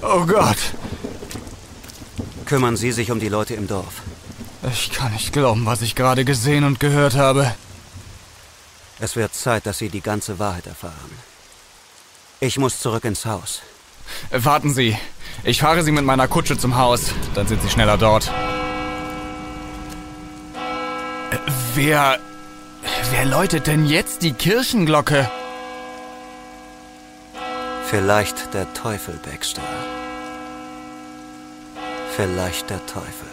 Oh 0.09 0.25
Gott! 0.25 0.59
Kümmern 2.45 2.77
Sie 2.77 2.93
sich 2.93 3.11
um 3.11 3.19
die 3.19 3.29
Leute 3.29 3.55
im 3.55 3.67
Dorf. 3.67 4.03
Ich 4.73 4.93
kann 4.93 5.13
nicht 5.13 5.33
glauben, 5.33 5.67
was 5.67 5.83
ich 5.83 5.97
gerade 5.97 6.25
gesehen 6.25 6.63
und 6.63 6.79
gehört 6.79 7.17
habe. 7.17 7.53
Es 9.01 9.17
wird 9.17 9.35
Zeit, 9.35 9.67
dass 9.67 9.79
Sie 9.79 9.89
die 9.89 10.01
ganze 10.01 10.39
Wahrheit 10.39 10.67
erfahren. 10.67 11.11
Ich 12.39 12.57
muss 12.57 12.81
zurück 12.81 13.05
ins 13.05 13.27
Haus. 13.27 13.63
Warten 14.31 14.73
Sie. 14.73 14.97
Ich 15.43 15.61
fahre 15.61 15.83
Sie 15.83 15.93
mit 15.93 16.05
meiner 16.05 16.29
Kutsche 16.29 16.57
zum 16.57 16.77
Haus. 16.77 17.13
Dann 17.35 17.49
sind 17.49 17.61
Sie 17.63 17.71
schneller 17.71 17.99
dort. 17.99 18.31
Wer. 21.75 22.21
Wer 23.11 23.25
läutet 23.25 23.67
denn 23.67 23.87
jetzt 23.87 24.23
die 24.23 24.33
Kirchenglocke? 24.33 25.29
Vielleicht 27.89 28.53
der 28.53 28.75
Teufel, 28.75 29.15
Baxter. 29.25 29.63
Vielleicht 32.17 32.69
der 32.69 32.85
Teufel. 32.85 33.29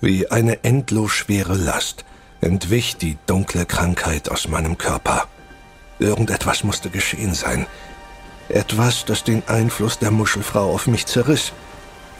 Wie 0.00 0.30
eine 0.30 0.64
endlos 0.64 1.12
schwere 1.12 1.56
Last 1.56 2.06
entwich 2.40 2.96
die 2.96 3.18
dunkle 3.26 3.66
Krankheit 3.66 4.30
aus 4.30 4.48
meinem 4.48 4.78
Körper. 4.78 5.28
Irgendetwas 5.98 6.64
musste 6.64 6.88
geschehen 6.88 7.34
sein. 7.34 7.66
Etwas, 8.48 9.04
das 9.04 9.24
den 9.24 9.46
Einfluss 9.46 9.98
der 9.98 10.10
Muschelfrau 10.10 10.72
auf 10.72 10.86
mich 10.86 11.04
zerriss, 11.04 11.52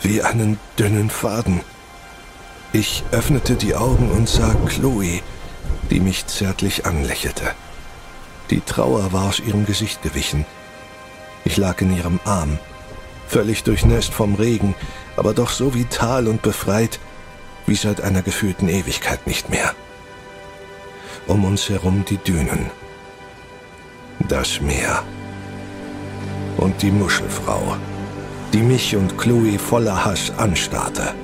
wie 0.03 0.21
einen 0.21 0.59
dünnen 0.79 1.09
Faden. 1.09 1.63
Ich 2.75 3.03
öffnete 3.13 3.55
die 3.55 3.75
Augen 3.75 4.11
und 4.11 4.29
sah 4.29 4.55
Chloe, 4.67 5.23
die 5.91 6.01
mich 6.01 6.27
zärtlich 6.27 6.87
anlächelte. 6.87 7.51
Die 8.51 8.61
Trauer 8.61 9.13
war 9.13 9.29
aus 9.29 9.41
ihrem 9.41 9.67
Gesicht 9.67 10.03
gewichen. 10.03 10.45
Ich 11.45 11.57
lag 11.57 11.81
in 11.81 11.97
ihrem 11.97 12.21
Arm, 12.25 12.59
völlig 13.27 13.65
durchnässt 13.65 14.13
vom 14.13 14.35
Regen, 14.35 14.75
aber 15.17 15.35
doch 15.35 15.51
so 15.51 15.75
vital 15.75 16.29
und 16.29 16.43
befreit 16.43 16.99
wie 17.67 17.75
seit 17.75 18.01
einer 18.01 18.23
gefühlten 18.23 18.69
Ewigkeit 18.69 19.27
nicht 19.27 19.51
mehr. 19.51 19.75
Um 21.27 21.45
uns 21.45 21.69
herum 21.69 22.05
die 22.09 22.19
Dünen, 22.19 22.71
das 24.29 24.61
Meer 24.61 25.03
und 26.59 26.83
die 26.83 26.91
Muschelfrau, 26.91 27.77
die 28.53 28.63
mich 28.63 28.95
und 28.95 29.17
Chloe 29.19 29.59
voller 29.59 30.05
Hass 30.05 30.33
anstarrte. 30.37 31.15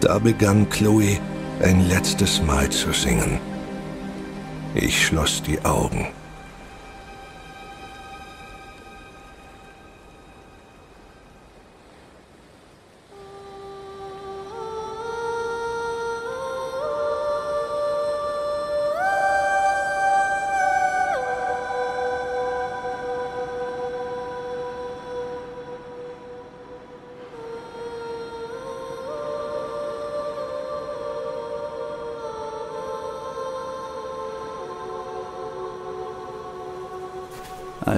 Da 0.00 0.18
begann 0.18 0.68
Chloe 0.68 1.20
ein 1.60 1.88
letztes 1.88 2.42
Mal 2.42 2.68
zu 2.70 2.92
singen. 2.92 3.38
Ich 4.74 5.06
schloss 5.06 5.42
die 5.42 5.62
Augen. 5.64 6.08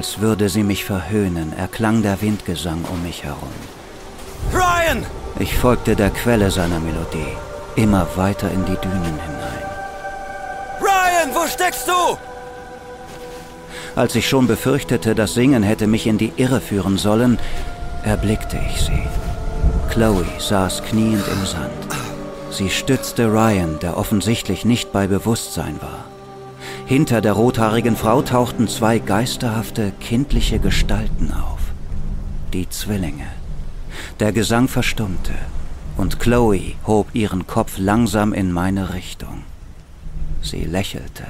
Als 0.05 0.21
würde 0.21 0.51
sie 0.51 0.65
mich 0.65 0.85
verhöhnen, 0.85 1.55
erklang 1.57 2.03
der 2.03 2.21
Windgesang 2.21 2.85
um 2.93 3.03
mich 3.03 3.25
herum. 3.25 3.55
Ryan! 4.53 5.03
Ich 5.39 5.57
folgte 5.57 5.97
der 5.97 6.11
Quelle 6.11 6.51
seiner 6.51 6.79
Melodie, 6.79 7.35
immer 7.75 8.07
weiter 8.15 8.51
in 8.51 8.67
die 8.67 8.77
Dünen 8.77 9.19
hinein. 9.27 9.65
Ryan, 10.79 11.35
wo 11.35 11.47
steckst 11.47 11.89
du? 11.89 12.19
Als 13.97 14.15
ich 14.15 14.29
schon 14.29 14.47
befürchtete, 14.47 15.15
das 15.15 15.33
Singen 15.33 15.63
hätte 15.63 15.87
mich 15.87 16.07
in 16.07 16.19
die 16.19 16.35
Irre 16.37 16.61
führen 16.61 16.99
sollen, 16.99 17.39
erblickte 18.03 18.61
ich 18.69 18.83
sie. 18.83 19.07
Chloe 19.91 20.27
saß 20.39 20.83
kniend 20.83 21.27
im 21.29 21.47
Sand. 21.47 21.83
Sie 22.51 22.69
stützte 22.69 23.33
Ryan, 23.33 23.79
der 23.79 23.97
offensichtlich 23.97 24.67
nicht 24.67 24.93
bei 24.93 25.07
Bewusstsein 25.07 25.81
war. 25.81 26.05
Hinter 26.87 27.22
der 27.22 27.32
rothaarigen 27.32 27.97
Frau 27.97 28.20
tauchten 28.20 28.68
zwei 28.68 28.99
geisterhafte, 28.99 29.93
kindliche 30.01 30.59
Gestalten 30.59 31.32
auf. 31.32 31.61
Die 32.53 32.68
Zwillinge. 32.68 33.26
Der 34.20 34.32
Gesang 34.32 34.68
verstummte 34.68 35.32
und 35.97 36.20
Chloe 36.20 36.74
hob 36.87 37.09
ihren 37.14 37.47
Kopf 37.47 37.78
langsam 37.78 38.35
in 38.35 38.53
meine 38.53 38.93
Richtung. 38.93 39.45
Sie 40.43 40.64
lächelte. 40.64 41.24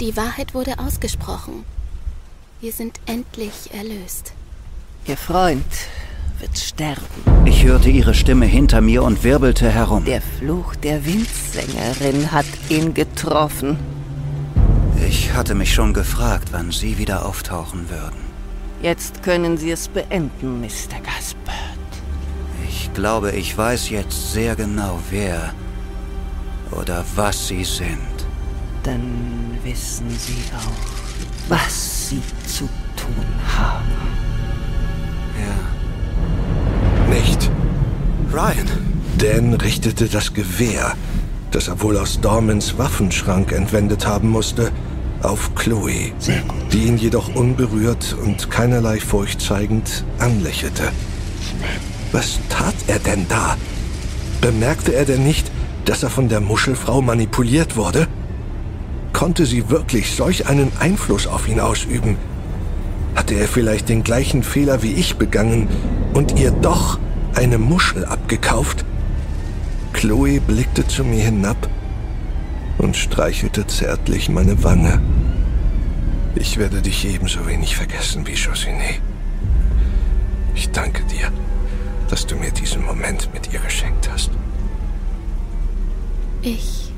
Die 0.00 0.16
Wahrheit 0.16 0.52
wurde 0.52 0.80
ausgesprochen. 0.80 1.64
Wir 2.60 2.72
sind 2.72 2.98
endlich 3.06 3.72
erlöst. 3.72 4.32
Ihr 5.06 5.16
Freund 5.16 5.64
wird 6.40 6.58
sterben. 6.58 7.04
Ich 7.44 7.64
hörte 7.64 7.88
ihre 7.88 8.14
Stimme 8.14 8.46
hinter 8.46 8.80
mir 8.80 9.04
und 9.04 9.22
wirbelte 9.22 9.70
herum. 9.70 10.04
Der 10.04 10.20
Fluch 10.20 10.74
der 10.74 11.06
Windsängerin 11.06 12.32
hat 12.32 12.46
ihn 12.68 12.94
getroffen. 12.94 13.95
Ich 15.04 15.32
hatte 15.34 15.54
mich 15.54 15.74
schon 15.74 15.92
gefragt, 15.92 16.48
wann 16.52 16.70
Sie 16.70 16.98
wieder 16.98 17.26
auftauchen 17.26 17.90
würden. 17.90 18.20
Jetzt 18.82 19.22
können 19.22 19.56
Sie 19.56 19.70
es 19.70 19.88
beenden, 19.88 20.60
Mr. 20.60 21.00
Gaspard. 21.02 21.56
Ich 22.68 22.92
glaube, 22.94 23.32
ich 23.32 23.56
weiß 23.56 23.90
jetzt 23.90 24.32
sehr 24.32 24.54
genau, 24.56 25.00
wer 25.10 25.52
oder 26.70 27.04
was 27.14 27.48
Sie 27.48 27.64
sind. 27.64 27.98
Dann 28.82 29.58
wissen 29.64 30.10
Sie 30.10 30.42
auch, 30.54 31.48
was 31.48 32.08
Sie 32.08 32.22
zu 32.46 32.68
tun 32.96 33.26
haben. 33.56 33.92
Ja. 35.38 37.14
Nicht. 37.14 37.50
Ryan! 38.32 38.68
Dan 39.18 39.54
richtete 39.54 40.08
das 40.08 40.34
Gewehr, 40.34 40.94
das 41.50 41.68
er 41.68 41.80
wohl 41.82 41.96
aus 41.96 42.20
Dormans 42.20 42.78
Waffenschrank 42.78 43.52
entwendet 43.52 44.06
haben 44.06 44.28
musste, 44.28 44.72
auf 45.22 45.54
Chloe, 45.54 46.12
die 46.72 46.84
ihn 46.84 46.98
jedoch 46.98 47.34
unberührt 47.34 48.16
und 48.22 48.50
keinerlei 48.50 49.00
Furcht 49.00 49.40
zeigend 49.40 50.04
anlächelte. 50.18 50.84
Was 52.12 52.38
tat 52.48 52.74
er 52.86 52.98
denn 52.98 53.26
da? 53.28 53.56
Bemerkte 54.40 54.94
er 54.94 55.04
denn 55.04 55.24
nicht, 55.24 55.50
dass 55.84 56.02
er 56.02 56.10
von 56.10 56.28
der 56.28 56.40
Muschelfrau 56.40 57.00
manipuliert 57.00 57.76
wurde? 57.76 58.06
Konnte 59.12 59.46
sie 59.46 59.70
wirklich 59.70 60.14
solch 60.14 60.46
einen 60.46 60.70
Einfluss 60.78 61.26
auf 61.26 61.48
ihn 61.48 61.60
ausüben? 61.60 62.16
Hatte 63.14 63.34
er 63.34 63.48
vielleicht 63.48 63.88
den 63.88 64.02
gleichen 64.02 64.42
Fehler 64.42 64.82
wie 64.82 64.92
ich 64.92 65.16
begangen 65.16 65.68
und 66.12 66.38
ihr 66.38 66.50
doch 66.50 66.98
eine 67.34 67.58
Muschel 67.58 68.04
abgekauft? 68.04 68.84
Chloe 70.06 70.38
blickte 70.38 70.86
zu 70.86 71.02
mir 71.02 71.24
hinab 71.24 71.68
und 72.78 72.96
streichelte 72.96 73.66
zärtlich 73.66 74.28
meine 74.28 74.62
Wange. 74.62 75.00
Ich 76.36 76.58
werde 76.58 76.80
dich 76.80 77.04
ebenso 77.12 77.44
wenig 77.44 77.74
vergessen 77.74 78.24
wie 78.24 78.34
Josine. 78.34 79.00
Ich 80.54 80.70
danke 80.70 81.02
dir, 81.06 81.32
dass 82.08 82.24
du 82.24 82.36
mir 82.36 82.52
diesen 82.52 82.84
Moment 82.84 83.28
mit 83.34 83.52
ihr 83.52 83.58
geschenkt 83.58 84.08
hast. 84.12 84.30
Ich 86.40 86.92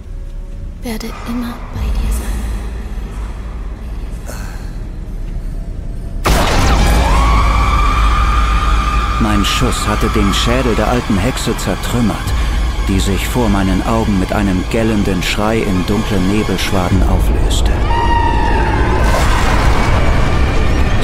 werde 0.82 1.06
immer 1.26 1.54
bei 1.72 1.80
dir 1.80 2.12
sein. 2.12 2.48
Mein 9.20 9.42
Schuss 9.46 9.88
hatte 9.88 10.10
den 10.10 10.34
Schädel 10.34 10.74
der 10.74 10.88
alten 10.88 11.16
Hexe 11.16 11.56
zertrümmert, 11.56 12.37
die 12.88 12.98
sich 12.98 13.28
vor 13.28 13.48
meinen 13.48 13.86
Augen 13.86 14.18
mit 14.18 14.32
einem 14.32 14.64
gellenden 14.70 15.22
Schrei 15.22 15.58
in 15.58 15.84
dunklen 15.86 16.26
Nebelschwaden 16.32 17.02
auflöste. 17.02 17.70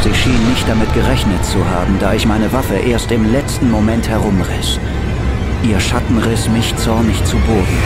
Sie 0.03 0.15
schien 0.15 0.49
nicht 0.51 0.69
damit 0.69 0.93
gerechnet 0.95 1.45
zu 1.45 1.65
haben, 1.65 1.99
da 2.01 2.15
ich 2.15 2.27
meine 2.27 2.53
Waffe 2.53 2.75
erst 2.75 3.13
im 3.13 3.31
letzten 3.31 3.71
Moment 3.71 4.09
herumriss. 4.09 4.79
Ihr 5.63 5.81
Schatten 5.81 6.19
riss 6.19 6.49
mich 6.49 6.75
zornig 6.77 7.23
zu 7.25 7.37
Boden. 7.37 7.79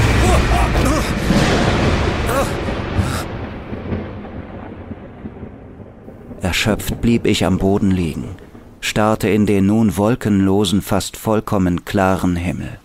Erschöpft 6.41 7.01
blieb 7.01 7.27
ich 7.27 7.45
am 7.45 7.59
Boden 7.59 7.91
liegen, 7.91 8.37
starrte 8.81 9.29
in 9.29 9.47
den 9.47 9.67
nun 9.67 9.97
wolkenlosen, 9.97 10.83
fast 10.83 11.17
vollkommen 11.17 11.85
klaren 11.85 12.37
Himmel. 12.37 12.79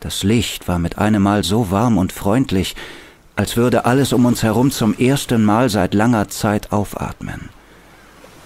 Das 0.00 0.22
Licht 0.22 0.66
war 0.66 0.78
mit 0.78 0.96
einem 0.96 1.22
Mal 1.22 1.44
so 1.44 1.70
warm 1.70 1.98
und 1.98 2.12
freundlich, 2.12 2.74
als 3.36 3.56
würde 3.56 3.84
alles 3.84 4.14
um 4.14 4.24
uns 4.24 4.42
herum 4.42 4.70
zum 4.70 4.96
ersten 4.96 5.44
Mal 5.44 5.68
seit 5.68 5.92
langer 5.92 6.28
Zeit 6.28 6.72
aufatmen, 6.72 7.50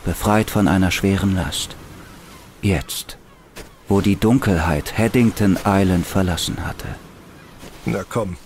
befreit 0.04 0.50
von 0.50 0.66
einer 0.66 0.90
schweren 0.90 1.36
Last. 1.36 1.76
Jetzt, 2.60 3.18
wo 3.88 4.00
die 4.00 4.16
Dunkelheit 4.16 4.98
Haddington 4.98 5.56
Island 5.64 6.06
verlassen 6.06 6.66
hatte. 6.66 6.88
Na 7.86 8.02
komm, 8.08 8.36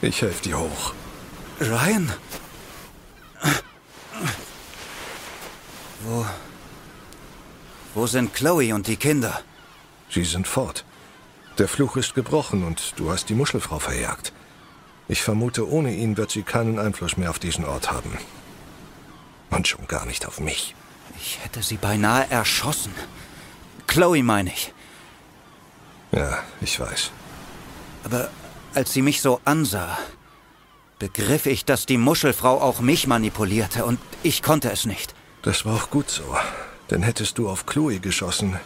ich 0.00 0.22
helfe 0.22 0.42
dir 0.42 0.58
hoch. 0.58 0.94
Ryan? 1.60 2.10
Wo. 6.04 6.24
Wo 7.94 8.06
sind 8.06 8.32
Chloe 8.32 8.72
und 8.74 8.86
die 8.86 8.96
Kinder? 8.96 9.40
Sie 10.10 10.24
sind 10.24 10.46
fort. 10.46 10.85
Der 11.58 11.68
Fluch 11.68 11.96
ist 11.96 12.14
gebrochen 12.14 12.64
und 12.64 12.92
du 12.96 13.10
hast 13.10 13.28
die 13.28 13.34
Muschelfrau 13.34 13.78
verjagt. 13.78 14.32
Ich 15.08 15.22
vermute, 15.22 15.68
ohne 15.68 15.94
ihn 15.94 16.16
wird 16.16 16.30
sie 16.30 16.42
keinen 16.42 16.78
Einfluss 16.78 17.16
mehr 17.16 17.30
auf 17.30 17.38
diesen 17.38 17.64
Ort 17.64 17.90
haben. 17.90 18.18
Und 19.50 19.66
schon 19.68 19.86
gar 19.86 20.04
nicht 20.04 20.26
auf 20.26 20.40
mich. 20.40 20.74
Ich 21.16 21.38
hätte 21.42 21.62
sie 21.62 21.76
beinahe 21.76 22.28
erschossen. 22.30 22.92
Chloe 23.86 24.22
meine 24.22 24.50
ich. 24.50 24.74
Ja, 26.12 26.42
ich 26.60 26.78
weiß. 26.78 27.10
Aber 28.04 28.28
Als 28.76 28.92
sie 28.92 29.00
mich 29.00 29.22
so 29.22 29.40
ansah, 29.46 29.96
begriff 30.98 31.46
ich, 31.46 31.64
dass 31.64 31.86
die 31.86 31.96
Muschelfrau 31.96 32.60
auch 32.60 32.80
mich 32.80 33.06
manipulierte 33.06 33.86
und 33.86 33.98
ich 34.22 34.42
konnte 34.42 34.70
es 34.70 34.84
nicht. 34.84 35.14
Das 35.40 35.64
war 35.64 35.76
auch 35.76 35.88
gut 35.88 36.10
so. 36.10 36.36
Denn 36.90 37.02
hättest 37.02 37.38
du 37.38 37.48
auf 37.48 37.64
Chloe 37.64 38.00
geschossen, 38.00 38.60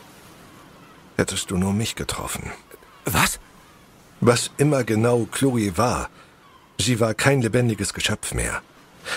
hättest 1.16 1.52
du 1.52 1.56
nur 1.56 1.72
mich 1.72 1.94
getroffen. 1.94 2.50
Was? 3.04 3.38
Was 4.20 4.50
immer 4.58 4.84
genau 4.84 5.26
Chloe 5.30 5.76
war, 5.76 6.10
sie 6.78 7.00
war 7.00 7.14
kein 7.14 7.40
lebendiges 7.42 7.94
Geschöpf 7.94 8.34
mehr. 8.34 8.62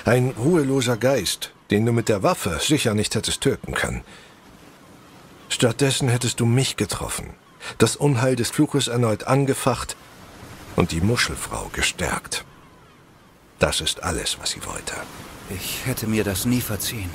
Ein 0.05 0.33
ruheloser 0.37 0.97
Geist, 0.97 1.51
den 1.71 1.85
du 1.85 1.91
mit 1.91 2.09
der 2.09 2.23
Waffe 2.23 2.59
sicher 2.61 2.93
nicht 2.93 3.15
hättest 3.15 3.41
töten 3.41 3.73
können. 3.73 4.03
Stattdessen 5.49 6.07
hättest 6.07 6.39
du 6.39 6.45
mich 6.45 6.77
getroffen, 6.77 7.33
das 7.77 7.95
Unheil 7.95 8.35
des 8.35 8.49
Fluches 8.49 8.87
erneut 8.87 9.25
angefacht 9.25 9.95
und 10.75 10.91
die 10.91 11.01
Muschelfrau 11.01 11.69
gestärkt. 11.73 12.45
Das 13.59 13.81
ist 13.81 14.03
alles, 14.03 14.37
was 14.39 14.51
sie 14.51 14.65
wollte. 14.65 14.95
Ich 15.49 15.85
hätte 15.85 16.07
mir 16.07 16.23
das 16.23 16.45
nie 16.45 16.61
verziehen. 16.61 17.13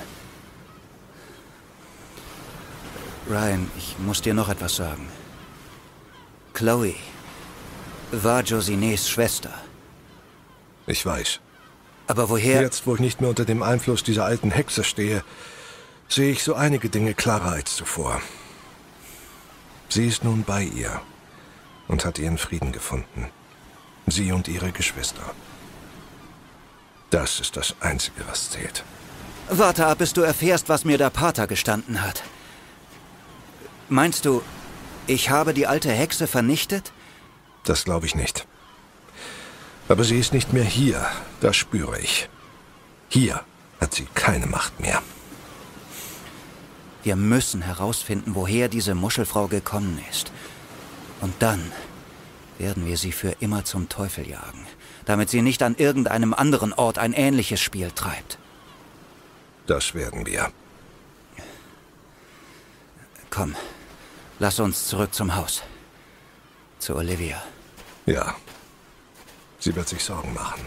Ryan, 3.29 3.71
ich 3.77 3.97
muss 3.99 4.23
dir 4.23 4.35
noch 4.35 4.49
etwas 4.49 4.77
sagen. 4.77 5.09
Chloe 6.59 6.97
war 8.11 8.43
Josinés 8.43 9.09
Schwester. 9.09 9.55
Ich 10.89 11.07
weiß. 11.07 11.39
Aber 12.09 12.29
woher... 12.31 12.63
Jetzt, 12.63 12.85
wo 12.85 12.97
ich 12.97 13.01
nicht 13.01 13.21
mehr 13.21 13.31
unter 13.31 13.45
dem 13.45 13.63
Einfluss 13.63 14.03
dieser 14.03 14.25
alten 14.25 14.51
Hexe 14.51 14.83
stehe, 14.83 15.23
sehe 16.09 16.33
ich 16.33 16.43
so 16.43 16.55
einige 16.55 16.89
Dinge 16.89 17.15
klarer 17.15 17.53
als 17.53 17.77
zuvor. 17.77 18.21
Sie 19.89 20.09
ist 20.09 20.25
nun 20.25 20.43
bei 20.43 20.65
ihr 20.65 21.01
und 21.87 22.05
hat 22.05 22.19
ihren 22.19 22.39
Frieden 22.39 22.73
gefunden. 22.73 23.31
Sie 24.09 24.33
und 24.33 24.49
ihre 24.49 24.73
Geschwister. 24.73 25.31
Das 27.11 27.39
ist 27.39 27.57
das 27.57 27.77
Einzige, 27.79 28.27
was 28.29 28.51
zählt. 28.51 28.83
Warte 29.49 29.87
ab, 29.87 29.99
bis 29.99 30.13
du 30.13 30.23
erfährst, 30.23 30.69
was 30.69 30.85
mir 30.85 30.99
der 30.99 31.11
Pater 31.11 31.47
gestanden 31.47 32.03
hat. 32.03 32.25
Meinst 33.89 34.25
du, 34.25 34.43
ich 35.09 35.31
habe 35.31 35.55
die 35.55 35.67
alte 35.67 35.91
Hexe 35.91 36.27
vernichtet? 36.27 36.93
Das 37.65 37.85
glaube 37.85 38.07
ich 38.07 38.15
nicht. 38.15 38.47
Aber 39.89 40.05
sie 40.05 40.19
ist 40.19 40.33
nicht 40.33 40.53
mehr 40.53 40.65
hier, 40.65 41.07
das 41.41 41.57
spüre 41.57 41.99
ich. 41.99 42.29
Hier 43.09 43.43
hat 43.81 43.95
sie 43.95 44.07
keine 44.15 44.47
Macht 44.47 44.81
mehr. 44.81 45.03
Wir 47.03 47.17
müssen 47.17 47.63
herausfinden, 47.63 48.35
woher 48.35 48.69
diese 48.69 48.95
Muschelfrau 48.95 49.47
gekommen 49.47 49.99
ist. 50.11 50.31
Und 51.21 51.35
dann 51.39 51.73
werden 52.59 52.87
wir 52.87 52.99
sie 52.99 53.13
für 53.13 53.37
immer 53.41 53.65
zum 53.65 53.89
Teufel 53.89 54.29
jagen, 54.29 54.67
damit 55.07 55.31
sie 55.31 55.43
nicht 55.43 55.63
an 55.63 55.75
irgendeinem 55.77 56.35
anderen 56.35 56.73
Ort 56.73 56.99
ein 56.99 57.13
ähnliches 57.13 57.61
Spiel 57.61 57.91
treibt. 57.93 58.39
Das 59.67 59.95
werden 59.95 60.27
wir. 60.27 60.51
Komm, 63.31 63.55
lass 64.39 64.61
uns 64.61 64.87
zurück 64.87 65.15
zum 65.15 65.35
Haus. 65.35 65.63
Zu 66.79 66.97
Olivia. 66.97 67.43
Ja. 68.07 68.35
Sie 69.59 69.75
wird 69.75 69.89
sich 69.89 70.03
Sorgen 70.03 70.33
machen. 70.33 70.67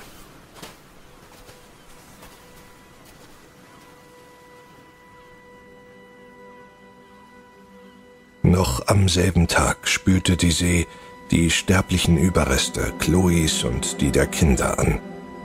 Noch 8.43 8.87
am 8.87 9.07
selben 9.07 9.47
Tag 9.47 9.87
spülte 9.87 10.35
die 10.35 10.51
See 10.51 10.87
die 11.31 11.49
sterblichen 11.49 12.17
Überreste 12.17 12.93
Chloes 12.99 13.63
und 13.63 14.01
die 14.01 14.11
der 14.11 14.27
Kinder 14.27 14.77
an, 14.77 14.99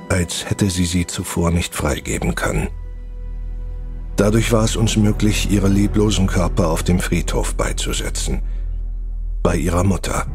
als 0.09 0.51
hätte 0.51 0.69
sie 0.69 0.87
sie 0.87 1.07
zuvor 1.07 1.53
nicht 1.53 1.75
freigeben 1.75 2.35
können. 2.35 2.69
Dadurch 4.17 4.51
war 4.51 4.65
es 4.65 4.77
uns 4.77 4.97
möglich, 4.97 5.51
ihre 5.51 5.69
leblosen 5.69 6.27
Körper 6.27 6.69
auf 6.69 6.83
dem 6.83 7.01
Friedhof 7.01 7.55
beizusetzen. 7.55 8.41
Bei 9.43 9.57
ihrer 9.57 9.85
Mutter. 9.85 10.27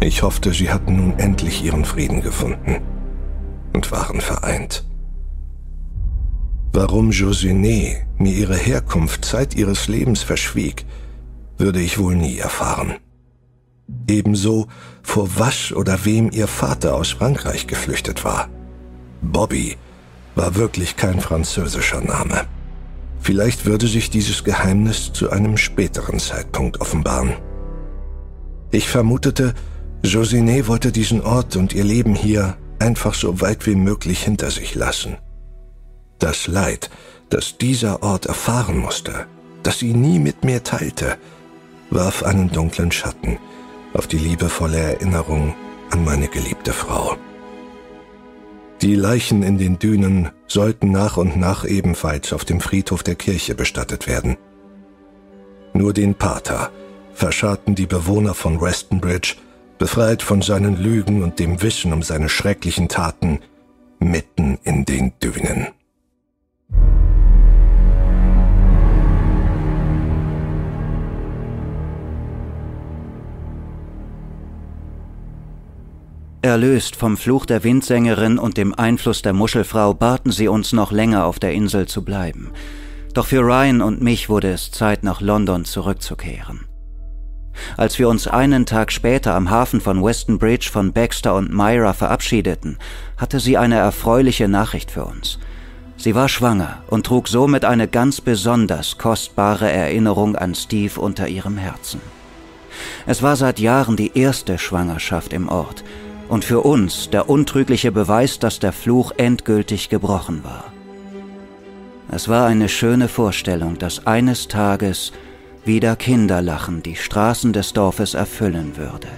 Ich 0.00 0.22
hoffte, 0.22 0.52
sie 0.52 0.70
hatten 0.70 0.96
nun 0.96 1.18
endlich 1.18 1.64
ihren 1.64 1.86
Frieden 1.86 2.20
gefunden 2.20 2.82
und 3.72 3.90
waren 3.90 4.20
vereint. 4.20 4.84
Warum 6.74 7.10
Josiné 7.10 8.02
mir 8.18 8.32
ihre 8.32 8.56
Herkunft 8.56 9.24
Zeit 9.24 9.54
ihres 9.54 9.88
Lebens 9.88 10.22
verschwieg, 10.22 10.84
würde 11.56 11.80
ich 11.80 11.98
wohl 11.98 12.16
nie 12.16 12.36
erfahren. 12.36 12.96
Ebenso 14.08 14.66
vor 15.02 15.28
was 15.36 15.72
oder 15.72 16.04
wem 16.04 16.30
ihr 16.32 16.48
Vater 16.48 16.96
aus 16.96 17.12
Frankreich 17.12 17.66
geflüchtet 17.66 18.24
war. 18.24 18.48
Bobby 19.22 19.76
war 20.34 20.54
wirklich 20.56 20.96
kein 20.96 21.20
französischer 21.20 22.00
Name. 22.00 22.46
Vielleicht 23.20 23.64
würde 23.64 23.86
sich 23.86 24.10
dieses 24.10 24.44
Geheimnis 24.44 25.12
zu 25.12 25.30
einem 25.30 25.56
späteren 25.56 26.18
Zeitpunkt 26.18 26.80
offenbaren. 26.80 27.34
Ich 28.70 28.88
vermutete, 28.88 29.54
Josiné 30.04 30.66
wollte 30.66 30.92
diesen 30.92 31.22
Ort 31.22 31.56
und 31.56 31.72
ihr 31.72 31.84
Leben 31.84 32.14
hier 32.14 32.56
einfach 32.78 33.14
so 33.14 33.40
weit 33.40 33.66
wie 33.66 33.76
möglich 33.76 34.22
hinter 34.22 34.50
sich 34.50 34.74
lassen. 34.74 35.16
Das 36.18 36.46
Leid, 36.46 36.90
das 37.30 37.56
dieser 37.56 38.02
Ort 38.02 38.26
erfahren 38.26 38.78
musste, 38.78 39.26
das 39.62 39.78
sie 39.78 39.94
nie 39.94 40.18
mit 40.18 40.44
mir 40.44 40.62
teilte, 40.62 41.16
warf 41.90 42.22
einen 42.22 42.50
dunklen 42.50 42.92
Schatten 42.92 43.38
auf 43.94 44.06
die 44.06 44.18
liebevolle 44.18 44.78
Erinnerung 44.78 45.54
an 45.90 46.04
meine 46.04 46.28
geliebte 46.28 46.72
Frau. 46.72 47.16
Die 48.82 48.94
Leichen 48.94 49.42
in 49.42 49.58
den 49.58 49.78
Dünen 49.78 50.30
sollten 50.46 50.90
nach 50.90 51.16
und 51.16 51.36
nach 51.36 51.64
ebenfalls 51.64 52.32
auf 52.32 52.44
dem 52.44 52.60
Friedhof 52.60 53.02
der 53.02 53.14
Kirche 53.14 53.54
bestattet 53.54 54.06
werden. 54.06 54.36
Nur 55.72 55.92
den 55.92 56.14
Pater 56.14 56.70
verscharrten 57.14 57.74
die 57.74 57.86
Bewohner 57.86 58.34
von 58.34 58.60
Westonbridge, 58.60 59.36
befreit 59.78 60.22
von 60.22 60.42
seinen 60.42 60.76
Lügen 60.76 61.22
und 61.22 61.38
dem 61.38 61.62
Wissen 61.62 61.92
um 61.92 62.02
seine 62.02 62.28
schrecklichen 62.28 62.88
Taten, 62.88 63.40
mitten 63.98 64.58
in 64.64 64.84
den 64.84 65.12
Dünen. 65.22 65.68
Erlöst 76.44 76.96
vom 76.96 77.16
Fluch 77.16 77.46
der 77.46 77.64
Windsängerin 77.64 78.38
und 78.38 78.58
dem 78.58 78.74
Einfluss 78.74 79.22
der 79.22 79.32
Muschelfrau 79.32 79.94
baten 79.94 80.30
sie 80.30 80.46
uns 80.46 80.74
noch 80.74 80.92
länger 80.92 81.24
auf 81.24 81.38
der 81.38 81.54
Insel 81.54 81.86
zu 81.86 82.04
bleiben. 82.04 82.52
Doch 83.14 83.24
für 83.24 83.40
Ryan 83.40 83.80
und 83.80 84.02
mich 84.02 84.28
wurde 84.28 84.50
es 84.50 84.70
Zeit, 84.70 85.04
nach 85.04 85.22
London 85.22 85.64
zurückzukehren. 85.64 86.66
Als 87.78 87.98
wir 87.98 88.10
uns 88.10 88.28
einen 88.28 88.66
Tag 88.66 88.92
später 88.92 89.34
am 89.34 89.48
Hafen 89.48 89.80
von 89.80 90.04
Weston 90.04 90.38
Bridge 90.38 90.68
von 90.70 90.92
Baxter 90.92 91.34
und 91.34 91.50
Myra 91.50 91.94
verabschiedeten, 91.94 92.76
hatte 93.16 93.40
sie 93.40 93.56
eine 93.56 93.76
erfreuliche 93.76 94.46
Nachricht 94.46 94.90
für 94.90 95.06
uns. 95.06 95.38
Sie 95.96 96.14
war 96.14 96.28
schwanger 96.28 96.82
und 96.88 97.06
trug 97.06 97.28
somit 97.28 97.64
eine 97.64 97.88
ganz 97.88 98.20
besonders 98.20 98.98
kostbare 98.98 99.72
Erinnerung 99.72 100.36
an 100.36 100.54
Steve 100.54 101.00
unter 101.00 101.26
ihrem 101.26 101.56
Herzen. 101.56 102.02
Es 103.06 103.22
war 103.22 103.36
seit 103.36 103.60
Jahren 103.60 103.96
die 103.96 104.18
erste 104.18 104.58
Schwangerschaft 104.58 105.32
im 105.32 105.48
Ort, 105.48 105.84
und 106.28 106.44
für 106.44 106.60
uns 106.60 107.10
der 107.10 107.28
untrügliche 107.28 107.92
Beweis, 107.92 108.38
dass 108.38 108.58
der 108.58 108.72
Fluch 108.72 109.12
endgültig 109.16 109.88
gebrochen 109.88 110.42
war. 110.44 110.72
Es 112.10 112.28
war 112.28 112.46
eine 112.46 112.68
schöne 112.68 113.08
Vorstellung, 113.08 113.78
dass 113.78 114.06
eines 114.06 114.48
Tages 114.48 115.12
wieder 115.64 115.96
Kinderlachen 115.96 116.82
die 116.82 116.96
Straßen 116.96 117.52
des 117.52 117.72
Dorfes 117.72 118.14
erfüllen 118.14 118.76
würde. 118.76 119.08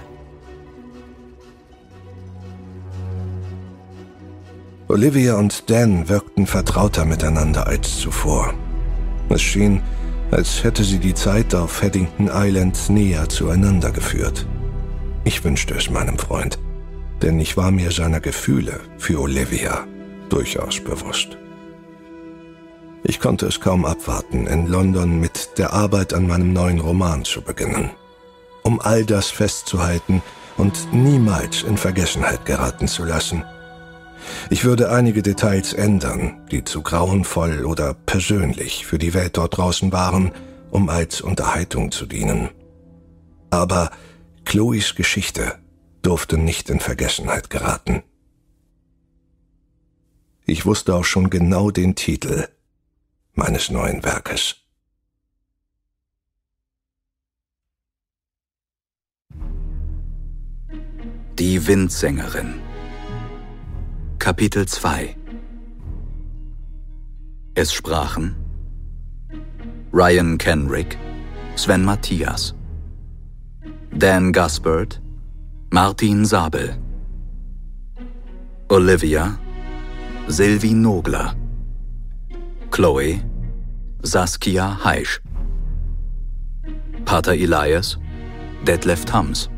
Olivia 4.87 5.35
und 5.35 5.69
Dan 5.69 6.07
wirkten 6.07 6.47
vertrauter 6.47 7.03
miteinander 7.03 7.67
als 7.67 7.99
zuvor. 7.99 8.53
Es 9.27 9.41
schien, 9.41 9.81
als 10.31 10.63
hätte 10.63 10.83
sie 10.85 10.99
die 10.99 11.13
Zeit 11.13 11.53
auf 11.53 11.83
Haddington 11.83 12.29
Island 12.33 12.89
näher 12.89 13.27
zueinander 13.27 13.91
geführt. 13.91 14.47
Ich 15.25 15.43
wünschte 15.43 15.73
es 15.73 15.89
meinem 15.89 16.17
Freund 16.17 16.57
denn 17.21 17.39
ich 17.39 17.57
war 17.57 17.71
mir 17.71 17.91
seiner 17.91 18.19
Gefühle 18.19 18.79
für 18.97 19.19
Olivia 19.19 19.85
durchaus 20.29 20.79
bewusst. 20.79 21.37
Ich 23.03 23.19
konnte 23.19 23.45
es 23.45 23.61
kaum 23.61 23.85
abwarten, 23.85 24.47
in 24.47 24.67
London 24.67 25.19
mit 25.19 25.57
der 25.57 25.73
Arbeit 25.73 26.13
an 26.13 26.27
meinem 26.27 26.51
neuen 26.51 26.79
Roman 26.79 27.23
zu 27.23 27.41
beginnen, 27.41 27.91
um 28.63 28.81
all 28.81 29.05
das 29.05 29.29
festzuhalten 29.29 30.21
und 30.57 30.91
niemals 30.91 31.63
in 31.63 31.77
Vergessenheit 31.77 32.45
geraten 32.45 32.87
zu 32.87 33.05
lassen. 33.05 33.43
Ich 34.49 34.65
würde 34.65 34.91
einige 34.91 35.21
Details 35.21 35.73
ändern, 35.73 36.45
die 36.51 36.63
zu 36.63 36.81
grauenvoll 36.81 37.65
oder 37.65 37.93
persönlich 37.93 38.85
für 38.85 38.97
die 38.97 39.13
Welt 39.13 39.37
dort 39.37 39.57
draußen 39.57 39.91
waren, 39.93 40.31
um 40.71 40.89
als 40.89 41.21
Unterhaltung 41.21 41.91
zu 41.91 42.05
dienen. 42.05 42.49
Aber 43.49 43.91
Chloes 44.43 44.95
Geschichte 44.95 45.55
durfte 46.07 46.37
nicht 46.37 46.69
in 46.69 46.79
Vergessenheit 46.79 47.49
geraten. 47.49 48.01
Ich 50.45 50.65
wusste 50.65 50.95
auch 50.95 51.03
schon 51.03 51.29
genau 51.29 51.69
den 51.69 51.95
Titel 51.95 52.47
meines 53.33 53.69
neuen 53.69 54.05
Werkes. 54.05 54.55
Die 61.37 61.67
Windsängerin 61.67 62.61
Kapitel 64.17 64.65
2 64.65 65.13
Es 67.53 67.73
sprachen 67.73 68.33
Ryan 69.91 70.37
Kenrick, 70.37 70.97
Sven 71.57 71.83
Matthias, 71.83 72.55
Dan 73.91 74.31
Gaspard, 74.31 75.01
Martin 75.79 76.25
Sabel, 76.25 76.75
Olivia, 78.67 79.37
Sylvie 80.27 80.73
Nogler, 80.73 81.35
Chloe, 82.71 83.21
Saskia 84.01 84.75
Heisch, 84.83 85.21
Pater 87.05 87.33
Elias, 87.33 87.99
Detlef 88.63 89.05
Thams, 89.05 89.51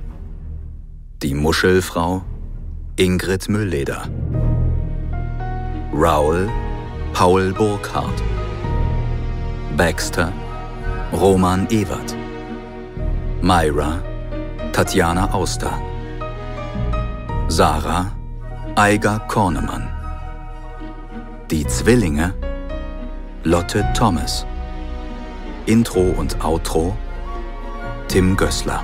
die 1.21 1.33
Muschelfrau, 1.33 2.21
Ingrid 2.97 3.47
Müllleder, 3.47 4.09
Raoul, 5.93 6.49
Paul 7.13 7.53
Burkhardt, 7.53 8.21
Baxter, 9.77 10.33
Roman 11.13 11.65
Ewert, 11.69 12.13
Myra, 13.41 14.03
Tatjana 14.73 15.33
Auster, 15.33 15.88
Sarah, 17.51 18.15
Eiger 18.75 19.17
Kornemann, 19.27 19.89
die 21.49 21.65
Zwillinge, 21.65 22.35
Lotte 23.43 23.83
Thomas, 23.97 24.45
Intro 25.65 26.11
und 26.15 26.45
Outro, 26.45 26.95
Tim 28.07 28.37
Gößler. 28.37 28.83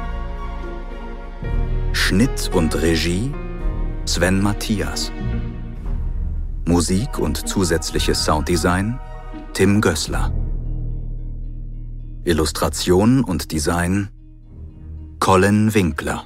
Schnitt 1.91 2.49
und 2.55 2.75
Regie 2.81 3.31
Sven 4.05 4.41
Matthias. 4.41 5.11
Musik 6.67 7.19
und 7.19 7.47
zusätzliches 7.47 8.25
Sounddesign 8.25 8.99
Tim 9.53 9.79
Gößler. 9.79 10.33
Illustration 12.23 13.23
und 13.23 13.51
Design 13.51 14.09
Colin 15.19 15.71
Winkler. 15.71 16.23